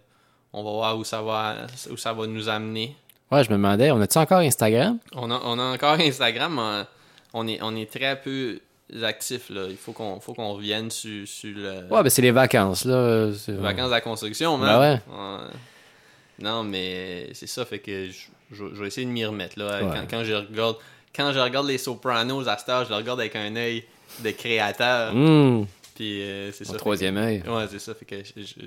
On 0.53 0.62
va 0.62 0.71
voir 0.71 0.97
où 0.99 1.05
ça 1.05 1.21
va, 1.21 1.67
où 1.91 1.97
ça 1.97 2.12
va 2.15 2.27
nous 2.27 2.49
amener. 2.49 2.97
Ouais, 3.31 3.43
je 3.45 3.51
me 3.51 3.57
demandais, 3.57 3.91
on 3.91 4.01
a-tu 4.01 4.17
encore 4.19 4.39
Instagram? 4.39 4.99
On 5.12 5.31
a, 5.31 5.41
on 5.45 5.59
a 5.59 5.75
encore 5.75 5.99
Instagram, 6.01 6.55
mais 6.55 6.85
on 7.35 7.47
est, 7.49 7.59
on 7.61 7.75
est 7.77 7.91
très 7.93 8.19
peu 8.19 8.61
actifs. 9.03 9.51
Là. 9.51 9.67
Il 9.69 9.77
faut 9.77 9.93
qu'on 9.93 10.19
faut 10.21 10.33
qu'on 10.33 10.55
revienne 10.55 10.91
sur, 10.91 11.27
sur 11.29 11.51
le, 11.55 11.93
Ouais, 11.93 12.03
ben 12.03 12.09
c'est 12.09 12.23
les 12.23 12.31
vacances, 12.31 12.85
là. 12.87 13.27
les 13.27 13.55
vacances 13.57 13.89
de 13.89 13.95
la 13.95 14.01
construction. 14.01 14.57
Ben 14.57 14.67
Man. 14.67 15.01
Ouais. 15.11 15.51
Non, 16.39 16.62
mais 16.62 17.31
c'est 17.35 17.47
ça, 17.49 17.65
fait 17.65 17.81
que 17.81 18.07
je, 18.09 18.27
je- 18.53 18.75
je 18.75 18.81
vais 18.81 18.87
essayer 18.87 19.07
de 19.07 19.11
m'y 19.12 19.25
remettre. 19.25 19.59
Là. 19.59 19.83
Ouais. 19.83 19.91
Quand, 19.93 20.05
quand 20.19 20.25
je 20.25 20.33
regarde, 20.35 20.77
quand 21.16 21.33
je 21.33 21.38
regarde 21.38 21.66
les 21.66 21.79
Sopranos 21.79 22.46
à 22.48 22.57
cette 22.59 22.68
heure, 22.68 22.85
je 22.85 22.90
le 22.90 22.96
regarde 22.96 23.20
avec 23.20 23.35
un 23.37 23.55
œil 23.57 23.85
de 24.20 24.31
créateur. 24.31 25.14
Hum, 25.14 25.66
Puis 25.94 26.22
euh, 26.22 26.52
c'est 26.52 26.64
ça. 26.64 26.76
troisième 26.76 27.16
œil. 27.16 27.42
ouais, 27.46 27.66
c'est 27.70 27.79
ça. 27.79 27.94
Fait 27.94 28.05
que 28.05 28.16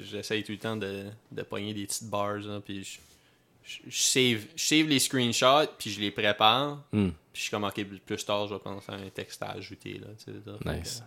j'essaye 0.03 0.43
tout 0.43 0.51
le 0.51 0.57
temps 0.57 0.75
de, 0.77 1.05
de 1.31 1.41
pogner 1.43 1.73
des 1.73 1.85
petites 1.85 2.09
bars. 2.09 2.37
puis 2.65 2.83
je, 2.83 2.99
je, 3.63 3.77
je 3.89 4.01
save, 4.01 4.41
je 4.55 4.63
save 4.63 4.87
les 4.87 4.99
screenshots, 4.99 5.69
puis 5.77 5.91
je 5.91 5.99
les 5.99 6.11
prépare. 6.11 6.79
Hum, 6.93 7.11
Puis 7.31 7.39
je 7.39 7.41
suis 7.43 7.51
comme, 7.51 7.63
ok, 7.65 7.83
plus 8.05 8.25
tard, 8.25 8.47
je 8.47 8.53
vais 8.55 8.59
penser 8.59 8.91
à 8.91 8.95
un 8.95 9.09
texte 9.09 9.41
à 9.43 9.51
ajouter. 9.51 9.93
Là, 9.99 10.07
tu 10.17 10.31
sais, 10.31 10.75
Nice. 10.79 11.03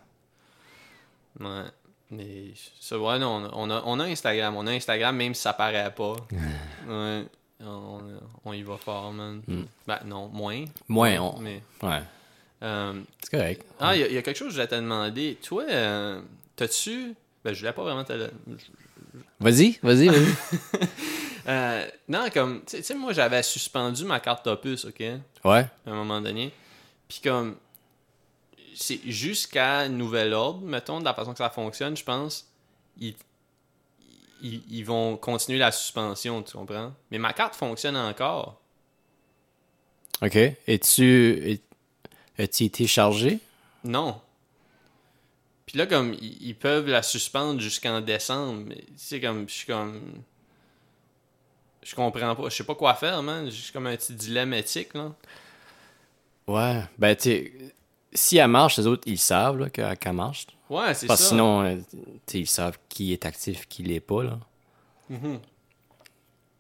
que, 1.38 1.44
ouais. 1.44 1.64
Mais 2.11 2.44
ça, 2.78 2.98
ouais, 2.98 3.18
non, 3.18 3.37
on 3.37 3.44
a, 3.46 3.50
on, 3.55 3.70
a, 3.70 3.83
on 3.87 4.00
a 4.00 4.05
Instagram. 4.05 4.55
On 4.57 4.66
a 4.66 4.72
Instagram, 4.72 5.16
même 5.16 5.35
si 5.35 5.40
ça 5.42 5.55
paraît 5.55 5.92
pas. 5.94 6.14
ouais. 6.88 7.24
On, 7.64 8.01
on 8.44 8.53
y 8.53 8.62
va 8.62 8.77
fort, 8.77 9.12
man. 9.12 9.42
Mm. 9.46 9.62
Ben, 9.87 9.98
non, 10.07 10.29
moins. 10.29 10.64
Moins, 10.88 11.18
on... 11.20 11.38
Mais, 11.40 11.62
Ouais, 11.83 12.03
euh, 12.62 13.01
c'est 13.22 13.31
correct. 13.31 13.64
ah, 13.81 13.94
il 13.96 14.01
y, 14.01 14.05
a- 14.05 14.09
il 14.09 14.14
y 14.14 14.18
a 14.18 14.22
quelque 14.22 14.37
chose 14.37 14.48
que 14.48 14.53
je 14.55 14.57
voulais 14.59 14.68
te 14.68 14.75
demander. 14.75 15.38
Toi, 15.42 15.64
euh, 15.68 16.20
t'as-tu. 16.57 17.14
Ben, 17.44 17.53
je 17.55 17.61
voulais 17.61 17.72
pas 17.72 17.83
vraiment 17.83 18.05
te. 18.05 18.12
Vas-y, 19.40 19.79
vas-y, 19.83 20.09
vas-y. 20.09 20.35
Euh, 21.48 21.85
non, 22.07 22.27
comme. 22.33 22.62
Tu 22.64 22.81
sais- 22.85 22.94
moi, 22.94 23.12
j'avais 23.12 23.42
suspendu 23.42 24.05
ma 24.05 24.20
carte 24.20 24.46
Opus, 24.46 24.85
ok? 24.85 25.01
ouais. 25.01 25.20
à 25.44 25.68
un 25.87 25.94
moment 25.94 26.20
donné. 26.20 26.53
Puis 27.09 27.20
comme 27.20 27.57
c'est 28.77 29.01
jusqu'à 29.05 29.88
nouvel 29.88 30.33
ordre, 30.35 30.61
mettons, 30.64 31.01
de 31.01 31.05
la 31.05 31.14
façon 31.14 31.33
que 31.33 31.38
ça 31.38 31.51
fonctionne, 31.51 31.96
je 31.96 32.05
pense, 32.05 32.46
ils, 34.42 34.62
ils 34.70 34.85
vont 34.85 35.16
continuer 35.16 35.59
la 35.59 35.72
suspension, 35.72 36.42
tu 36.42 36.52
comprends? 36.57 36.92
Mais 37.11 37.18
ma 37.18 37.33
carte 37.33 37.55
fonctionne 37.55 37.96
encore. 37.96 38.61
OK. 40.20 40.37
Es-tu... 40.66 41.50
es- 41.52 41.61
As-tu 42.38 42.64
été 42.64 42.87
chargé? 42.87 43.38
Non. 43.85 44.20
Puis 45.66 45.76
là, 45.78 45.87
comme, 45.87 46.14
ils, 46.20 46.55
peuvent 46.55 46.88
la 46.88 47.02
suspendre 47.02 47.61
jusqu'en 47.61 48.00
décembre, 48.00 48.64
mais 48.66 48.76
tu 48.76 48.92
sais, 48.96 49.20
comme, 49.20 49.48
je 49.48 49.55
suis 49.55 49.66
comme... 49.66 50.00
Je 51.83 51.94
comprends 51.94 52.35
pas, 52.37 52.48
je 52.48 52.57
sais 52.57 52.64
pas 52.64 52.74
quoi 52.74 52.94
faire, 52.94 53.22
man. 53.22 53.50
J'ai 53.50 53.72
comme 53.72 53.87
un 53.87 53.96
petit 53.96 54.14
dilemme 54.14 54.55
éthique, 54.55 54.94
là. 54.94 55.12
Ouais. 56.46 56.83
Ben, 56.98 57.16
tu 57.16 57.22
sais, 57.22 57.52
si 58.12 58.37
elle 58.38 58.48
marche, 58.48 58.77
les 58.79 58.87
autres, 58.87 59.03
ils 59.07 59.18
savent 59.18 59.70
qu'elle 59.70 59.96
qu'elle 59.98 60.12
marche. 60.12 60.46
Ouais, 60.70 60.94
c'est 60.94 61.01
ça. 61.03 61.07
Parce 61.09 61.20
que 61.22 61.27
sinon, 61.29 61.62
euh, 61.62 61.77
ils 62.35 62.46
savent 62.46 62.79
qui 62.88 63.12
est 63.12 63.25
actif, 63.27 63.66
qui 63.68 63.83
l'est 63.83 64.01
pas, 64.01 64.22
là. 64.25 64.38
Mhm. 65.11 65.38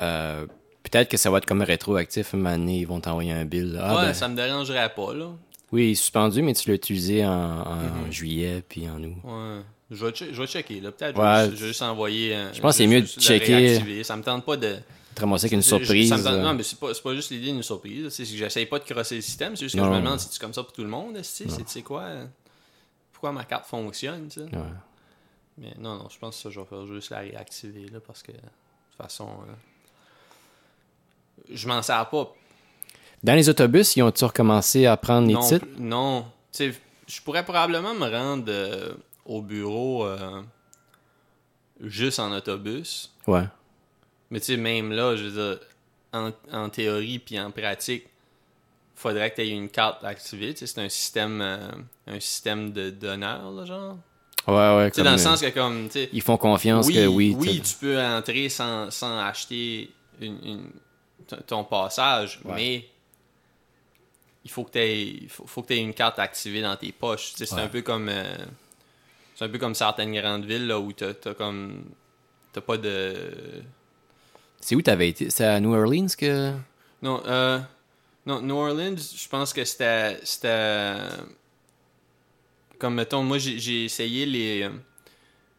Euh, 0.02 0.46
Peut-être 0.82 1.08
que 1.08 1.16
ça 1.16 1.30
va 1.30 1.38
être 1.38 1.46
comme 1.46 1.62
rétroactif. 1.62 2.34
Un 2.34 2.38
moment 2.38 2.58
donné, 2.58 2.80
ils 2.80 2.86
vont 2.86 2.98
t'envoyer 3.00 3.30
un 3.32 3.44
bill. 3.44 3.78
Ah, 3.80 3.94
ouais, 3.96 4.02
ben, 4.06 4.14
ça 4.14 4.26
me 4.28 4.34
dérangerait 4.34 4.92
pas, 4.92 5.14
là. 5.14 5.26
Oui, 5.70 5.86
il 5.86 5.90
est 5.92 5.94
suspendu, 5.94 6.42
mais 6.42 6.52
tu 6.54 6.68
l'as 6.68 6.74
utilisé 6.74 7.24
en, 7.24 7.30
en 7.32 7.76
Mhm. 7.76 8.10
juillet 8.12 8.62
puis 8.68 8.90
en 8.90 9.00
août. 9.02 9.14
Ouais. 9.24 9.60
Je 9.90 10.04
vais, 10.04 10.10
che- 10.12 10.32
je 10.32 10.40
vais 10.42 10.46
checker. 10.48 10.80
Peut-être 10.80 11.16
Ouais. 11.18 11.46
je, 11.46 11.50
vais 11.62 11.68
juste- 11.68 11.82
envoyer. 11.82 12.34
un- 12.34 12.52
Je 12.52 12.60
pense 12.60 12.72
que 12.72 12.78
c'est 12.78 12.86
mieux 12.88 13.00
de 13.02 13.06
checker. 13.06 13.54
réactiver. 13.56 14.02
Ça 14.04 14.16
me 14.16 14.22
tente 14.22 14.44
pas 14.44 14.56
de. 14.56 14.76
Ramasser 15.18 15.44
avec 15.46 15.52
une 15.52 15.62
je- 15.62 15.66
surprise. 15.68 16.08
ça 16.08 16.16
me 16.18 16.22
tente- 16.24 16.32
euh, 16.34 16.42
Non, 16.42 16.54
mais 16.54 16.62
c'est 16.62 16.78
pas, 16.78 16.92
c'est 16.94 17.02
pas 17.02 17.14
juste 17.14 17.30
l'idée 17.30 17.46
d'une 17.52 17.62
surprise. 17.62 18.08
C'est 18.10 18.24
que 18.24 18.28
j'essaye 18.30 18.66
pas 18.66 18.78
de 18.78 18.84
crosser 18.84 19.16
le 19.16 19.20
système. 19.20 19.56
C'est 19.56 19.64
juste 19.66 19.74
que 19.76 19.80
Non. 19.80 19.86
je 19.86 19.90
me 19.90 19.96
demande 20.04 20.18
si 20.20 20.28
c'est 20.30 20.40
comme 20.40 20.54
ça 20.54 20.62
pour 20.62 20.72
tout 20.72 20.82
le 20.82 20.88
monde. 20.88 21.18
C'est 21.22 21.46
tu 21.64 21.82
quoi. 21.82 22.06
Pourquoi 23.12 23.32
ma 23.32 23.44
carte 23.44 23.66
fonctionne, 23.66 24.28
ouais. 24.36 24.48
Mais 25.58 25.74
non, 25.78 25.96
non, 25.96 26.08
je 26.08 26.18
pense 26.18 26.36
que 26.36 26.42
ça, 26.44 26.50
je 26.50 26.58
vais 26.60 26.66
faire 26.66 26.86
juste 26.86 27.10
la 27.10 27.18
réactiver, 27.18 27.86
là. 27.92 28.00
Parce 28.04 28.22
que, 28.22 28.32
de 28.32 28.36
toute 28.38 28.96
façon. 28.98 29.28
euh, 29.48 29.52
Je 31.52 31.68
m'en 31.68 31.82
sers 31.82 32.08
pas 32.08 32.32
Dans 33.22 33.34
les 33.34 33.48
autobus, 33.48 33.94
ils 33.96 34.02
ont-tu 34.02 34.24
recommencé 34.24 34.86
à 34.86 34.96
prendre 34.96 35.28
les 35.28 35.34
non, 35.34 35.46
titres? 35.46 35.66
non. 35.78 36.26
Je 36.58 37.20
pourrais 37.24 37.44
probablement 37.44 37.94
me 37.94 38.08
rendre 38.08 38.44
euh, 38.48 38.94
au 39.26 39.42
bureau 39.42 40.04
euh, 40.06 40.42
juste 41.80 42.18
en 42.18 42.32
autobus. 42.32 43.12
Ouais. 43.26 43.44
Mais 44.32 44.40
tu 44.40 44.46
sais, 44.46 44.56
même 44.56 44.90
là, 44.92 45.14
je 45.14 45.24
veux 45.24 45.30
dire, 45.56 45.60
en, 46.14 46.30
en 46.50 46.68
théorie 46.70 47.18
puis 47.20 47.38
en 47.38 47.50
pratique, 47.50 48.06
faudrait 48.96 49.30
que 49.30 49.36
tu 49.36 49.42
aies 49.42 49.50
une 49.50 49.68
carte 49.68 50.02
activée. 50.04 50.54
Tu 50.54 50.60
sais, 50.60 50.66
c'est 50.66 50.80
un 50.80 50.88
système, 50.88 51.40
euh, 51.42 51.68
un 52.06 52.18
système 52.18 52.72
de 52.72 52.88
d'honneur, 52.90 53.50
là, 53.52 53.64
genre. 53.66 53.98
Ouais, 54.48 54.54
ouais. 54.76 54.90
Tu 54.90 54.96
sais, 54.96 55.02
comme, 55.02 55.04
dans 55.04 55.10
le 55.12 55.20
euh, 55.20 55.22
sens 55.22 55.40
que 55.42 55.50
comme, 55.50 55.86
tu 55.88 55.92
sais, 55.92 56.08
Ils 56.14 56.22
font 56.22 56.36
confiance 56.38 56.86
oui, 56.86 56.94
que 56.94 57.06
oui. 57.06 57.36
oui, 57.38 57.56
tu- 57.56 57.60
tu 57.60 57.74
peux 57.76 58.00
entrer 58.02 58.48
sans, 58.48 58.90
sans 58.90 59.18
acheter 59.20 59.90
une, 60.20 60.38
une- 60.44 60.70
ton- 61.46 61.64
passage, 61.64 62.40
Ouais. 62.44 62.54
mais 62.54 62.88
il 64.44 64.50
faut 64.50 64.64
que 64.64 64.72
tu 64.72 64.78
aies, 64.78 65.28
faut, 65.28 65.46
faut 65.46 65.62
que 65.62 65.72
aies 65.74 65.78
une 65.78 65.94
carte 65.94 66.18
activée 66.18 66.62
dans 66.62 66.74
tes 66.76 66.90
poches. 66.90 67.32
Tu 67.32 67.36
sais, 67.38 67.46
c'est 67.46 67.54
Ouais. 67.56 67.60
un 67.62 67.68
peu 67.68 67.82
comme 67.82 68.08
euh, 68.08 68.34
c'est 69.36 69.44
un 69.44 69.48
peu 69.48 69.58
comme 69.58 69.74
certaines 69.74 70.12
grandes 70.14 70.44
villes 70.46 70.66
là, 70.66 70.80
où 70.80 70.92
t'as 70.92 71.10
as 71.26 71.34
comme 71.34 71.84
t'as 72.52 72.60
pas 72.62 72.78
de 72.78 73.62
C'est 74.62 74.74
où 74.76 74.80
t'avais 74.82 75.08
été? 75.10 75.28
C'est 75.28 75.44
à 75.44 75.60
New 75.60 75.74
Orleans 75.74 76.06
que. 76.16 76.52
non 77.02 77.20
euh, 77.26 77.58
non 78.24 78.40
New 78.40 78.56
Orleans 78.56 78.96
je 78.96 79.28
pense 79.28 79.52
que 79.52 79.64
c'était 79.64 80.18
c'était 80.22 80.96
comme 82.78 82.94
mettons 82.94 83.22
moi 83.22 83.38
j'ai 83.38 83.84
essayé 83.84 84.26
les 84.26 84.68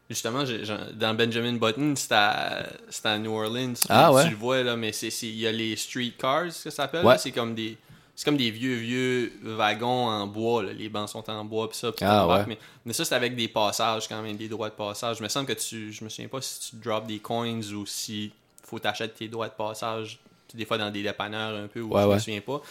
justement 0.10 0.46
j'ai- 0.46 0.66
j'en- 0.66 0.88
dans 0.94 1.14
Benjamin 1.14 1.54
Button 1.54 1.96
c'était 1.96 2.16
à, 2.16 2.66
à 3.04 3.18
New 3.18 3.32
Orleans 3.34 3.74
Ah, 3.90 4.08
tu 4.10 4.16
ouais. 4.16 4.30
le 4.30 4.36
vois 4.36 4.64
là 4.64 4.76
mais 4.76 4.92
il 4.92 5.36
y 5.36 5.48
a 5.48 5.52
les 5.52 5.76
street 5.76 6.14
cars 6.18 6.46
que 6.46 6.52
ça 6.52 6.72
s'appelle 6.72 7.06
Ouais. 7.06 7.18
c'est 7.18 7.32
comme 7.32 7.56
des 7.56 7.78
c'est 8.16 8.26
comme 8.26 8.38
des 8.38 8.52
vieux 8.52 8.76
vieux 8.76 9.34
wagons 9.44 10.08
en 10.08 10.28
bois 10.28 10.64
là. 10.64 10.74
les 10.74 10.88
bancs 10.90 11.10
sont 11.10 11.28
en 11.30 11.44
bois 11.46 11.70
puis 11.70 11.78
ça 11.80 11.92
Ah, 12.02 12.28
ouais. 12.28 12.44
mais, 12.48 12.58
mais 12.86 12.94
ça 12.94 13.04
c'est 13.06 13.16
avec 13.16 13.36
des 13.36 13.48
passages 13.48 14.08
quand 14.08 14.22
même 14.22 14.38
des 14.38 14.48
droits 14.50 14.70
de 14.70 14.76
passage 14.76 15.18
il 15.20 15.24
me 15.24 15.30
semble 15.30 15.48
que 15.48 15.54
tu 15.54 15.92
je 15.92 16.04
me 16.04 16.10
souviens 16.10 16.28
pas 16.30 16.42
si 16.42 16.70
tu 16.72 16.76
drops 16.78 17.08
des 17.08 17.20
coins 17.20 17.60
ou 17.74 17.86
si 17.86 18.32
faut 18.74 18.80
t'acheter 18.80 19.10
tes 19.10 19.28
droits 19.28 19.48
de 19.50 19.54
passage 19.54 20.20
des 20.54 20.66
fois 20.66 20.78
dans 20.78 20.92
des 20.92 21.02
dépanneurs 21.02 21.56
un 21.56 21.68
peu 21.68 21.82
où 21.82 21.94
Ouais, 21.94 22.02
je 22.02 22.08
me 22.08 22.12
ouais. 22.14 22.20
souviens 22.20 22.42
pas 22.42 22.62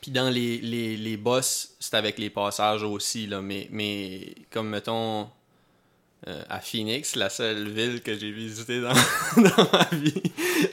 puis 0.00 0.10
dans 0.12 0.30
les, 0.30 0.58
les, 0.58 0.96
les 0.96 1.16
boss, 1.16 1.74
c'est 1.80 1.94
avec 1.94 2.16
les 2.18 2.30
passages 2.30 2.82
aussi, 2.84 3.26
là. 3.26 3.42
Mais, 3.42 3.66
mais 3.70 4.34
comme, 4.50 4.68
mettons, 4.70 5.28
euh, 6.28 6.42
à 6.48 6.60
Phoenix, 6.60 7.16
la 7.16 7.28
seule 7.28 7.68
ville 7.68 8.00
que 8.00 8.16
j'ai 8.16 8.30
visitée 8.30 8.80
dans, 8.80 8.92
dans 9.36 9.68
ma 9.72 9.88
vie. 9.92 10.22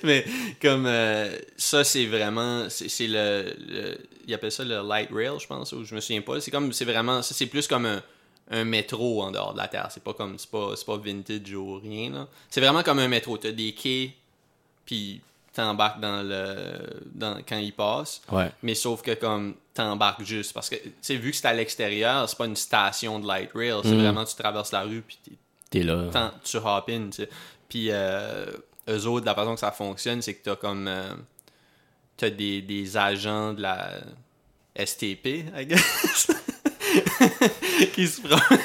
mais 0.03 0.23
comme 0.61 0.85
euh, 0.85 1.35
ça, 1.57 1.83
c'est 1.83 2.05
vraiment... 2.05 2.69
C'est 2.69 2.87
c'est 2.89 3.07
le, 3.07 3.53
le- 3.67 3.97
Ils 4.27 4.33
appellent 4.33 4.51
ça 4.51 4.63
le 4.63 4.87
light 4.87 5.09
rail, 5.11 5.39
je 5.41 5.47
pense, 5.47 5.71
ou 5.73 5.83
je 5.83 5.95
me 5.95 5.99
souviens 5.99 6.21
pas. 6.21 6.39
C'est 6.39 6.51
comme... 6.51 6.71
C'est 6.71 6.85
vraiment... 6.85 7.21
Ça, 7.21 7.33
c'est 7.33 7.47
plus 7.47 7.67
comme 7.67 7.85
un, 7.87 8.01
un 8.51 8.63
métro 8.63 9.21
en 9.23 9.31
dehors 9.31 9.53
de 9.53 9.57
la 9.57 9.67
Terre. 9.67 9.87
C'est 9.91 10.03
pas 10.03 10.13
comme... 10.13 10.37
C'est 10.39 10.49
pas, 10.49 10.71
c'est 10.75 10.85
pas 10.85 10.97
vintage 10.97 11.53
ou 11.53 11.79
rien, 11.79 12.09
là. 12.11 12.27
C'est 12.49 12.61
vraiment 12.61 12.83
comme 12.83 12.99
un 12.99 13.07
métro. 13.07 13.37
T'as 13.37 13.51
des 13.51 13.73
quais, 13.73 14.13
puis 14.85 15.21
t'embarques 15.53 15.99
dans 15.99 16.23
le... 16.23 17.01
Dans, 17.13 17.37
quand 17.47 17.57
il 17.57 17.73
passe. 17.73 18.21
Ouais. 18.31 18.51
Mais 18.63 18.75
sauf 18.75 19.01
que 19.01 19.13
comme 19.15 19.55
t'embarques 19.73 20.23
juste 20.23 20.53
parce 20.53 20.69
que 20.69 20.75
tu 20.75 20.91
sais 21.01 21.15
vu 21.17 21.31
que 21.31 21.37
c'est 21.37 21.47
à 21.47 21.53
l'extérieur, 21.53 22.27
c'est 22.29 22.37
pas 22.37 22.45
une 22.45 22.55
station 22.55 23.19
de 23.19 23.27
light 23.27 23.51
rail, 23.53 23.73
c'est 23.83 23.89
Mm. 23.91 24.01
vraiment 24.01 24.25
tu 24.25 24.35
traverses 24.35 24.71
la 24.71 24.81
rue 24.83 25.01
puis 25.01 25.17
t'es- 25.69 25.83
là. 25.83 26.09
Tu 26.43 26.57
hop 26.57 26.89
in. 26.89 27.09
Puis 27.69 27.87
euh, 27.91 28.45
eux 28.89 29.05
autres, 29.07 29.25
la 29.25 29.35
façon 29.35 29.53
que 29.55 29.59
ça 29.59 29.71
fonctionne, 29.71 30.21
c'est 30.21 30.33
que 30.35 30.43
t'as 30.43 30.55
comme. 30.55 30.87
euh, 30.87 31.13
t'as 32.15 32.29
des, 32.29 32.61
des 32.61 32.95
agents 32.97 33.53
de 33.53 33.61
la 33.61 33.91
STP, 34.75 35.45
I 35.55 35.65
guess. 35.65 36.31
qui 37.93 38.07
se 38.07 38.21
promènent. 38.21 38.59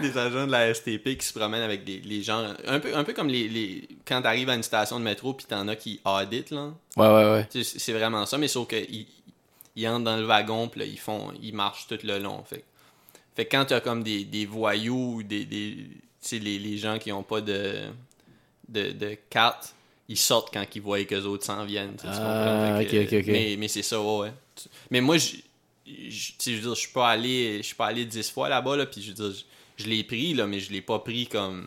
des 0.00 0.16
agents 0.16 0.46
de 0.46 0.52
la 0.52 0.72
STP 0.72 1.16
qui 1.18 1.26
se 1.26 1.32
promènent 1.32 1.62
avec 1.62 1.84
des, 1.84 2.00
les 2.00 2.22
gens. 2.22 2.54
Un 2.66 2.80
peu, 2.80 2.96
un 2.96 3.04
peu 3.04 3.12
comme 3.12 3.28
les, 3.28 3.48
les 3.48 3.88
quand 4.06 4.22
t'arrives 4.22 4.48
à 4.48 4.54
une 4.54 4.62
station 4.62 4.98
de 4.98 5.04
métro, 5.04 5.34
puis 5.34 5.46
t'en 5.46 5.66
as 5.68 5.76
qui 5.76 6.00
auditent, 6.04 6.50
là. 6.50 6.72
Ouais, 6.96 7.08
ouais, 7.08 7.30
ouais. 7.32 7.62
C'est 7.62 7.92
vraiment 7.92 8.26
ça, 8.26 8.38
mais 8.38 8.48
sauf 8.48 8.68
qu'ils 8.68 9.06
ils 9.76 9.88
entrent 9.88 10.04
dans 10.04 10.16
le 10.16 10.24
wagon, 10.24 10.68
puis 10.68 10.80
là, 10.80 10.86
ils 10.86 10.98
font, 10.98 11.32
ils 11.40 11.54
marchent 11.54 11.86
tout 11.88 11.98
le 12.02 12.18
long. 12.18 12.42
Fait, 12.44 12.64
fait 13.36 13.44
que 13.44 13.56
quand 13.56 13.66
t'as 13.66 13.80
comme 13.80 14.02
des, 14.02 14.24
des 14.24 14.46
voyous 14.46 15.16
ou 15.16 15.22
des, 15.22 15.44
des 15.44 15.76
tu 15.76 15.90
sais, 16.20 16.38
les, 16.38 16.58
les 16.58 16.76
gens 16.76 16.98
qui 16.98 17.12
ont 17.12 17.22
pas 17.22 17.40
de, 17.40 17.84
de, 18.68 18.90
de 18.90 19.16
carte, 19.30 19.74
ils 20.08 20.16
sortent 20.18 20.52
quand 20.52 20.64
ils 20.74 20.82
voient 20.82 21.04
que 21.04 21.14
les 21.14 21.26
autres 21.26 21.44
s'en 21.44 21.64
viennent. 21.64 21.96
Ah, 22.04 22.80
que. 22.82 23.30
Mais, 23.30 23.56
mais 23.58 23.68
c'est 23.68 23.82
ça, 23.82 24.00
ouais. 24.00 24.32
Mais 24.90 25.00
moi, 25.00 25.16
je, 26.08 26.32
je, 26.38 26.50
je 26.50 26.56
veux 26.56 26.60
dire, 26.62 26.74
je 26.74 26.80
suis 26.80 26.92
pas 26.92 27.08
allé, 27.10 27.58
je 27.58 27.62
suis 27.62 27.74
pas 27.74 27.86
allé 27.86 28.04
10 28.04 28.30
fois 28.30 28.48
là-bas, 28.48 28.76
là, 28.76 28.86
puis 28.86 29.02
je 29.02 29.08
veux 29.08 29.14
dire, 29.14 29.32
je, 29.76 29.84
je 29.84 29.88
l'ai 29.88 30.04
pris, 30.04 30.34
là, 30.34 30.46
mais 30.46 30.60
je 30.60 30.70
l'ai 30.72 30.82
pas 30.82 30.98
pris 30.98 31.26
comme 31.26 31.66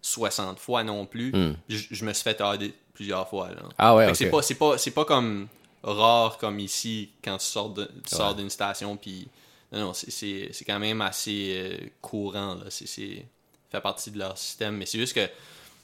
60 0.00 0.58
fois 0.58 0.82
non 0.84 1.06
plus. 1.06 1.32
Hmm. 1.32 1.54
Je, 1.68 1.78
je 1.90 2.04
me 2.04 2.12
suis 2.12 2.22
fait 2.24 2.34
tarder 2.34 2.72
plusieurs 2.94 3.28
fois, 3.28 3.50
là. 3.50 3.62
Ah 3.78 3.94
ouais, 3.94 4.12
c'est 4.14 4.30
pas 4.30 4.42
c'est 4.42 4.54
pas 4.56 4.76
c'est 4.78 4.90
pas 4.90 5.04
comme 5.04 5.48
rare 5.82 6.38
comme 6.38 6.58
ici 6.60 7.10
quand 7.24 7.38
tu 7.38 7.46
sors 7.46 7.70
de, 7.70 7.84
tu 8.08 8.14
sors 8.14 8.30
Ouais. 8.30 8.36
d'une 8.36 8.50
station 8.50 8.96
puis 8.96 9.26
non 9.72 9.80
non 9.80 9.92
c'est- 9.94 10.50
quand 10.66 10.78
même 10.78 11.00
assez 11.00 11.54
euh, 11.56 11.76
courant 12.00 12.54
là 12.54 12.66
c'est 12.68 12.86
fait 12.86 13.80
partie 13.80 14.10
de 14.12 14.18
leur 14.18 14.38
système 14.38 14.76
mais 14.76 14.86
c'est 14.86 14.98
juste 14.98 15.14
que 15.14 15.26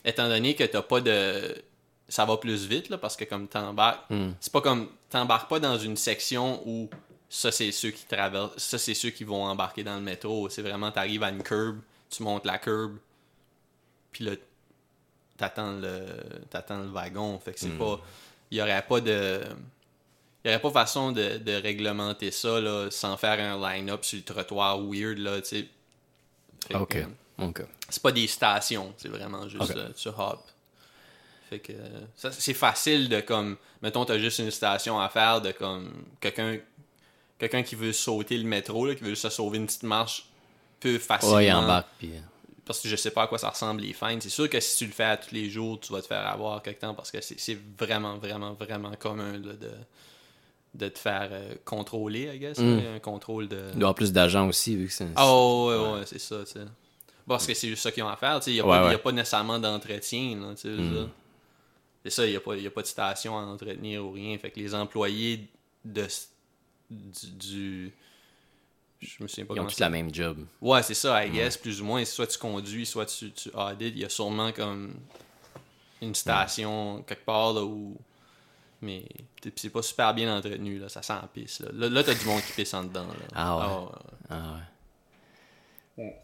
étant 0.04 0.28
donné 0.28 0.54
que 0.54 0.62
t'as 0.62 0.82
pas 0.82 1.00
de 1.00 1.56
ça 2.08 2.24
va 2.24 2.36
plus 2.36 2.66
vite 2.66 2.90
là 2.90 2.98
parce 2.98 3.16
que 3.16 3.24
comme 3.24 3.48
t'embarques 3.48 4.08
Hmm. 4.10 4.32
c'est 4.38 4.52
pas 4.52 4.60
comme 4.60 4.88
t'embarques 5.10 5.48
pas 5.50 5.58
dans 5.58 5.78
une 5.78 5.96
section 5.96 6.62
où 6.64 6.88
ça 7.28 7.52
c'est 7.52 7.72
ceux 7.72 7.90
qui 7.90 8.04
traversent 8.06 8.56
ça 8.58 8.78
c'est 8.78 8.94
ceux 8.94 9.10
qui 9.10 9.24
vont 9.24 9.44
embarquer 9.44 9.82
dans 9.84 9.96
le 9.96 10.02
métro 10.02 10.48
c'est 10.48 10.62
vraiment 10.62 10.90
t'arrives 10.90 11.22
à 11.22 11.28
une 11.30 11.42
curb 11.42 11.78
tu 12.10 12.22
montes 12.22 12.46
la 12.46 12.58
curb 12.58 12.96
puis 14.12 14.24
là 14.24 14.32
t'attends 15.36 15.72
le 15.72 16.00
t'attends 16.50 16.78
le 16.82 16.88
wagon 16.88 17.38
fait 17.38 17.52
que 17.52 17.60
c'est 17.60 17.68
Hmm. 17.68 17.78
pas 17.78 18.00
il 18.50 18.58
y 18.58 18.62
aurait 18.62 18.82
pas 18.86 19.00
de 19.00 19.40
il 20.44 20.50
y 20.50 20.54
aurait 20.54 20.60
pas 20.62 20.70
façon 20.70 21.12
de, 21.12 21.36
de 21.38 21.52
réglementer 21.52 22.30
ça 22.30 22.60
là, 22.60 22.90
sans 22.90 23.16
faire 23.16 23.38
un 23.40 23.60
line-up 23.60 24.04
sur 24.04 24.18
le 24.18 24.24
trottoir 24.24 24.80
weird 24.80 25.18
là 25.18 25.40
tu 25.42 25.48
sais 25.48 25.68
Fait 26.66 26.74
que, 26.74 26.78
Ok. 26.78 26.98
Ok. 27.40 27.62
c'est 27.88 28.02
pas 28.02 28.10
des 28.12 28.26
stations, 28.26 28.92
c'est 28.96 29.08
vraiment 29.08 29.48
juste 29.48 29.76
euh, 29.76 29.90
tu 29.92 30.08
hop. 30.08 30.40
Fait 31.50 31.60
que 31.60 31.72
c'est 32.32 32.52
facile 32.54 33.08
de 33.08 33.20
comme 33.20 33.56
mettons 33.80 34.04
t'as 34.04 34.18
juste 34.18 34.38
une 34.40 34.50
station 34.50 34.98
à 35.00 35.08
faire 35.08 35.40
de 35.40 35.52
comme 35.52 35.90
quelqu'un 36.20 36.58
quelqu'un 37.38 37.62
qui 37.62 37.74
veut 37.74 37.92
sauter 37.92 38.36
le 38.38 38.44
métro 38.44 38.86
là, 38.86 38.94
qui 38.94 39.04
veut 39.04 39.14
se 39.14 39.28
sauver 39.28 39.58
une 39.58 39.66
petite 39.66 39.82
marche 39.84 40.26
peut 40.80 40.98
facilement 40.98 41.36
Ouais, 41.36 41.46
il 41.46 41.52
embarque, 41.52 41.88
puis... 41.98 42.10
euh, 42.12 42.20
parce 42.64 42.80
que 42.80 42.88
je 42.88 42.96
sais 42.96 43.10
pas 43.10 43.22
à 43.22 43.26
quoi 43.26 43.38
ça 43.38 43.48
ressemble 43.50 43.80
les 43.80 43.92
fines. 43.92 44.20
C'est 44.20 44.28
sûr 44.28 44.48
que 44.50 44.60
si 44.60 44.78
tu 44.78 44.86
le 44.86 44.92
fais 44.92 45.04
à 45.04 45.16
tous 45.16 45.34
les 45.34 45.48
jours, 45.48 45.80
tu 45.80 45.92
vas 45.92 46.02
te 46.02 46.06
faire 46.06 46.26
avoir 46.26 46.62
quelque 46.62 46.80
temps 46.80 46.94
parce 46.94 47.10
que 47.10 47.18
c'est 47.20 47.58
vraiment, 47.78 48.18
vraiment, 48.18 48.52
vraiment 48.52 48.92
commun 48.98 49.32
là, 49.32 49.54
de, 49.54 49.70
de 50.74 50.88
te 50.88 50.98
faire 50.98 51.28
euh, 51.32 51.54
contrôler, 51.64 52.30
I 52.34 52.38
guess. 52.38 52.58
Mm. 52.58 52.80
Un 52.96 52.98
contrôle 53.00 53.48
de. 53.48 53.56
Il 53.72 53.78
doit 53.78 53.88
avoir 53.88 53.94
plus 53.94 54.12
d'agents 54.12 54.46
aussi, 54.48 54.76
vu 54.76 54.86
que 54.88 54.92
c'est... 54.92 55.08
Ah 55.16 55.34
ouais, 55.34 55.76
ouais, 55.78 55.92
ouais, 55.94 56.02
c'est 56.06 56.18
ça, 56.20 56.44
tu 56.44 56.52
sais. 56.52 56.66
Parce 57.26 57.46
que 57.46 57.54
c'est 57.54 57.68
juste 57.68 57.82
ça 57.82 57.90
qu'ils 57.90 58.02
ont 58.02 58.08
à 58.08 58.16
faire, 58.16 58.38
tu 58.40 58.44
sais. 58.44 58.50
Il 58.50 58.54
n'y 58.54 58.60
a, 58.60 58.66
Ouais, 58.66 58.86
ouais. 58.88 58.94
a 58.94 58.98
pas 58.98 59.12
nécessairement 59.12 59.58
d'entretien, 59.58 60.38
là, 60.38 60.54
tu 60.54 60.60
sais. 60.62 60.68
Mm. 60.68 61.08
C'est 62.04 62.10
ça, 62.10 62.26
il 62.26 62.30
n'y 62.30 62.36
a, 62.36 62.38
a 62.68 62.70
pas 62.70 62.82
de 62.82 62.86
station 62.86 63.38
à 63.38 63.42
entretenir 63.42 64.04
ou 64.04 64.12
rien. 64.12 64.36
Fait 64.38 64.50
que 64.50 64.60
les 64.60 64.74
employés 64.74 65.48
de, 65.84 66.06
du, 66.90 67.30
du- 67.32 67.92
Je 69.00 69.22
me 69.22 69.28
souviens 69.28 69.44
pas 69.46 69.54
Ils 69.54 69.60
ont 69.60 69.66
tous 69.66 69.78
la 69.80 69.90
même 69.90 70.12
job. 70.14 70.44
Ouais, 70.60 70.82
c'est 70.82 70.94
ça, 70.94 71.24
I 71.24 71.30
guess, 71.30 71.56
plus 71.56 71.80
ou 71.80 71.84
moins. 71.84 72.04
Soit 72.04 72.26
tu 72.26 72.38
conduis, 72.38 72.86
soit 72.86 73.06
tu, 73.06 73.30
tu 73.32 73.50
audites. 73.54 73.94
Il 73.94 74.00
y 74.00 74.04
a 74.04 74.08
sûrement 74.08 74.52
comme 74.52 74.94
une 76.02 76.14
station 76.14 77.02
quelque 77.06 77.24
part 77.24 77.52
là 77.52 77.62
où. 77.64 77.96
Mais 78.80 79.04
c'est 79.56 79.70
pas 79.70 79.82
super 79.82 80.14
bien 80.14 80.36
entretenu, 80.36 80.78
là. 80.78 80.88
Ça 80.88 81.02
sent 81.02 81.14
la 81.20 81.26
pisse, 81.28 81.60
là. 81.60 81.70
Là, 81.72 81.88
là, 81.88 82.04
t'as 82.04 82.14
du 82.14 82.24
monde 82.24 82.42
qui 82.42 82.52
pisse 82.52 82.74
en 82.74 82.84
dedans, 82.84 83.06
là. 83.06 83.14
Ah 83.34 83.58
ouais. 83.58 83.64
ouais, 83.84 83.90
Ah 84.30 84.54
ouais. 85.96 86.04
ouais. 86.04 86.22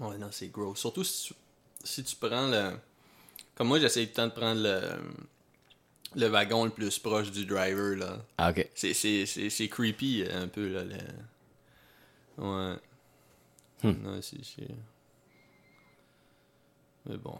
Ouais, 0.00 0.18
non, 0.18 0.28
c'est 0.30 0.48
gros. 0.48 0.74
Surtout 0.74 1.04
si 1.04 1.28
tu, 1.28 1.34
si 1.84 2.04
tu 2.04 2.16
prends 2.16 2.48
le. 2.48 2.72
Comme 3.54 3.68
moi, 3.68 3.78
j'essaie 3.78 4.06
tout 4.06 4.08
le 4.10 4.14
temps 4.14 4.26
de 4.26 4.32
prendre 4.32 4.60
le. 4.62 4.80
Le 6.16 6.26
wagon 6.28 6.64
le 6.64 6.70
plus 6.70 6.98
proche 6.98 7.30
du 7.30 7.44
driver, 7.44 7.96
là. 7.96 8.18
Ah, 8.38 8.50
ok. 8.50 8.68
C'est, 8.74 8.94
c'est, 8.94 9.26
c'est, 9.26 9.50
c'est 9.50 9.68
creepy 9.68 10.22
euh, 10.22 10.42
un 10.44 10.48
peu 10.48 10.68
là. 10.68 10.84
le- 10.84 10.94
Ouais. 12.36 12.76
Hmm. 13.82 14.02
Non, 14.02 14.20
c'est, 14.22 14.44
c'est- 14.44 14.68
Mais 17.06 17.16
bon, 17.16 17.36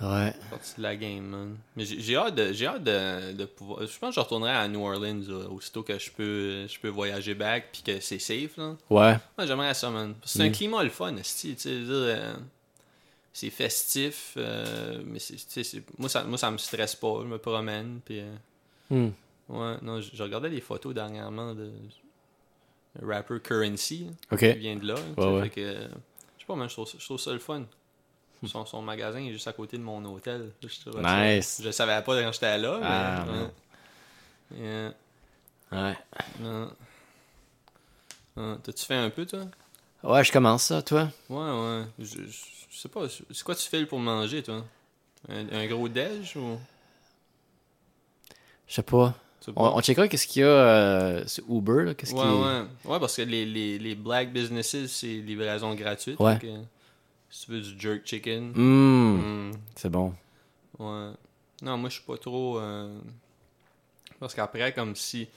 Ouais. 0.00 0.32
c'est 0.40 0.50
partie 0.50 0.74
de 0.76 0.82
la 0.82 0.96
game, 0.96 1.24
man. 1.26 1.56
Mais 1.74 1.84
j'ai, 1.84 2.00
j'ai 2.00 2.16
hâte 2.16 2.34
de, 2.34 2.52
j'ai 2.52 2.66
hâte 2.66 2.84
de, 2.84 3.32
de 3.32 3.44
pouvoir. 3.44 3.80
Je 3.86 3.98
pense 3.98 4.10
que 4.10 4.14
je 4.16 4.20
retournerai 4.20 4.50
à 4.52 4.66
New 4.68 4.80
Orleans 4.84 5.22
là, 5.26 5.48
aussitôt 5.50 5.82
que 5.82 5.98
je 5.98 6.10
peux, 6.10 6.66
je 6.68 6.78
peux 6.80 6.88
voyager 6.88 7.34
back 7.34 7.68
puis 7.72 7.82
que 7.82 8.00
c'est 8.00 8.18
safe 8.18 8.56
là. 8.56 8.76
Ouais. 8.90 9.16
Moi, 9.38 9.46
j'aimerais 9.46 9.74
ça, 9.74 9.90
man. 9.90 10.14
Parce 10.14 10.32
que 10.32 10.38
C'est 10.38 10.44
un 10.44 10.48
Mm. 10.50 10.52
climat 10.52 10.82
le 10.84 10.90
fun, 10.90 11.14
tu 11.16 11.22
sais, 11.24 11.56
je 11.58 11.68
veux 11.70 11.84
dire, 11.84 12.16
euh, 12.18 12.34
c'est 13.36 13.50
festif, 13.50 14.32
euh, 14.38 15.02
mais 15.04 15.18
c'est, 15.18 15.82
moi, 15.98 16.08
ça, 16.08 16.24
moi, 16.24 16.38
ça 16.38 16.50
me 16.50 16.56
stresse 16.56 16.94
pas. 16.94 17.18
Je 17.20 17.26
me 17.26 17.36
promène, 17.38 18.00
puis. 18.04 18.20
euh, 18.20 18.34
Hmm. 18.88 19.10
Ouais, 19.48 19.76
non, 19.82 20.00
je, 20.00 20.10
je 20.14 20.22
regardais 20.22 20.48
des 20.48 20.60
photos 20.60 20.94
dernièrement 20.94 21.54
de 21.54 21.70
le 23.00 23.06
rapper 23.14 23.38
Currency, 23.40 24.06
qui 24.54 24.58
vient 24.60 24.76
de 24.76 24.86
là. 24.86 24.94
tu 24.94 25.00
sais, 25.00 25.20
Ouais, 25.20 25.34
ouais. 25.34 25.42
fait 25.42 25.50
que, 25.50 25.60
je 25.82 26.40
sais 26.40 26.46
pas, 26.46 26.54
man, 26.54 26.68
je 26.68 26.74
trouve, 26.74 26.88
ça- 26.88 26.96
je 26.98 27.04
trouve 27.04 27.18
ça 27.20 27.32
le 27.32 27.38
fun. 27.40 27.64
Son, 28.46 28.64
son 28.64 28.80
magasin 28.80 29.18
est 29.18 29.32
juste 29.32 29.48
à 29.48 29.52
côté 29.52 29.76
de 29.76 29.82
mon 29.82 30.04
hôtel. 30.04 30.50
Je, 30.62 30.68
Nice. 31.00 31.60
Je 31.62 31.70
savais 31.72 32.00
pas 32.02 32.22
quand 32.22 32.32
j'étais 32.32 32.58
là, 32.58 32.78
mais. 32.78 33.50
Ah, 35.72 35.94
ouais. 38.36 38.56
T'as-tu 38.62 38.84
fait 38.84 38.94
un 38.94 39.10
peu, 39.10 39.26
toi? 39.26 39.44
Ouais, 40.02 40.22
je 40.24 40.32
commence 40.32 40.64
ça, 40.64 40.82
toi. 40.82 41.08
Ouais, 41.28 41.36
ouais. 41.38 41.84
Je, 41.98 42.04
je- 42.24 42.46
je 42.70 42.78
sais 42.78 42.88
pas, 42.88 43.08
c'est 43.08 43.42
quoi 43.42 43.54
tu 43.54 43.68
files 43.68 43.86
pour 43.88 43.98
manger, 43.98 44.42
toi? 44.42 44.64
Un, 45.28 45.48
un 45.50 45.66
gros 45.66 45.88
déj 45.88 46.36
ou? 46.36 46.58
Je 48.68 48.74
sais 48.74 48.82
pas. 48.82 49.14
On, 49.54 49.76
on 49.76 49.80
checkera 49.80 50.08
qu'est-ce 50.08 50.26
qu'il 50.26 50.42
y 50.42 50.44
a 50.44 50.48
euh, 50.48 51.26
sur 51.26 51.44
Uber, 51.48 51.84
là. 51.84 51.94
Qu'est-ce 51.94 52.12
Ouais, 52.14 52.20
qui... 52.20 52.26
ouais. 52.26 52.92
Ouais, 52.92 53.00
parce 53.00 53.16
que 53.16 53.22
les, 53.22 53.44
les, 53.46 53.78
les 53.78 53.94
black 53.94 54.32
businesses, 54.32 54.86
c'est 54.88 55.06
livraison 55.06 55.74
gratuite. 55.74 56.18
Ouais. 56.18 56.38
si 57.30 57.46
tu 57.46 57.52
veux 57.52 57.60
du 57.60 57.78
jerk 57.80 58.02
chicken. 58.06 58.52
Hmm, 58.54 59.52
C'est 59.76 59.88
bon. 59.90 60.14
ouais. 60.78 61.10
Non, 61.62 61.76
moi, 61.78 61.88
je 61.88 61.94
suis 61.96 62.04
pas 62.04 62.18
trop. 62.18 62.58
euh, 62.58 62.98
Parce 64.20 64.34
qu'après, 64.34 64.72
comme 64.72 64.94
si. 64.96 65.28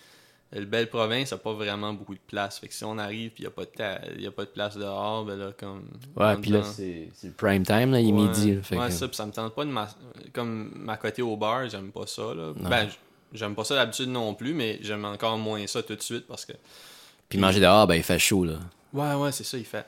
Le 0.51 0.65
Belle 0.65 0.89
Province 0.89 1.31
a 1.31 1.37
pas 1.37 1.53
vraiment 1.53 1.93
beaucoup 1.93 2.15
de 2.15 2.19
place. 2.25 2.57
Fait 2.59 2.67
que 2.67 2.73
si 2.73 2.83
on 2.83 2.97
arrive 2.97 3.29
puis 3.31 3.43
il 3.43 3.45
n'y 3.45 4.25
a, 4.27 4.31
pas 4.31 4.45
de 4.45 4.49
place 4.49 4.75
dehors, 4.77 5.23
ben 5.25 5.35
là, 5.37 5.51
comme. 5.57 5.83
Ouais, 6.15 6.35
puis 6.37 6.49
là, 6.49 6.63
c'est 6.63 7.09
le 7.23 7.31
prime 7.31 7.63
time, 7.63 7.91
là. 7.91 7.99
Il 8.01 8.09
est 8.09 8.11
Ouais. 8.13 8.21
midi, 8.27 8.55
là. 8.55 8.61
Fait 8.63 8.77
ouais, 8.77 8.87
que- 8.87 8.91
ça, 8.93 9.07
puis 9.07 9.15
ça 9.15 9.25
me 9.27 9.31
tente 9.31 9.53
pas 9.53 9.63
de 9.65 9.69
ma... 9.69 9.87
Comme 10.33 10.71
ma 10.75 10.97
côté 10.97 11.21
au 11.21 11.37
bar, 11.37 11.69
j'aime 11.69 11.91
pas 11.91 12.07
ça, 12.07 12.33
là. 12.33 12.53
Non. 12.55 12.67
Ben, 12.69 12.87
j'aime 13.31 13.53
pas 13.53 13.63
ça 13.63 13.75
d'habitude 13.75 14.09
non 14.09 14.33
plus, 14.33 14.53
mais 14.55 14.79
j'aime 14.81 15.05
encore 15.05 15.37
moins 15.37 15.67
ça 15.67 15.83
tout 15.83 15.95
de 15.95 16.01
suite 16.01 16.25
parce 16.27 16.45
que... 16.45 16.53
Puis 17.29 17.37
manger 17.37 17.59
dehors, 17.59 17.85
ben, 17.85 17.95
il 17.95 18.03
fait 18.03 18.17
chaud, 18.17 18.43
là. 18.43 18.57
Ouais, 18.91 19.13
ouais, 19.13 19.31
c'est 19.31 19.43
ça, 19.43 19.55
il 19.55 19.65
fait... 19.65 19.85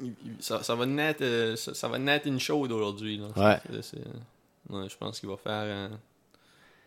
il- 0.00 0.14
Ça, 0.40 0.62
ça 0.62 0.74
va 0.74 0.86
net, 0.86 1.20
euh, 1.20 1.54
ça, 1.54 1.74
ça 1.74 1.86
va 1.88 1.98
net 1.98 2.22
une 2.24 2.40
chaude 2.40 2.72
aujourd'hui, 2.72 3.18
là. 3.18 3.26
Ouais, 3.36 4.88
je 4.88 4.96
pense 4.96 5.20
qu'il 5.20 5.28
va 5.28 5.36
faire... 5.36 5.52
euh, 5.64 5.88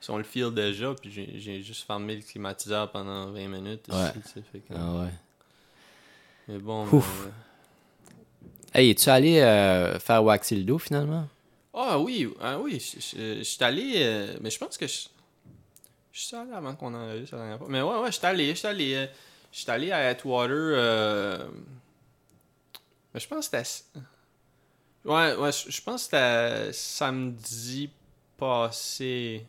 Si 0.02 0.10
on 0.12 0.18
le 0.18 0.24
file 0.24 0.52
déjà, 0.54 0.94
puis 0.96 1.12
j'ai 1.12 1.62
juste 1.62 1.86
fermé 1.86 2.16
le 2.16 2.22
climatiseur 2.22 2.90
pendant 2.92 3.32
20 3.32 3.48
minutes. 3.48 3.86
Ouais. 3.90 4.12
fait 4.52 4.60
que- 4.60 4.74
Ah 4.74 5.02
ouais. 5.02 5.10
Mais 6.48 6.58
bon... 6.58 6.86
Ouf. 6.88 7.26
mais- 7.26 7.32
Hey, 8.82 8.92
es-tu 8.92 9.10
allé 9.10 9.40
euh, 9.40 9.98
faire 10.00 10.24
waxer 10.24 10.56
le 10.56 10.64
dos, 10.64 10.78
finalement? 10.78 11.28
Ah 11.74 11.98
oui, 12.00 12.30
ah 12.40 12.60
oui, 12.60 12.80
je 12.80 13.42
suis 13.44 13.64
allé, 13.64 13.94
euh, 13.98 14.38
mais 14.42 14.50
je 14.52 14.60
pense 14.60 14.78
que 14.78 14.86
je, 14.88 15.08
je 16.12 16.20
suis 16.20 16.36
allé 16.36 16.52
avant 16.52 16.76
qu'on 16.76 16.94
en 16.94 17.04
enregistre 17.08 17.36
la 17.36 17.42
dernière 17.42 17.58
fois. 17.58 17.68
Mais 17.70 17.82
ouais, 17.82 18.00
ouais, 18.00 18.12
je 18.12 18.18
suis 18.18 18.26
allé, 18.28 18.50
je 18.50 18.54
suis 18.56 18.68
allé, 18.68 18.94
euh, 18.96 19.08
je 19.52 19.72
allé 19.72 19.92
à 19.92 20.08
Atwater, 20.10 20.54
euh, 20.54 21.48
mais 23.14 23.20
je 23.20 23.28
pense 23.28 23.50
que 23.50 23.64
c'était, 23.64 24.00
ouais, 25.06 25.36
ouais, 25.36 25.52
je 25.52 25.72
je 25.72 25.82
pense 25.82 26.08
que 26.08 26.18
c'était 26.18 26.74
samedi 26.74 27.90
passé, 28.38 29.46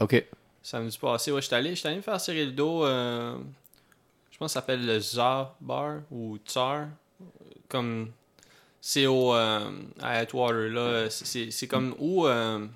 Ok. 0.00 0.24
samedi 0.62 0.98
passé, 0.98 1.32
ouais, 1.32 1.40
je 1.40 1.46
suis 1.46 1.54
allé, 1.54 1.70
je 1.70 1.74
suis 1.76 1.86
allé 1.88 1.96
me 1.96 2.02
faire 2.02 2.20
serrer 2.20 2.44
le 2.46 2.52
dos, 2.52 2.84
euh, 2.84 3.36
Je 4.30 4.38
pense 4.38 4.50
que 4.50 4.52
ça 4.54 4.60
s'appelle 4.60 4.84
le 4.84 5.00
Tsar 5.00 5.54
Bar 5.60 6.00
ou 6.10 6.38
Tsar. 6.44 6.88
Comme. 7.68 8.10
C'est 8.80 9.06
au. 9.06 9.34
euh, 9.34 9.70
à 10.00 10.10
Atwater, 10.18 10.68
là. 10.70 11.08
C'est- 11.10 11.66
comme 11.68 11.94
où. 11.98 12.26
euh, 12.26 12.66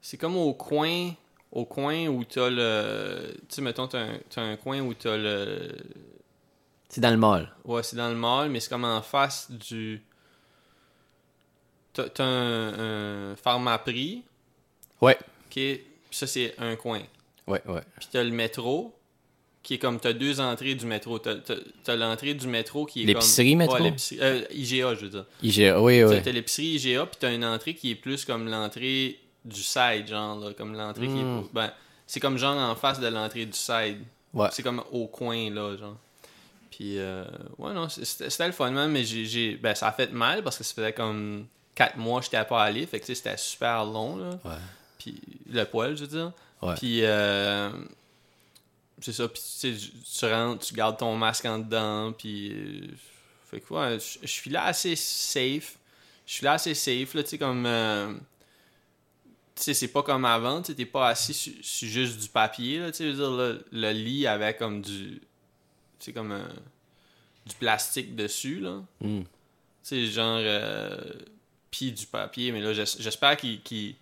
c'est 0.00 0.16
comme 0.16 0.36
au 0.36 0.54
coin. 0.54 1.12
Au 1.52 1.64
coin 1.64 2.06
où 2.08 2.24
t'as 2.24 2.50
le. 2.50 3.34
Tu 3.48 3.56
sais, 3.56 3.62
mettons, 3.62 3.86
t'as 3.86 4.00
un, 4.36 4.52
un 4.52 4.56
coin 4.56 4.80
où 4.80 4.94
t'as 4.94 5.16
le. 5.16 5.76
C'est 6.88 7.00
dans 7.00 7.10
le 7.10 7.16
mall. 7.16 7.52
Ouais, 7.64 7.82
c'est 7.82 7.96
dans 7.96 8.08
le 8.08 8.14
mall, 8.16 8.48
mais 8.50 8.60
c'est 8.60 8.70
comme 8.70 8.84
en 8.84 9.02
face 9.02 9.50
du. 9.50 10.02
T'as 11.92 12.08
t'as 12.08 12.24
un, 12.24 13.30
un 13.32 13.36
pharmaprix. 13.36 14.24
Ouais. 15.04 15.18
Ok. 15.50 15.60
Ça, 16.10 16.26
c'est 16.26 16.54
un 16.58 16.76
coin. 16.76 17.00
Ouais, 17.46 17.62
ouais. 17.66 17.80
Puis 17.98 18.08
t'as 18.10 18.22
le 18.22 18.30
métro, 18.30 18.94
qui 19.62 19.74
est 19.74 19.78
comme. 19.78 19.98
T'as 20.00 20.12
deux 20.12 20.40
entrées 20.40 20.74
du 20.74 20.86
métro. 20.86 21.18
T'as 21.18 21.34
t'as 21.82 21.96
l'entrée 21.96 22.34
du 22.34 22.46
métro 22.46 22.86
qui 22.86 23.00
est 23.02 23.06
comme. 23.06 23.14
L'épicerie 23.14 23.56
métro? 23.56 23.74
Ouais, 23.76 23.82
l'épicerie. 23.82 24.18
euh, 24.22 24.44
IGA, 24.52 24.94
je 24.94 25.00
veux 25.06 25.10
dire. 25.10 25.26
IGA, 25.42 25.80
oui, 25.80 26.02
oui. 26.04 26.22
T'as 26.22 26.30
l'épicerie 26.32 26.74
IGA, 26.76 27.06
puis 27.06 27.16
t'as 27.20 27.32
une 27.32 27.44
entrée 27.44 27.74
qui 27.74 27.90
est 27.90 27.94
plus 27.96 28.24
comme 28.24 28.48
l'entrée 28.48 29.18
du 29.44 29.62
side, 29.62 30.06
genre, 30.08 30.38
là, 30.38 30.52
comme 30.56 30.74
l'entrée 30.74 31.06
qui 31.06 31.18
est. 31.18 31.22
Mm. 31.22 31.48
Ben, 31.52 31.70
c'est 32.06 32.20
comme 32.20 32.38
genre 32.38 32.56
en 32.56 32.74
face 32.74 33.00
de 33.00 33.08
l'entrée 33.08 33.46
du 33.46 33.52
side. 33.56 33.98
Ouais. 34.32 34.48
C'est 34.52 34.62
comme 34.62 34.82
au 34.92 35.06
coin, 35.06 35.50
là, 35.50 35.76
genre. 35.76 35.96
Puis, 36.70 36.98
euh, 36.98 37.24
ouais, 37.58 37.72
non, 37.72 37.88
c'était 37.88 38.46
le 38.46 38.52
fun, 38.52 38.70
man, 38.72 38.90
mais 38.90 39.04
j'ai, 39.04 39.24
j'ai- 39.26 39.54
ben, 39.56 39.74
ça 39.76 39.88
a 39.88 39.92
fait 39.92 40.10
mal 40.12 40.42
parce 40.42 40.58
que 40.58 40.64
ça 40.64 40.74
faisait 40.74 40.92
comme 40.92 41.46
4 41.76 41.96
mois 41.96 42.18
que 42.20 42.24
j'étais 42.26 42.44
pas 42.44 42.64
allé, 42.64 42.84
fait 42.86 42.98
que, 42.98 43.04
tu 43.06 43.14
sais, 43.14 43.22
c'était 43.22 43.36
super 43.36 43.84
long, 43.84 44.16
là. 44.16 44.30
Ouais. 44.44 44.50
Puis, 44.98 45.20
le 45.50 45.64
poil, 45.64 45.96
je 45.96 46.02
veux 46.04 46.08
dire. 46.18 46.32
Ouais. 46.62 46.74
Puis, 46.76 47.00
euh, 47.04 47.70
c'est 49.00 49.12
ça, 49.12 49.28
puis, 49.28 49.42
tu 49.60 50.24
rentres, 50.26 50.66
tu 50.66 50.74
gardes 50.74 50.98
ton 50.98 51.16
masque 51.16 51.44
en 51.44 51.58
dedans, 51.58 52.12
puis, 52.12 52.52
euh, 52.52 52.86
fait 53.50 53.60
que, 53.60 53.74
ouais, 53.74 53.98
je 54.22 54.26
suis 54.26 54.50
là 54.50 54.64
assez 54.64 54.96
safe. 54.96 55.76
Je 56.26 56.32
suis 56.34 56.44
là 56.44 56.52
assez 56.52 56.74
safe, 56.74 57.14
là, 57.14 57.22
tu 57.22 57.30
sais, 57.30 57.38
comme. 57.38 57.66
euh, 57.66 58.12
tu 59.56 59.62
sais, 59.62 59.74
c'est 59.74 59.88
pas 59.88 60.02
comme 60.02 60.24
avant, 60.24 60.62
tu 60.62 60.74
t'es 60.74 60.86
pas 60.86 61.08
assis 61.08 61.34
sur, 61.34 61.52
juste 61.88 62.18
du 62.20 62.28
papier, 62.28 62.78
là, 62.80 62.90
tu 62.90 62.98
sais, 62.98 63.04
je 63.04 63.10
veux 63.10 63.16
dire, 63.16 63.30
le, 63.30 63.64
le 63.72 63.92
lit 63.92 64.26
avait 64.26 64.54
comme 64.56 64.80
du. 64.80 65.20
Tu 65.98 66.06
sais, 66.06 66.12
comme 66.12 66.32
un- 66.32 66.48
du 67.46 67.54
plastique 67.56 68.16
dessus, 68.16 68.58
là. 68.60 68.82
Tu 69.02 69.26
sais, 69.82 70.06
genre. 70.06 70.38
Euh, 70.40 70.98
puis 71.70 71.92
du 71.92 72.06
papier, 72.06 72.52
mais 72.52 72.60
là, 72.62 72.72
j'es- 72.72 72.96
j'espère 73.00 73.36
qu'il 73.36 73.60
qu'il 73.60 73.94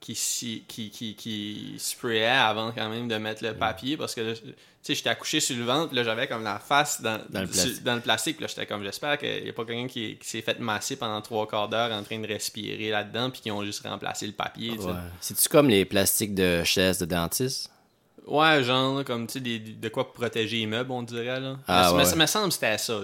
qu'il 0.00 0.16
si- 0.16 0.64
qu'il- 0.68 0.90
qu'il- 0.90 1.16
qu'il 1.16 1.74
sprayait 1.78 2.26
avant 2.26 2.72
quand 2.72 2.88
même 2.88 3.08
de 3.08 3.16
mettre 3.16 3.42
le 3.44 3.54
papier 3.54 3.96
parce 3.96 4.14
que 4.14 4.32
tu 4.34 4.54
sais, 4.82 4.94
j'étais 4.94 5.10
accouché 5.10 5.40
sur 5.40 5.56
le 5.56 5.64
ventre, 5.64 5.92
là, 5.94 6.04
j'avais 6.04 6.28
comme 6.28 6.44
la 6.44 6.58
face 6.60 7.02
dans, 7.02 7.20
Dans 7.30 7.40
le 7.40 7.46
sur- 7.46 7.62
plastique. 7.64 7.82
dans 7.82 7.94
le 7.96 8.00
plastique, 8.00 8.36
puis 8.36 8.42
là, 8.44 8.48
j'étais 8.48 8.64
comme, 8.66 8.82
j'espère 8.84 9.18
qu'il 9.18 9.42
n'y 9.42 9.50
a 9.50 9.52
pas 9.52 9.64
quelqu'un 9.64 9.88
qui, 9.88 10.16
qui 10.16 10.28
s'est 10.28 10.40
fait 10.40 10.58
masser 10.60 10.96
pendant 10.96 11.20
trois 11.20 11.46
quarts 11.48 11.68
d'heure 11.68 11.90
en 11.92 12.02
train 12.04 12.18
de 12.20 12.26
respirer 12.28 12.90
là-dedans, 12.90 13.30
puis 13.30 13.40
qui 13.40 13.50
ont 13.50 13.62
juste 13.64 13.84
remplacé 13.86 14.26
le 14.26 14.32
papier. 14.32 14.70
Ouais. 14.78 14.92
C'est-tu 15.20 15.48
comme 15.48 15.68
les 15.68 15.84
plastiques 15.84 16.34
de 16.34 16.62
chaises 16.64 16.98
de 16.98 17.06
dentiste? 17.06 17.70
Ouais, 18.24 18.62
genre, 18.62 19.02
comme, 19.04 19.26
tu 19.26 19.40
sais, 19.40 19.58
de 19.58 19.88
quoi 19.88 20.12
protéger 20.12 20.58
les 20.58 20.66
meubles, 20.66 20.92
on 20.92 21.02
dirait, 21.02 21.40
là. 21.40 21.56
Ah, 21.66 21.90
mais, 21.92 21.98
ouais. 21.98 22.04
ça 22.04 22.14
me 22.16 22.26
semble 22.26 22.48
que 22.48 22.54
c'était 22.54 22.78
ça. 22.78 23.00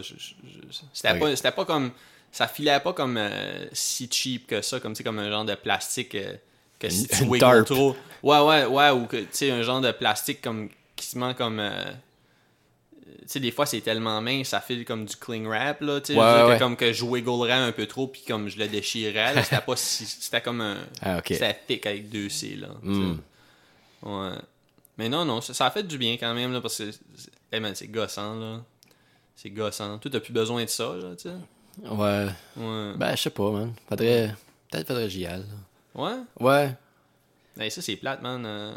C'était, 0.93 1.11
Ok. 1.13 1.19
pas, 1.21 1.37
c'était 1.37 1.51
pas 1.53 1.65
comme... 1.65 1.91
Ça 2.31 2.49
filait 2.49 2.81
pas 2.81 2.93
comme 2.93 3.17
euh, 3.17 3.67
si 3.73 4.09
cheap 4.11 4.47
que 4.49 4.61
ça, 4.61 4.81
comme, 4.81 4.93
tu 4.93 4.99
sais, 4.99 5.05
comme 5.05 5.19
un 5.21 5.31
genre 5.31 5.45
de 5.45 5.55
plastique 5.55 6.15
euh, 6.17 6.35
que 6.89 6.93
si 6.93 7.07
tu 7.09 7.25
wiggles 7.25 7.65
trop... 7.65 7.97
Ouais, 8.23 8.41
ouais, 8.41 8.65
ouais, 8.67 8.91
ou 8.91 9.07
que, 9.07 9.19
tu 9.19 9.27
sais, 9.33 9.51
un 9.51 9.63
genre 9.63 9.81
de 9.81 9.93
plastique 9.93 10.41
comme, 10.41 10.69
qui 10.97 11.07
se 11.07 11.19
ment 11.19 11.35
comme... 11.35 11.61
euh, 11.61 11.93
tu 13.05 13.11
sais, 13.27 13.41
des 13.41 13.51
fois, 13.51 13.67
c'est 13.67 13.81
tellement 13.81 14.21
mince, 14.21 14.49
ça 14.49 14.61
file 14.61 14.85
comme 14.85 15.05
du 15.05 15.17
cling 15.17 15.47
wrap, 15.47 15.81
là, 15.81 16.01
tu 16.01 16.13
sais, 16.15 16.19
Ouais, 16.19 16.43
ouais. 16.53 16.59
comme 16.59 16.77
que 16.77 16.93
je 16.93 17.05
wigglerais 17.05 17.53
un 17.53 17.73
peu 17.73 17.87
trop, 17.87 18.07
puis 18.07 18.23
comme 18.27 18.49
je 18.49 18.59
le 18.59 18.69
déchirais, 18.69 19.43
c'était 19.43 19.61
pas 19.67 19.77
si... 19.77 20.07
C'était 20.07 20.41
comme 20.41 20.61
un... 20.61 20.77
Ah, 21.03 21.19
ok. 21.19 21.27
C'était 21.29 21.59
thick 21.67 21.87
avec 21.87 22.09
deux 22.09 22.29
C, 22.29 22.57
là. 22.57 22.69
Hmm. 22.83 23.17
Ouais. 24.03 24.33
Mais 24.99 25.09
non, 25.09 25.25
non, 25.25 25.41
ça, 25.41 25.53
ça 25.55 25.67
a 25.67 25.71
fait 25.71 25.83
du 25.83 25.99
bien 25.99 26.15
quand 26.15 26.33
même, 26.35 26.53
là, 26.53 26.61
parce 26.61 26.79
que 26.79 26.91
hey 27.53 27.61
man, 27.61 27.75
c'est 27.75 27.89
gossant, 27.89 28.37
là. 28.39 28.61
C'est 29.37 29.51
gossant. 29.51 29.99
Toi, 29.99 30.11
t'as 30.11 30.21
plus 30.21 30.33
besoin 30.33 30.63
de 30.65 30.69
ça, 30.69 30.95
là, 30.95 31.17
tu 31.17 31.29
sais. 31.29 31.35
Ouais. 31.83 32.27
Ouais. 32.57 32.93
Ben, 32.97 33.17
je 33.17 33.23
sais 33.23 33.31
pas, 33.31 33.51
man. 33.51 33.73
Faudrait... 33.89 34.35
Peut-être 34.71 34.87
faudrait 34.87 35.05
que 35.05 35.09
j'y 35.11 35.27
aille. 35.27 35.41
là. 35.41 35.45
Ouais? 35.95 36.13
Ouais. 36.41 36.75
Hey, 37.59 37.71
ça, 37.71 37.81
c'est 37.83 37.97
plate, 37.97 38.21
man. 38.23 38.43
euh. 38.45 38.73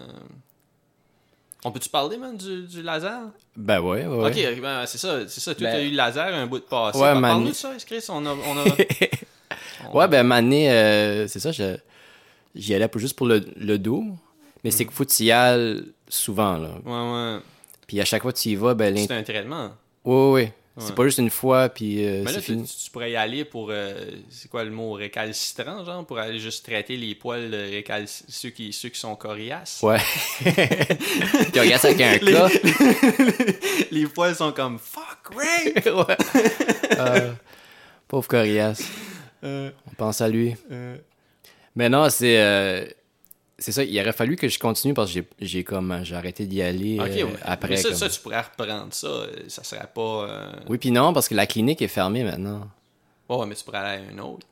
On 1.66 1.72
peut-tu 1.72 1.90
parler, 1.90 2.18
man, 2.18 2.38
du, 2.38 2.68
du 2.68 2.82
laser? 2.84 3.22
Ben, 3.56 3.80
ouais, 3.82 4.06
ouais. 4.06 4.28
Ok, 4.30 4.62
ben, 4.62 4.86
c'est 4.86 5.00
ça, 5.00 5.28
c'est 5.28 5.40
ça. 5.42 5.56
Toi, 5.56 5.68
Ben- 5.72 5.86
eu 5.86 5.90
le 5.90 5.96
laser 5.98 6.34
un 6.34 6.46
bout 6.46 6.60
de 6.60 6.64
passé. 6.64 7.00
Ouais, 7.00 7.14
man. 7.14 7.22
Parle-nous 7.24 7.50
de 7.50 7.54
ça, 7.56 7.72
Chris. 7.86 8.06
On 8.10 8.26
a. 8.26 8.32
On 8.32 8.58
a... 8.60 8.66
Ouais, 9.94 10.08
ben, 10.08 10.24
mané, 10.24 10.70
euh, 10.72 11.28
c'est 11.28 11.40
ça, 11.40 11.52
je- 11.52 11.78
j'y 12.56 12.74
allais 12.74 12.88
pour- 12.88 13.00
juste 13.00 13.16
pour 13.16 13.26
le, 13.28 13.46
le 13.56 13.78
dos. 13.78 14.04
Mais 14.64 14.72
c'est 14.72 14.84
qu'il 14.86 14.94
faut 14.94 15.06
que 15.06 15.12
tu 15.12 15.24
y 15.24 15.32
ailles 15.32 15.84
souvent, 16.10 16.58
là. 16.58 16.70
Ouais, 16.84 17.36
ouais. 17.36 17.40
Puis 17.86 18.02
à 18.02 18.06
chaque 18.06 18.22
fois 18.24 18.34
que 18.34 18.38
tu 18.38 18.50
y 18.50 18.56
vas, 18.56 18.74
ben, 18.74 18.98
C'est 18.98 19.14
un 19.14 19.24
traitement. 19.24 19.70
Ouais, 20.04 20.32
ouais, 20.32 20.54
ouais. 20.78 20.84
C'est 20.86 20.96
pas 20.96 21.04
juste 21.06 21.18
une 21.18 21.30
fois, 21.30 21.70
puis 21.70 22.06
euh, 22.06 22.22
Mais 22.24 22.32
là, 22.32 22.42
tu, 22.42 22.56
pourrais 22.92 23.12
y 23.12 23.16
aller 23.16 23.44
pour. 23.46 23.70
euh, 23.72 23.94
c'est 24.30 24.50
quoi 24.50 24.64
le 24.64 24.70
mot 24.72 24.94
récalcitrant, 24.94 25.84
genre 25.84 26.06
Pour 26.06 26.20
aller 26.20 26.40
juste 26.40 26.64
traiter 26.66 26.96
les 26.98 27.16
poils 27.16 27.50
de 27.52 27.58
récal- 27.58 28.08
ceux, 28.30 28.50
qui, 28.50 28.72
ceux 28.72 28.90
qui 28.90 29.00
sont 29.00 29.16
coriaces? 29.16 29.82
Ouais. 29.84 30.00
ça 31.78 31.88
avec 31.90 32.02
un 32.02 32.18
Les- 32.18 32.32
cas. 32.34 32.48
les 33.92 34.06
poils 34.08 34.36
sont 34.36 34.52
comme 34.52 34.80
fuck 34.80 35.36
Ray. 35.36 35.74
ouais. 35.94 36.18
Euh, 36.98 37.34
pauvre 38.08 38.28
Corias. 38.28 38.82
Euh, 39.44 39.70
On 39.92 39.96
pense 39.96 40.22
à 40.22 40.30
lui. 40.30 40.56
Mais 41.76 41.90
non, 41.90 42.10
c'est. 42.10 42.96
C'est 43.60 43.72
ça, 43.72 43.84
il 43.84 44.00
aurait 44.00 44.14
fallu 44.14 44.36
que 44.36 44.48
je 44.48 44.60
continue 44.60 44.94
parce 44.94 45.10
que 45.12 45.14
j'ai, 45.16 45.28
j'ai 45.40 45.64
comme 45.64 46.00
j'ai 46.04 46.16
arrêté 46.16 46.46
d'y 46.46 46.62
aller 46.62 47.00
euh, 47.00 47.04
ouais. 47.04 47.26
après. 47.44 47.70
Mais 47.70 47.78
ça, 47.78 47.90
comme- 47.90 47.98
ça, 47.98 48.10
tu 48.10 48.20
pourrais 48.22 48.42
reprendre 48.42 48.94
ça. 48.94 49.08
euh, 49.08 49.28
Ça 49.48 49.64
serait 49.64 49.90
pas. 49.94 50.02
euh, 50.30 50.52
Oui, 50.70 50.78
puis 50.78 50.92
non, 50.92 51.14
parce 51.14 51.28
que 51.28 51.36
la 51.36 51.48
clinique 51.48 51.82
est 51.82 51.88
fermée 51.88 52.24
maintenant. 52.24 52.70
Ouais, 53.30 53.46
mais 53.46 53.56
tu 53.56 53.64
pourrais 53.64 53.80
aller 53.80 54.04
à 54.06 54.14
un 54.14 54.20
autre. 54.20 54.46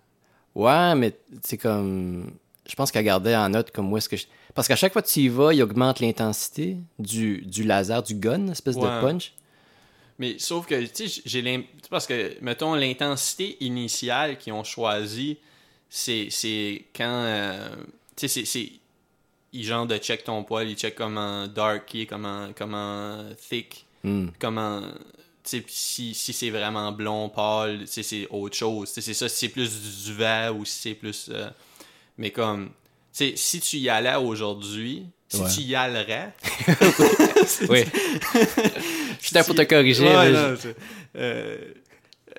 Ouais, 0.56 0.96
mais 0.96 1.14
c'est 1.44 1.58
comme. 1.58 2.32
Je 2.68 2.74
pense 2.76 2.92
qu'elle 2.92 3.06
gardait 3.06 3.36
en 3.36 3.50
note 3.50 3.70
comme 3.72 3.92
où 3.94 3.98
est-ce 3.98 4.10
que 4.10 4.18
je. 4.18 4.26
Parce 4.56 4.68
qu'à 4.68 4.76
chaque 4.76 4.94
fois 4.94 5.02
que 5.02 5.08
tu 5.08 5.20
y 5.20 5.28
vas, 5.28 5.54
il 5.54 5.62
augmente 5.62 6.00
l'intensité 6.00 6.78
du, 6.98 7.42
du 7.46 7.64
laser, 7.64 8.02
du 8.02 8.16
gun, 8.16 8.48
espèce 8.48 8.76
Ouais. 8.76 8.84
de 8.84 9.02
punch. 9.02 9.34
Mais 10.18 10.40
sauf 10.40 10.66
que, 10.66 10.82
tu 10.86 11.10
sais, 11.10 11.22
j'ai 11.26 11.42
l'im- 11.42 11.62
tu 11.62 11.68
sais, 11.84 11.90
Parce 11.90 12.08
que, 12.08 12.38
mettons, 12.42 12.74
l'intensité 12.74 13.58
initiale 13.60 14.38
qu'ils 14.38 14.54
ont 14.54 14.64
choisi, 14.64 15.38
c'est 15.90 16.28
c'est 16.32 16.86
quand. 16.96 17.04
euh, 17.26 17.70
tu 18.16 18.28
sais, 18.30 18.46
c'est- 18.46 18.72
Ils 19.56 19.64
genre 19.66 19.86
de 19.88 19.98
check 19.98 20.24
ton 20.24 20.44
poil, 20.44 20.70
ils 20.70 20.76
check 20.76 20.96
comment 20.96 21.48
dark 21.48 21.94
il 21.94 22.02
est, 22.02 22.06
comment, 22.06 22.50
comment 22.56 23.24
thick, 23.50 23.86
Hmm. 24.04 24.28
comment. 24.40 24.82
Tu 25.44 25.50
sais, 25.58 25.62
pis 25.62 25.74
si, 25.76 26.14
si 26.14 26.34
c'est 26.34 26.50
vraiment 26.50 26.92
blond, 26.92 27.30
pâle, 27.30 27.80
tu 27.82 27.88
sais, 27.88 28.04
c'est 28.04 28.28
autre 28.32 28.56
chose. 28.58 28.90
Tu 28.90 28.96
sais, 28.96 29.02
c'est 29.02 29.14
ça, 29.14 29.30
si 29.30 29.36
c'est 29.38 29.50
plus 29.50 29.70
du 29.82 30.06
duvet 30.12 30.50
ou 30.50 30.66
si 30.66 30.80
c'est 30.80 30.94
plus. 30.96 31.30
euh, 31.32 31.50
mais 32.18 32.32
comme. 32.32 32.68
Tu 32.68 33.30
sais, 33.30 33.34
si 33.36 33.60
tu 33.62 33.78
y 33.78 33.90
allais 33.90 34.16
aujourd'hui, 34.16 35.06
si 35.30 35.42
Ouais. 35.42 35.50
tu 35.54 35.62
y 35.62 35.76
allerais. 35.76 36.34
Oui. 37.70 37.84
J'étais 39.22 39.44
pour 39.44 39.56
te 39.56 39.62
corriger. 39.64 40.04
Ouais, 40.04 40.32
mais 40.32 40.32
non, 40.32 40.58
euh, 41.18 41.58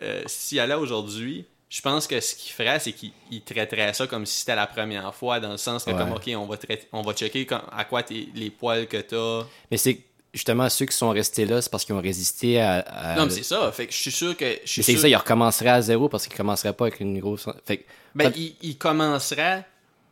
euh, 0.02 0.22
S'il 0.26 0.60
allait 0.60 0.74
aujourd'hui, 0.74 1.46
je 1.76 1.82
pense 1.82 2.06
que 2.06 2.18
ce 2.20 2.34
qu'il 2.34 2.52
ferait, 2.52 2.78
c'est 2.78 2.92
qu'il 2.92 3.12
il 3.30 3.42
traiterait 3.42 3.92
ça 3.92 4.06
comme 4.06 4.24
si 4.24 4.38
c'était 4.40 4.54
la 4.56 4.66
première 4.66 5.14
fois, 5.14 5.40
dans 5.40 5.50
le 5.50 5.58
sens 5.58 5.84
que, 5.84 5.90
Ouais. 5.90 5.96
comme, 5.98 6.12
OK, 6.12 6.30
on 6.34 6.46
va, 6.46 6.56
traiter- 6.56 6.88
on 6.90 7.02
va 7.02 7.12
checker 7.12 7.44
comme- 7.44 7.60
à 7.70 7.84
quoi 7.84 8.02
les 8.10 8.50
poils 8.50 8.86
que 8.86 8.96
t'as. 8.96 9.46
Mais 9.70 9.76
c'est 9.76 10.00
justement 10.32 10.68
ceux 10.70 10.86
qui 10.86 10.96
sont 10.96 11.10
restés 11.10 11.44
là, 11.44 11.60
c'est 11.60 11.70
parce 11.70 11.84
qu'ils 11.84 11.94
ont 11.94 12.00
résisté 12.00 12.60
à. 12.60 12.78
à- 12.78 13.16
Non, 13.16 13.24
mais 13.26 13.30
c'est 13.30 13.42
ça. 13.42 13.70
Fait 13.72 13.86
que 13.86 13.92
je 13.92 13.98
suis 13.98 14.10
sûr 14.10 14.34
que. 14.34 14.58
C'est 14.64 14.82
sûr- 14.82 14.98
ça, 15.00 15.08
ils 15.08 15.14
recommenceraient 15.16 15.68
à 15.70 15.82
zéro 15.82 16.08
parce 16.08 16.26
qu'ils 16.26 16.36
commenceraient 16.36 16.72
pas 16.72 16.86
avec 16.86 17.00
une 17.00 17.18
grosse. 17.20 17.46
Fait 17.66 17.76
que- 17.78 17.84
Ben, 18.14 18.32
Fait- 18.32 18.38
il, 18.38 18.54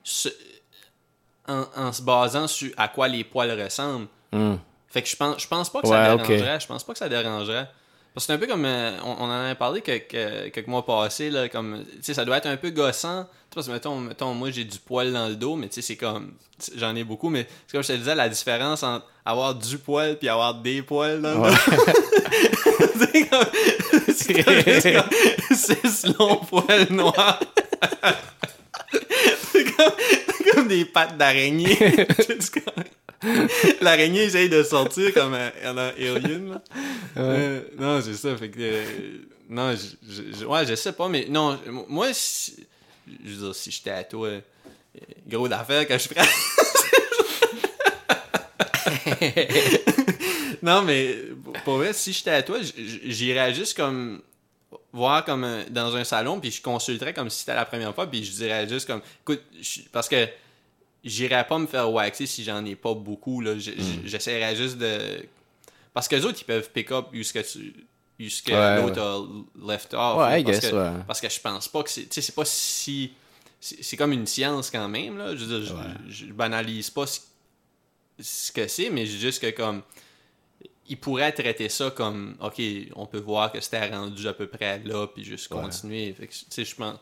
se- 0.02 0.28
en, 1.48 1.64
en 1.76 1.92
se 1.94 2.02
basant 2.02 2.46
sur 2.46 2.72
à 2.76 2.88
quoi 2.88 3.08
les 3.08 3.24
poils 3.24 3.58
ressemblent. 3.58 4.08
Hmm. 4.32 4.56
Fait 4.88 5.00
que 5.02 5.08
je 5.08 5.16
pense, 5.16 5.42
je 5.42 5.48
pense 5.48 5.70
pas 5.70 5.80
que 5.80 5.86
Ouais, 5.86 5.92
ça 5.96 6.16
dérangerait. 6.16 6.60
Je 6.60 6.66
pense 6.66 6.84
pas 6.84 6.92
que 6.92 6.98
ça 6.98 7.08
dérangerait. 7.08 7.68
Parce 8.14 8.26
que 8.26 8.32
c'est 8.32 8.32
un 8.32 8.38
peu 8.38 8.46
comme. 8.46 8.64
euh, 8.64 8.96
on, 9.04 9.16
on 9.18 9.24
en 9.24 9.44
a 9.50 9.54
parlé 9.56 9.80
quelques, 9.80 10.52
quelques 10.52 10.66
mois 10.68 10.86
passés, 10.86 11.30
là. 11.30 11.48
Comme. 11.48 11.84
Tu 11.96 12.02
sais, 12.02 12.14
ça 12.14 12.24
doit 12.24 12.36
être 12.38 12.46
un 12.46 12.56
peu 12.56 12.70
gossant. 12.70 13.26
Parce 13.52 13.66
que, 13.68 13.72
mettons, 13.72 13.98
mettons, 14.00 14.34
moi, 14.34 14.50
j'ai 14.50 14.64
du 14.64 14.78
poil 14.78 15.12
dans 15.12 15.28
le 15.28 15.36
dos, 15.36 15.56
mais 15.56 15.68
tu 15.68 15.74
sais, 15.74 15.82
c'est 15.82 15.96
comme. 15.96 16.32
J'en 16.76 16.94
ai 16.94 17.02
beaucoup, 17.04 17.28
mais 17.28 17.46
c'est 17.66 17.72
comme 17.72 17.82
je 17.82 17.88
te 17.88 17.92
disais, 17.98 18.14
la 18.14 18.28
différence 18.28 18.82
entre 18.84 19.06
avoir 19.24 19.54
du 19.56 19.78
poil 19.78 20.16
puis 20.18 20.28
avoir 20.28 20.54
des 20.54 20.82
poils 20.82 21.20
dans 21.20 21.34
le 21.34 21.40
Ouais. 21.40 21.50
dos. 21.50 21.56
c'est 23.12 23.28
comme. 23.28 23.46
C'est 24.16 24.42
comme, 24.44 24.80
c'est 24.80 24.92
comme 24.92 25.56
six 25.56 26.06
longs 26.18 26.36
poils 26.36 26.86
noirs. 26.90 27.40
c'est 29.52 29.64
comme, 29.76 29.92
c'est 30.38 30.50
comme 30.54 30.68
des 30.68 30.84
pattes 30.84 31.16
d'araignée. 31.16 31.76
L'araignée 33.80 34.24
essaye 34.24 34.48
de 34.48 34.62
sortir 34.62 35.12
comme 35.14 35.34
un, 35.34 35.76
alien. 35.78 36.60
Euh, 37.16 37.62
non, 37.78 38.00
c'est 38.00 38.14
ça. 38.14 38.36
Fait 38.36 38.50
que, 38.50 38.58
euh, 38.60 38.84
non, 39.48 39.74
je, 39.74 40.22
je- 40.38 40.44
ouais, 40.44 40.66
je 40.66 40.74
sais 40.74 40.92
pas, 40.92 41.08
mais 41.08 41.26
non, 41.28 41.58
moi, 41.88 42.08
si, 42.12 42.66
je 43.24 43.30
veux 43.30 43.46
dire, 43.46 43.54
si 43.54 43.70
j'étais 43.70 43.90
à 43.90 44.04
toi, 44.04 44.28
euh, 44.28 44.40
gros 45.26 45.48
d'affaires 45.48 45.86
que 45.86 45.98
je 45.98 46.08
ferais. 46.08 46.28
non, 50.62 50.82
mais 50.82 51.16
pour 51.64 51.76
vrai, 51.78 51.92
si 51.92 52.12
j'étais 52.12 52.30
à 52.30 52.42
toi, 52.42 52.58
j'irais 52.76 53.54
juste 53.54 53.76
comme 53.76 54.22
voir 54.92 55.24
comme 55.24 55.46
dans 55.70 55.96
un 55.96 56.04
salon, 56.04 56.38
puis 56.40 56.50
je 56.52 56.62
consulterais 56.62 57.12
comme 57.12 57.28
si 57.28 57.40
c'était 57.40 57.54
la 57.54 57.64
première 57.64 57.94
fois, 57.94 58.06
puis 58.08 58.24
je 58.24 58.30
dirais 58.32 58.68
juste 58.68 58.86
comme, 58.86 59.00
écoute, 59.22 59.42
parce 59.92 60.08
que 60.08 60.28
j'irais 61.04 61.46
pas 61.46 61.58
me 61.58 61.66
faire 61.66 61.90
waxer 61.92 62.26
si 62.26 62.42
j'en 62.44 62.64
ai 62.64 62.74
pas 62.76 62.94
beaucoup, 62.94 63.40
là. 63.40 63.58
J- 63.58 63.74
J'essaierais 64.04 64.56
juste 64.56 64.78
de... 64.78 65.24
Parce 65.92 66.08
que 66.08 66.16
les 66.16 66.24
autres, 66.24 66.38
ils 66.40 66.44
peuvent 66.44 66.70
pick 66.70 66.90
up 66.90 67.06
jusqu'à 67.12 67.42
jusque 68.18 68.48
Ouais, 68.48 68.80
l'autre 68.80 69.00
a 69.00 69.70
left 69.72 69.94
off. 69.94 70.18
Ouais, 70.18 70.40
I 70.40 70.44
parce 70.44 70.60
guess, 70.60 70.70
que, 70.70 70.76
ouais. 70.76 71.02
Parce 71.06 71.20
que 71.20 71.28
je 71.28 71.40
pense 71.40 71.68
pas 71.68 71.82
que 71.82 71.90
c'est... 71.90 72.02
Tu 72.02 72.08
sais, 72.14 72.22
c'est 72.22 72.34
pas 72.34 72.44
si... 72.44 73.12
C'est 73.60 73.96
comme 73.96 74.12
une 74.12 74.26
science 74.26 74.70
quand 74.70 74.88
même, 74.88 75.16
là. 75.18 75.34
Je 75.36 75.44
veux 75.44 75.60
dire, 75.60 75.68
je- 75.68 75.74
Ouais. 75.74 75.94
je, 76.08 76.26
je 76.26 76.32
banalise 76.32 76.90
pas 76.90 77.06
ce, 77.06 77.20
ce 78.20 78.52
que 78.52 78.66
c'est, 78.68 78.90
mais 78.90 79.06
juste 79.06 79.40
que 79.40 79.50
comme... 79.50 79.82
Ils 80.86 80.98
pourraient 80.98 81.32
traiter 81.32 81.70
ça 81.70 81.90
comme, 81.90 82.36
OK, 82.42 82.60
on 82.94 83.06
peut 83.06 83.18
voir 83.20 83.50
que 83.50 83.58
c'était 83.60 83.88
rendu 83.88 84.28
à 84.28 84.34
peu 84.34 84.46
près 84.46 84.80
là, 84.84 85.06
puis 85.06 85.24
juste 85.24 85.50
Ouais. 85.50 85.62
continuer. 85.62 86.12
Fait 86.12 86.26
que, 86.26 86.32
tu 86.34 86.44
sais, 86.50 86.64
je 86.64 86.74
pense... 86.74 86.98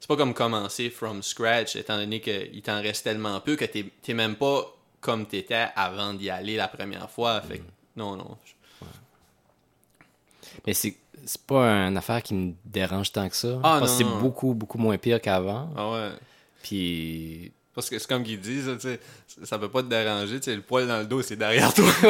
C'est 0.00 0.08
pas 0.08 0.16
comme 0.16 0.34
commencer 0.34 0.90
from 0.90 1.22
scratch, 1.22 1.74
étant 1.76 1.96
donné 1.96 2.20
qu'il 2.20 2.62
t'en 2.62 2.80
reste 2.82 3.04
tellement 3.04 3.40
peu 3.40 3.56
que 3.56 3.64
t'es 3.64 3.86
t'es 4.02 4.14
même 4.14 4.36
pas 4.36 4.72
comme 5.00 5.26
t'étais 5.26 5.66
avant 5.74 6.14
d'y 6.14 6.30
aller 6.30 6.56
la 6.56 6.68
première 6.68 7.10
fois. 7.10 7.40
Fait 7.40 7.58
que, 7.58 7.62
Mm. 7.62 7.66
non, 7.96 8.16
non. 8.16 8.36
Mais 10.66 10.74
c'est 10.74 10.96
c'est 11.24 11.40
pas 11.42 11.64
une 11.88 11.96
affaire 11.96 12.22
qui 12.22 12.34
me 12.34 12.52
dérange 12.64 13.10
tant 13.10 13.28
que 13.28 13.34
ça. 13.36 13.58
Ah, 13.64 13.78
parce 13.80 13.96
que 13.98 14.02
non, 14.04 14.08
c'est 14.10 14.14
non. 14.14 14.20
beaucoup, 14.20 14.54
beaucoup 14.54 14.78
moins 14.78 14.96
pire 14.98 15.20
qu'avant. 15.20 15.68
Ah 15.76 15.90
ouais. 15.90 16.10
Puis. 16.62 17.50
Parce 17.74 17.90
que 17.90 17.98
c'est 17.98 18.08
comme 18.08 18.22
qu'ils 18.22 18.40
disent, 18.40 18.70
sais, 18.78 19.00
ça 19.44 19.58
peut 19.58 19.68
pas 19.68 19.82
te 19.82 19.88
déranger, 19.88 20.36
tu 20.40 20.44
sais, 20.44 20.56
le 20.56 20.62
poil 20.62 20.86
dans 20.86 20.98
le 20.98 21.04
dos, 21.06 21.20
c'est 21.22 21.36
derrière 21.36 21.74
toi. 21.74 21.84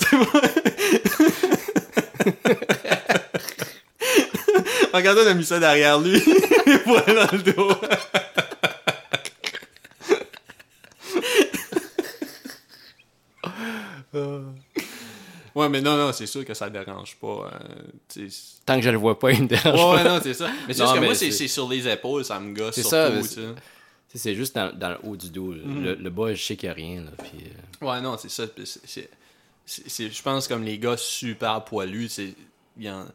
C'est 0.00 0.18
pas- 0.32 0.40
Regarde, 4.92 5.18
on 5.22 5.26
a 5.26 5.34
mis 5.34 5.44
ça 5.44 5.58
derrière 5.60 5.98
lui, 6.00 6.20
poils 6.84 7.04
dans 7.06 7.36
le 7.36 7.52
dos. 7.52 7.72
Ouais, 15.54 15.68
mais 15.68 15.80
non, 15.80 15.96
non, 15.96 16.12
c'est 16.12 16.26
sûr 16.26 16.44
que 16.44 16.54
ça 16.54 16.70
dérange 16.70 17.16
pas. 17.16 17.50
euh, 18.16 18.28
Tant 18.64 18.76
que 18.76 18.82
je 18.82 18.90
le 18.90 18.96
vois 18.98 19.18
pas, 19.18 19.32
il 19.32 19.42
me 19.42 19.48
dérange 19.48 19.74
Ouais, 19.74 19.80
pas. 19.80 19.94
ouais, 19.96 20.04
non, 20.04 20.20
c'est 20.22 20.34
ça. 20.34 20.48
Mais 20.68 20.74
c'est 20.74 20.82
juste 20.84 20.94
que 20.94 21.00
moi, 21.04 21.14
c'est 21.14 21.48
sur 21.48 21.68
les 21.68 21.88
épaules, 21.88 22.24
ça 22.24 22.38
me 22.38 22.54
gosse 22.54 22.76
C'est 22.76 22.82
surtout, 22.82 23.22
ça, 23.24 23.40
c'est- 24.14 24.34
juste 24.34 24.54
dans, 24.54 24.72
dans 24.72 24.90
le 24.90 24.98
haut 25.02 25.16
du 25.16 25.30
dos. 25.30 25.52
Mhm. 25.52 25.82
le, 25.84 25.94
le 25.96 26.10
bas, 26.10 26.32
je 26.32 26.42
sais 26.42 26.56
qu'il 26.56 26.68
n'y 26.68 26.72
a 26.72 26.74
rien. 26.74 27.00
Là, 27.02 27.10
puis, 27.18 27.44
euh, 27.82 27.86
Ouais, 27.86 28.00
non, 28.00 28.16
c'est 28.18 28.28
ça. 28.30 28.44
Je 29.66 30.22
pense 30.22 30.46
comme 30.48 30.62
les 30.64 30.78
gars 30.78 30.96
super 30.96 31.64
poilus, 31.64 32.08
c'est. 32.08 32.34
en- 32.86 33.06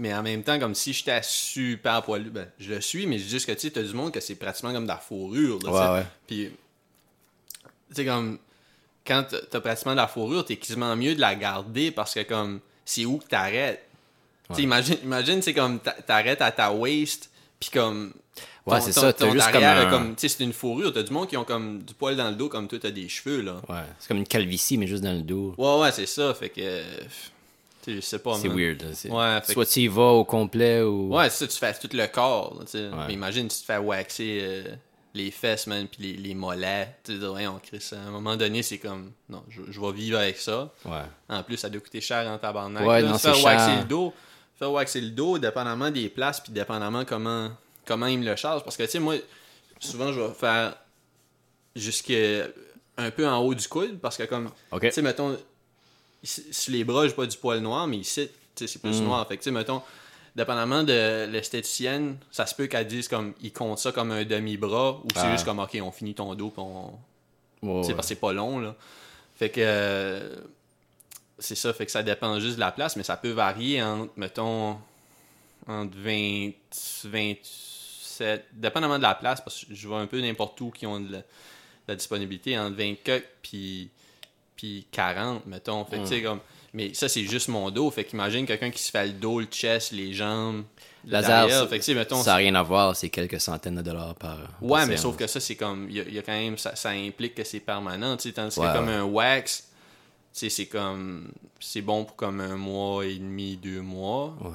Mais 0.00 0.14
en 0.14 0.22
même 0.22 0.42
temps, 0.44 0.58
comme 0.60 0.74
si 0.76 0.92
j'étais 0.92 1.20
super 1.24 2.02
poilu, 2.02 2.30
ben, 2.30 2.46
je 2.60 2.72
le 2.74 2.80
suis, 2.80 3.06
mais 3.06 3.18
c'est 3.18 3.28
juste 3.28 3.46
que 3.46 3.52
tu 3.52 3.60
sais, 3.62 3.70
t'as 3.70 3.82
du 3.82 3.92
monde 3.94 4.12
que 4.12 4.20
c'est 4.20 4.36
pratiquement 4.36 4.72
comme 4.72 4.84
de 4.84 4.88
la 4.88 4.96
fourrure. 4.98 5.58
là. 5.64 5.70
Ouais, 5.94 5.98
ouais. 6.00 6.06
Puis, 6.26 6.50
tu 7.90 7.94
sais, 7.94 8.04
comme, 8.04 8.38
quand 9.06 9.24
t'as- 9.50 9.60
pratiquement 9.60 9.92
de 9.92 9.96
la 9.96 10.06
fourrure, 10.06 10.44
t'es 10.44 10.56
quasiment 10.56 10.94
mieux 10.94 11.14
de 11.14 11.20
la 11.20 11.34
garder 11.34 11.90
parce 11.90 12.14
que, 12.14 12.22
comme, 12.22 12.60
c'est 12.84 13.04
où 13.06 13.18
que 13.18 13.26
t'arrêtes. 13.26 13.84
Tu 14.54 14.62
imagine, 14.62 14.96
imagine 15.02 15.42
c'est 15.42 15.52
comme, 15.52 15.78
t'a- 15.80 15.92
t'arrêtes 16.06 16.40
à 16.42 16.52
ta 16.52 16.72
waist, 16.72 17.30
puis 17.60 17.70
comme. 17.70 18.14
Ouais, 18.66 18.80
c'est 18.80 18.92
ça, 19.00 19.12
t'as 19.12 19.26
juste 19.32 19.46
comme 19.52 19.62
un- 19.86 19.90
Tu 20.14 20.28
sais, 20.28 20.28
c'est 20.28 20.44
une 20.44 20.52
fourrure. 20.52 20.92
T'as 20.92 21.02
du 21.02 21.12
monde 21.12 21.26
qui 21.28 21.36
ont 21.36 21.44
comme 21.44 21.82
du 21.82 21.92
poil 21.94 22.16
dans 22.16 22.28
le 22.30 22.36
dos, 22.36 22.48
comme 22.48 22.68
toi, 22.68 22.78
t'as 22.80 22.90
des 22.90 23.08
cheveux, 23.08 23.40
là. 23.42 23.60
ouais. 23.68 23.82
C'est 23.98 24.06
comme 24.08 24.18
une 24.18 24.26
calvitie, 24.26 24.78
mais 24.78 24.86
juste 24.86 25.02
dans 25.02 25.12
le 25.12 25.22
dos. 25.22 25.54
Ouais, 25.58 25.80
ouais, 25.80 25.92
c'est 25.92 26.06
ça. 26.06 26.32
Fait 26.34 26.50
que. 26.50 26.82
Tu 27.88 27.94
sais, 27.94 28.00
je 28.02 28.06
sais 28.06 28.18
pas. 28.18 28.34
C'est 28.36 28.48
weird. 28.48 28.82
Ouais, 29.08 29.40
Soit 29.52 29.66
tu 29.66 29.80
y 29.80 29.88
vas 29.88 30.10
au 30.12 30.24
complet 30.24 30.82
ou. 30.82 31.14
Ouais, 31.14 31.30
c'est 31.30 31.46
ça, 31.46 31.46
tu 31.46 31.58
fais 31.58 31.88
tout 31.88 31.96
le 31.96 32.06
corps. 32.06 32.58
Ouais. 32.74 32.90
Mais 33.06 33.14
imagine, 33.14 33.48
tu 33.48 33.58
te 33.58 33.64
fais 33.64 33.78
waxer 33.78 34.38
euh, 34.42 34.64
les 35.14 35.30
fesses, 35.30 35.66
man, 35.66 35.86
puis 35.88 36.02
les, 36.02 36.12
les 36.18 36.34
mollets. 36.34 36.94
Tu 37.02 37.14
te 37.14 37.18
dis, 37.18 37.26
ouais, 37.26 37.46
on 37.46 37.58
crée 37.58 37.80
ça. 37.80 37.96
À 37.96 38.08
un 38.08 38.10
moment 38.10 38.36
donné, 38.36 38.62
c'est 38.62 38.76
comme, 38.78 39.12
non, 39.30 39.42
je, 39.48 39.62
je 39.70 39.80
vais 39.80 39.92
vivre 39.92 40.18
avec 40.18 40.36
ça. 40.36 40.70
Ouais. 40.84 41.02
En 41.30 41.42
plus, 41.42 41.56
ça 41.56 41.70
doit 41.70 41.80
coûter 41.80 42.00
cher 42.02 42.28
en 42.30 42.36
tabarnak. 42.36 42.86
Ouais, 42.86 43.00
Là, 43.00 43.08
non, 43.12 43.18
faire 43.18 43.42
waxer 43.42 43.76
le 43.78 43.84
dos. 43.84 44.12
Faire 44.58 44.72
waxer 44.72 45.00
le 45.00 45.10
dos, 45.10 45.38
dépendamment 45.38 45.90
des 45.90 46.08
places, 46.10 46.40
puis 46.40 46.52
dépendamment 46.52 47.04
comment, 47.06 47.50
comment 47.86 48.06
ils 48.06 48.18
me 48.18 48.24
le 48.26 48.36
chargent. 48.36 48.64
Parce 48.64 48.76
que, 48.76 48.82
tu 48.82 48.90
sais, 48.90 48.98
moi, 48.98 49.14
souvent, 49.80 50.12
je 50.12 50.20
vais 50.20 50.34
faire 50.34 50.74
jusqu'à 51.74 52.48
un 52.96 53.10
peu 53.10 53.26
en 53.26 53.38
haut 53.38 53.54
du 53.54 53.66
coude, 53.68 53.98
parce 54.00 54.16
que, 54.16 54.24
comme, 54.24 54.50
Ok. 54.72 54.82
tu 54.82 54.90
sais, 54.90 55.00
mettons, 55.02 55.38
sur 56.22 56.72
les 56.72 56.84
bras, 56.84 57.06
j'ai 57.06 57.14
pas 57.14 57.26
du 57.26 57.36
poil 57.36 57.60
noir, 57.60 57.86
mais 57.86 57.98
ici, 57.98 58.28
c'est 58.56 58.80
plus 58.82 59.00
Mm. 59.00 59.04
noir. 59.04 59.26
Fait 59.28 59.36
que, 59.36 59.50
mettons, 59.50 59.82
dépendamment 60.34 60.82
de 60.82 61.26
l'esthéticienne, 61.30 62.16
ça 62.30 62.46
se 62.46 62.54
peut 62.54 62.66
qu'elle 62.66 62.86
dise 62.86 63.08
comme, 63.08 63.34
ils 63.40 63.52
comptent 63.52 63.78
ça 63.78 63.92
comme 63.92 64.10
un 64.12 64.24
demi-bras, 64.24 65.00
ou 65.04 65.08
c'est 65.14 65.20
Ah. 65.20 65.32
juste 65.32 65.44
comme, 65.44 65.58
ok, 65.60 65.78
on 65.82 65.90
finit 65.92 66.14
ton 66.14 66.34
dos, 66.34 66.50
puis 66.50 66.60
on, 66.62 66.98
Ouais, 67.60 67.80
parce 67.82 67.88
que 67.88 68.02
c'est 68.04 68.14
pas 68.20 68.32
long, 68.32 68.58
là. 68.60 68.74
Fait 69.36 69.50
que. 69.50 69.60
euh, 69.64 70.36
c'est 71.40 71.54
ça, 71.54 71.72
fait 71.72 71.86
que 71.86 71.92
ça 71.92 72.02
dépend 72.02 72.38
juste 72.40 72.56
de 72.56 72.60
la 72.60 72.72
place, 72.72 72.96
mais 72.96 73.04
ça 73.04 73.16
peut 73.16 73.30
varier 73.30 73.80
entre, 73.82 74.12
mettons, 74.16 74.76
entre 75.68 75.96
20, 75.96 76.50
27, 77.04 78.46
dépendamment 78.52 78.98
de 78.98 79.02
la 79.02 79.14
place, 79.14 79.40
parce 79.40 79.64
que 79.64 79.74
je 79.74 79.88
vois 79.88 80.00
un 80.00 80.06
peu 80.06 80.20
n'importe 80.20 80.60
où 80.60 80.70
qui 80.70 80.86
ont 80.86 81.00
de 81.00 81.12
la, 81.12 81.18
de 81.18 81.24
la 81.88 81.94
disponibilité, 81.96 82.58
entre 82.58 82.76
20 82.76 82.94
cuts 83.04 83.24
puis, 83.42 83.90
puis 84.58 84.86
40, 84.92 85.46
mettons. 85.46 85.84
Fait 85.86 86.04
sais, 86.04 86.20
comme. 86.22 86.40
Mais 86.74 86.92
ça, 86.92 87.08
c'est 87.08 87.22
juste 87.24 87.48
mon 87.48 87.70
dos. 87.70 87.90
Fait 87.90 88.04
qu'imagine 88.04 88.44
quelqu'un 88.44 88.70
qui 88.70 88.82
se 88.82 88.90
fait 88.90 89.06
le 89.06 89.12
dos, 89.14 89.40
le 89.40 89.46
chest, 89.46 89.92
les 89.92 90.12
jambes. 90.12 90.64
ça- 91.22 91.66
Fait 91.68 91.78
que, 91.78 91.92
mettons, 91.92 92.22
ça 92.22 92.32
n'a 92.32 92.36
rien 92.36 92.54
à 92.56 92.62
voir, 92.62 92.94
c'est 92.94 93.08
quelques 93.08 93.40
centaines 93.40 93.76
de 93.76 93.82
dollars 93.82 94.14
par. 94.16 94.36
Ouais, 94.60 94.80
par 94.80 94.86
mais 94.86 94.86
séance. 94.96 95.00
sauf 95.02 95.16
que 95.16 95.26
ça, 95.26 95.40
c'est 95.40 95.54
comme. 95.56 95.86
Il 95.88 95.96
y, 95.96 96.00
a- 96.00 96.08
y 96.08 96.18
a 96.18 96.22
quand 96.22 96.32
même. 96.32 96.58
Ça, 96.58 96.74
ça 96.76 96.90
implique 96.90 97.36
que 97.36 97.44
c'est 97.44 97.60
permanent, 97.60 98.16
tu 98.16 98.24
sais. 98.28 98.34
Tandis 98.34 98.58
Ouais, 98.58 98.66
que 98.66 98.72
comme 98.72 98.88
un 98.88 99.04
wax, 99.04 99.68
c'est 100.32 100.66
comme. 100.66 101.30
C'est 101.60 101.82
bon 101.82 102.04
pour 102.04 102.16
comme 102.16 102.40
un 102.40 102.56
mois 102.56 103.06
et 103.06 103.14
demi, 103.16 103.56
deux 103.56 103.80
mois. 103.80 104.36
Ouais. 104.40 104.50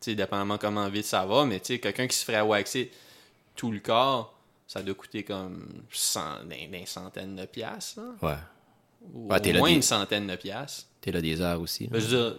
Tu 0.00 0.10
sais, 0.10 0.14
dépendamment 0.16 0.58
comment 0.58 0.88
vite 0.88 1.06
ça 1.06 1.24
va. 1.24 1.44
Mais 1.46 1.60
tu 1.60 1.66
sais, 1.74 1.78
quelqu'un 1.78 2.06
qui 2.08 2.16
se 2.16 2.24
ferait 2.24 2.42
waxer 2.42 2.90
tout 3.56 3.70
le 3.72 3.78
corps, 3.80 4.34
ça 4.66 4.82
doit 4.82 4.94
coûter 4.94 5.22
comme. 5.22 5.66
Cent, 5.90 6.44
des, 6.44 6.84
centaines 6.84 7.36
de 7.36 7.46
piastres. 7.46 8.00
Ouais. 8.20 8.34
Ouais, 9.12 9.40
t'es 9.40 9.54
au 9.54 9.58
moins 9.58 9.68
des- 9.70 9.76
une 9.76 9.82
centaine 9.82 10.26
de 10.26 10.36
piastres. 10.36 10.86
T'es 11.00 11.12
là 11.12 11.20
des 11.20 11.40
heures 11.40 11.60
aussi. 11.60 11.84
là. 11.84 11.90
Ben, 11.92 12.00
je 12.00 12.06
veux 12.06 12.30
dire, 12.30 12.38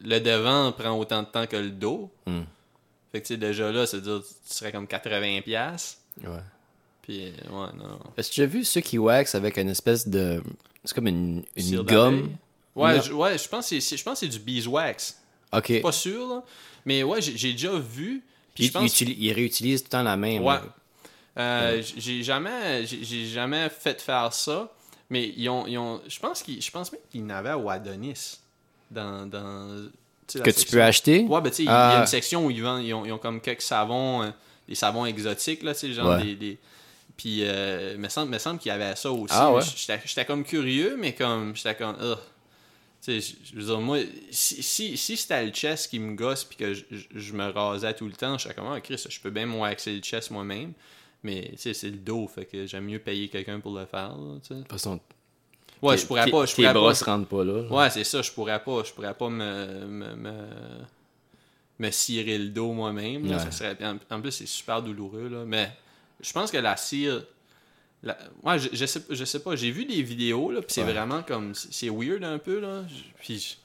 le 0.00 0.18
devant 0.20 0.72
prend 0.72 0.98
autant 0.98 1.22
de 1.22 1.28
temps 1.28 1.46
que 1.46 1.56
le 1.56 1.70
dos. 1.70 2.10
Hmm. 2.26 2.42
Fait 3.12 3.20
que 3.20 3.26
tu 3.26 3.34
sais, 3.34 3.38
déjà 3.38 3.70
là, 3.72 3.86
c'est-à-dire, 3.86 4.20
tu 4.22 4.54
serais 4.54 4.72
comme 4.72 4.86
80 4.86 5.40
piastres. 5.42 5.98
Ouais. 6.22 6.38
Puis, 7.02 7.24
euh, 7.26 7.30
ouais, 7.50 7.68
non. 7.76 7.98
Est-ce 8.16 8.28
que 8.30 8.34
tu 8.34 8.42
as 8.42 8.46
vu 8.46 8.64
ceux 8.64 8.80
qui 8.82 8.98
wax 8.98 9.34
avec 9.34 9.56
une 9.58 9.68
espèce 9.70 10.06
de. 10.08 10.42
C'est 10.84 10.94
comme 10.94 11.06
une, 11.06 11.42
une 11.56 11.82
gomme? 11.82 12.30
Ouais, 12.74 13.00
je, 13.02 13.12
ouais, 13.12 13.36
je 13.38 13.48
pense 13.48 13.68
que 13.70 13.80
c'est 13.80 13.96
je 13.96 14.04
pense 14.04 14.20
que 14.20 14.26
c'est 14.26 14.32
du 14.32 14.38
beeswax. 14.38 15.20
Ok. 15.52 15.80
Pas 15.82 15.92
sûr, 15.92 16.28
là. 16.28 16.42
Mais 16.84 17.02
ouais, 17.02 17.20
j'ai 17.22 17.36
j'ai 17.36 17.52
déjà 17.52 17.76
vu. 17.78 18.22
Puis 18.54 18.64
Ils, 18.64 18.66
je 18.68 18.72
pense. 18.72 19.00
ils 19.00 19.32
réutilisent 19.32 19.82
tout 19.82 19.86
le 19.86 19.90
temps 19.90 20.02
la 20.02 20.16
même. 20.16 20.42
Ouais. 20.42 20.54
là. 20.54 20.62
Euh, 21.38 21.82
j'ai 21.96 22.22
jamais, 22.22 22.84
j'ai 22.86 23.02
j'ai 23.04 23.26
jamais 23.26 23.68
fait 23.68 24.00
faire 24.00 24.32
ça. 24.32 24.70
Mais 25.10 25.32
ils 25.36 25.48
ont, 25.48 25.66
ils 25.66 25.78
ont 25.78 26.00
je 26.06 26.18
pense 26.18 26.42
qu'ils, 26.42 26.60
je 26.62 26.70
pense 26.70 26.92
même 26.92 27.00
qu'ils 27.10 27.24
n'avaient 27.24 27.52
au 27.54 27.68
Adonis 27.70 28.38
dans, 28.90 29.26
dans 29.26 29.88
Que 30.32 30.50
tu 30.50 30.66
peux 30.66 30.82
acheter? 30.82 31.20
Ouais, 31.24 31.40
ben 31.40 31.50
tu 31.50 31.56
sais, 31.56 31.62
il 31.62 31.66
y 31.66 31.68
a 31.70 31.96
Ah. 31.96 32.00
une 32.00 32.06
section 32.06 32.44
où 32.46 32.50
ils 32.50 32.62
vendent, 32.62 32.84
ils 32.84 32.92
ont, 32.94 33.04
ils 33.06 33.12
ont 33.12 33.18
comme 33.18 33.40
quelques 33.40 33.62
savons, 33.62 34.22
euh, 34.24 34.30
des 34.68 34.74
savons 34.74 35.06
exotiques 35.06 35.62
là, 35.62 35.72
tu 35.74 35.80
sais, 35.80 35.92
genre 35.94 36.10
Ouais. 36.18 36.22
des, 36.22 36.34
des- 36.34 36.58
Puis, 37.16 37.40
euh, 37.42 37.96
me 37.98 38.08
semble, 38.08 38.30
me 38.30 38.38
semble 38.38 38.60
qu'il 38.60 38.68
y 38.68 38.72
avait 38.72 38.94
ça 38.94 39.10
aussi. 39.10 39.34
Ah 39.36 39.52
ouais? 39.52 39.62
J'étais 39.76 40.00
j'étais 40.04 40.24
comme 40.24 40.44
curieux, 40.44 40.96
mais 40.96 41.14
comme, 41.14 41.56
j'étais 41.56 41.74
comme, 41.74 41.96
Ugh. 42.00 42.18
Tu 43.04 43.20
sais, 43.20 43.34
je- 43.44 43.56
veux 43.56 43.62
dire, 43.64 43.80
moi, 43.80 43.98
si, 44.30 44.62
si, 44.62 44.96
si 44.96 45.16
c'était 45.16 45.44
le 45.44 45.50
chest 45.52 45.88
qui 45.90 45.98
me 46.00 46.14
gosse 46.14 46.44
puis 46.44 46.56
que 46.56 46.74
je, 46.74 46.82
je- 47.14 47.32
me 47.32 47.48
rasais 47.50 47.94
tout 47.94 48.06
le 48.06 48.12
temps, 48.12 48.36
je 48.38 48.44
serais 48.44 48.54
comme, 48.54 48.66
ah, 48.72 48.80
Chris, 48.80 49.02
je 49.08 49.20
peux 49.20 49.30
bien 49.30 49.46
me 49.46 49.56
waxer 49.56 49.94
le 49.96 50.00
chest 50.02 50.30
moi-même. 50.30 50.72
Mais, 51.22 51.48
tu 51.52 51.58
sais, 51.58 51.74
c'est 51.74 51.90
le 51.90 51.96
dos, 51.98 52.26
fait 52.28 52.44
que 52.46 52.66
j'aime 52.66 52.84
mieux 52.84 53.00
payer 53.00 53.28
quelqu'un 53.28 53.58
pour 53.60 53.76
le 53.76 53.86
faire, 53.86 54.16
là. 54.16 54.34
De 54.34 54.60
toute 54.60 54.70
façon, 54.70 55.00
Ouais, 55.82 55.96
je 55.96 56.06
pourrais 56.06 56.28
pas, 56.30 56.44
je 56.44 56.54
Tes 56.54 56.62
pourrais 56.62 56.74
bras 56.74 56.88
pas. 56.88 56.94
se 56.94 57.04
rendent 57.04 57.28
pas 57.28 57.44
là. 57.44 57.62
Ouais, 57.70 57.90
c'est 57.90 58.02
ça, 58.04 58.20
je 58.22 58.32
pourrais 58.32 58.62
pas, 58.62 58.82
je 58.84 58.92
pourrais 58.92 59.14
pas 59.14 59.28
me, 59.28 59.86
me, 59.86 60.14
me, 60.16 60.32
me 61.78 61.90
cirer 61.90 62.38
le 62.38 62.48
dos 62.48 62.72
moi-même. 62.72 63.28
là, 63.28 63.36
Ouais. 63.36 63.42
ça 63.42 63.50
serait, 63.52 63.76
en, 64.10 64.20
plus, 64.20 64.32
c'est 64.32 64.46
super 64.46 64.82
douloureux, 64.82 65.28
là. 65.28 65.44
Mais 65.46 65.70
je 66.20 66.32
pense 66.32 66.50
que 66.50 66.58
la 66.58 66.76
cire, 66.76 67.22
La- 68.04 68.16
Ouais, 68.44 68.60
je, 68.60 68.68
je 68.72 68.86
sais, 68.86 69.02
je 69.10 69.24
sais 69.24 69.40
pas. 69.40 69.56
J'ai 69.56 69.72
vu 69.72 69.84
des 69.84 70.02
vidéos, 70.02 70.52
là, 70.52 70.60
puis 70.62 70.72
c'est 70.72 70.84
Ouais. 70.84 70.92
vraiment 70.92 71.20
comme. 71.24 71.52
C'est 71.54 71.88
weird 71.90 72.22
un 72.22 72.38
peu, 72.38 72.60
là. 72.60 72.84
Puis, 73.20 73.58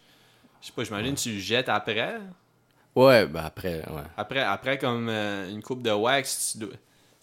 je 0.59 0.65
sais 0.67 0.73
pas, 0.75 0.83
j'imagine 0.83 1.13
que 1.13 1.19
tu 1.19 1.33
le 1.33 1.39
jettes 1.39 1.69
après? 1.69 2.19
Ouais, 2.95 3.27
ben 3.27 3.41
après, 3.45 3.77
ouais. 3.89 4.01
Après, 4.17 4.39
après 4.39 4.77
comme 4.79 5.07
euh, 5.07 5.51
une 5.51 5.61
coupe 5.61 5.83
de 5.83 5.91
wax, 5.91 6.53
tu 6.53 6.57
dois- 6.65 6.69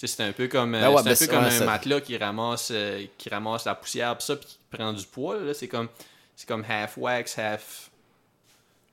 c'est 0.07 0.22
un 0.24 0.32
peu 0.32 0.48
comme, 0.48 0.74
euh, 0.74 0.80
Ben 0.80 0.88
ouais, 0.90 0.94
c'est 0.96 1.01
un 1.01 1.05
ben 1.05 1.11
peu 1.11 1.14
c'est- 1.16 1.26
comme 1.28 1.38
ouais, 1.44 1.46
un 1.48 1.59
ça- 1.59 1.64
matelas 1.66 2.01
qui 2.01 2.16
ramasse, 2.16 2.68
euh, 2.72 3.05
qui 3.18 3.28
ramasse 3.28 3.64
la 3.64 3.74
poussière, 3.74 4.16
pis 4.16 4.24
ça, 4.26 4.36
puis 4.36 4.46
qui 4.48 4.59
prend 4.70 4.92
du 4.92 5.05
poids. 5.07 5.38
Là, 5.40 5.53
c'est 5.55 5.68
comme, 5.68 5.88
c'est 6.36 6.48
comme 6.48 6.64
half 6.68 6.96
wax, 6.96 7.38
half, 7.38 7.90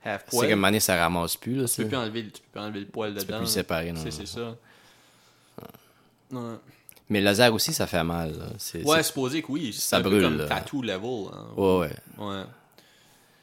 half 0.04 0.22
C'est 0.24 0.30
poil. 0.30 0.50
comme 0.50 0.64
année, 0.64 0.80
ça 0.80 0.96
ramasse 0.96 1.36
plus, 1.36 1.56
là. 1.56 1.66
Tu 1.68 1.82
peux 1.82 1.88
plus 1.88 1.96
enlever, 1.96 2.22
le- 2.22 2.30
tu 2.30 2.40
peux 2.42 2.48
plus 2.52 2.60
enlever 2.60 2.80
le 2.80 2.86
poil 2.86 3.10
Tu 3.14 3.20
peux 3.20 3.24
dedans. 3.26 3.38
plus 3.38 3.46
séparer, 3.46 3.92
non. 3.92 4.00
C'est 4.02 4.10
c'est 4.10 4.26
ça. 4.26 4.54
Ouais, 6.30 6.56
Mais 7.10 7.20
le 7.20 7.24
laser 7.24 7.54
aussi, 7.54 7.72
ça 7.72 7.86
fait 7.86 8.04
mal. 8.04 8.34
C'est- 8.58 8.84
ouais 8.84 8.98
c'est- 8.98 9.04
supposé 9.04 9.40
que 9.40 9.50
oui. 9.50 9.72
C'est 9.72 9.80
ça 9.80 9.96
un 9.96 10.02
peu 10.02 10.10
brûle, 10.10 10.22
comme 10.24 10.36
là. 10.38 10.44
tattoo 10.46 10.82
level. 10.82 11.30
hein. 11.32 11.46
Ouais, 11.56 11.78
ouais. 11.78 11.96
Ouais. 12.18 12.42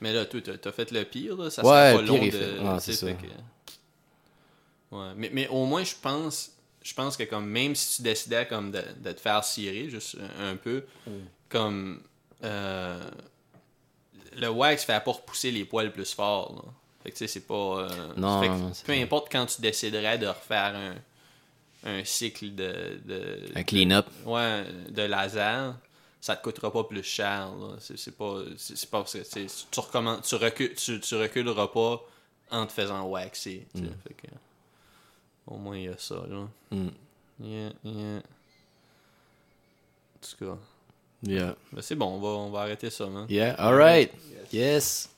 Mais 0.02 0.14
là, 0.14 0.26
toi, 0.26 0.40
t'as 0.62 0.72
fait 0.72 0.92
le 0.92 1.04
pire, 1.04 1.36
là. 1.36 1.50
Ça 1.50 1.66
Ouais, 1.66 1.94
serait 1.94 1.96
pas 1.96 2.02
le 2.02 2.08
pire 2.08 2.16
long 2.16 2.26
de. 2.26 2.76
fait. 2.78 2.80
C'est 2.82 2.94
ça. 2.94 3.12
que- 3.12 3.26
Ouais. 4.96 5.08
Mais, 5.16 5.32
mais 5.34 5.48
au 5.48 5.66
moins, 5.66 5.84
je 5.84 5.96
pense. 6.00 6.52
Je 6.86 6.94
pense 6.94 7.18
que 7.18 7.24
comme 7.24 7.48
même 7.48 7.74
si 7.74 7.98
tu 7.98 8.02
décidais 8.04 8.46
comme 8.48 8.70
de, 8.72 8.84
de 9.00 9.12
te 9.12 9.20
faire 9.20 9.44
cirer 9.44 9.90
juste 9.90 10.18
un, 10.40 10.56
peu, 10.56 10.86
Mm. 11.08 11.12
comme 11.50 12.02
euh, 12.44 13.00
le 14.38 14.48
wax 14.50 14.84
fait 14.86 15.04
pas 15.04 15.12
repousser 15.12 15.50
les 15.52 15.66
poils 15.66 15.92
plus 15.92 16.14
fort. 16.14 16.54
Là. 16.56 16.72
Fait 17.04 17.12
que 17.12 17.16
tu 17.18 17.20
sais, 17.20 17.28
c'est 17.28 17.48
pas. 17.48 17.80
euh, 17.90 18.14
Non, 18.18 18.40
fait 18.42 18.48
que 18.48 18.54
non, 18.54 18.72
peu 18.86 18.94
importe 18.94 19.32
quand 19.32 19.46
tu 19.48 19.62
déciderais 19.62 20.18
de 20.20 20.28
refaire 20.28 20.76
un, 20.76 20.96
un 21.90 22.04
cycle 22.04 22.54
de, 22.56 23.00
de, 23.06 23.40
Un 23.56 23.64
clean-up. 23.64 24.06
Ouais, 24.26 24.64
de 24.90 25.02
laser, 25.04 25.76
ça 26.22 26.36
te 26.36 26.44
coûtera 26.44 26.72
pas 26.72 26.84
plus 26.84 27.04
cher. 27.04 27.50
C'est 27.80 27.98
c'est 27.98 28.16
pas, 28.16 28.42
c'est 28.58 28.90
pas 28.90 29.00
parce 29.00 29.14
que 29.14 29.24
tu 29.24 29.48
tu, 30.24 30.36
recules, 30.36 30.74
tu, 30.76 31.00
tu 31.00 31.16
reculeras 31.16 31.68
pas 31.68 32.04
en 32.52 32.66
te 32.68 32.72
faisant 32.74 33.04
waxer. 33.08 33.66
Fait 33.74 34.14
que, 34.14 34.28
au 35.48 35.58
moins, 35.58 35.78
il 35.78 35.84
y 35.86 35.88
a 35.88 35.98
ça. 35.98 36.16
Là. 36.28 36.48
Mm. 36.72 36.88
Yeah, 37.42 37.70
yeah. 37.84 38.18
En 38.18 38.22
tout 40.22 40.46
cas, 40.46 40.58
Yeah. 41.24 41.56
ben, 41.72 41.82
c'est 41.82 41.96
bon, 41.96 42.08
on 42.08 42.20
va, 42.20 42.28
on 42.28 42.50
va 42.52 42.62
arrêter 42.62 42.90
ça. 42.90 43.08
Man. 43.08 43.26
Yeah, 43.30 43.56
alright. 43.60 44.12
Yes. 44.52 45.10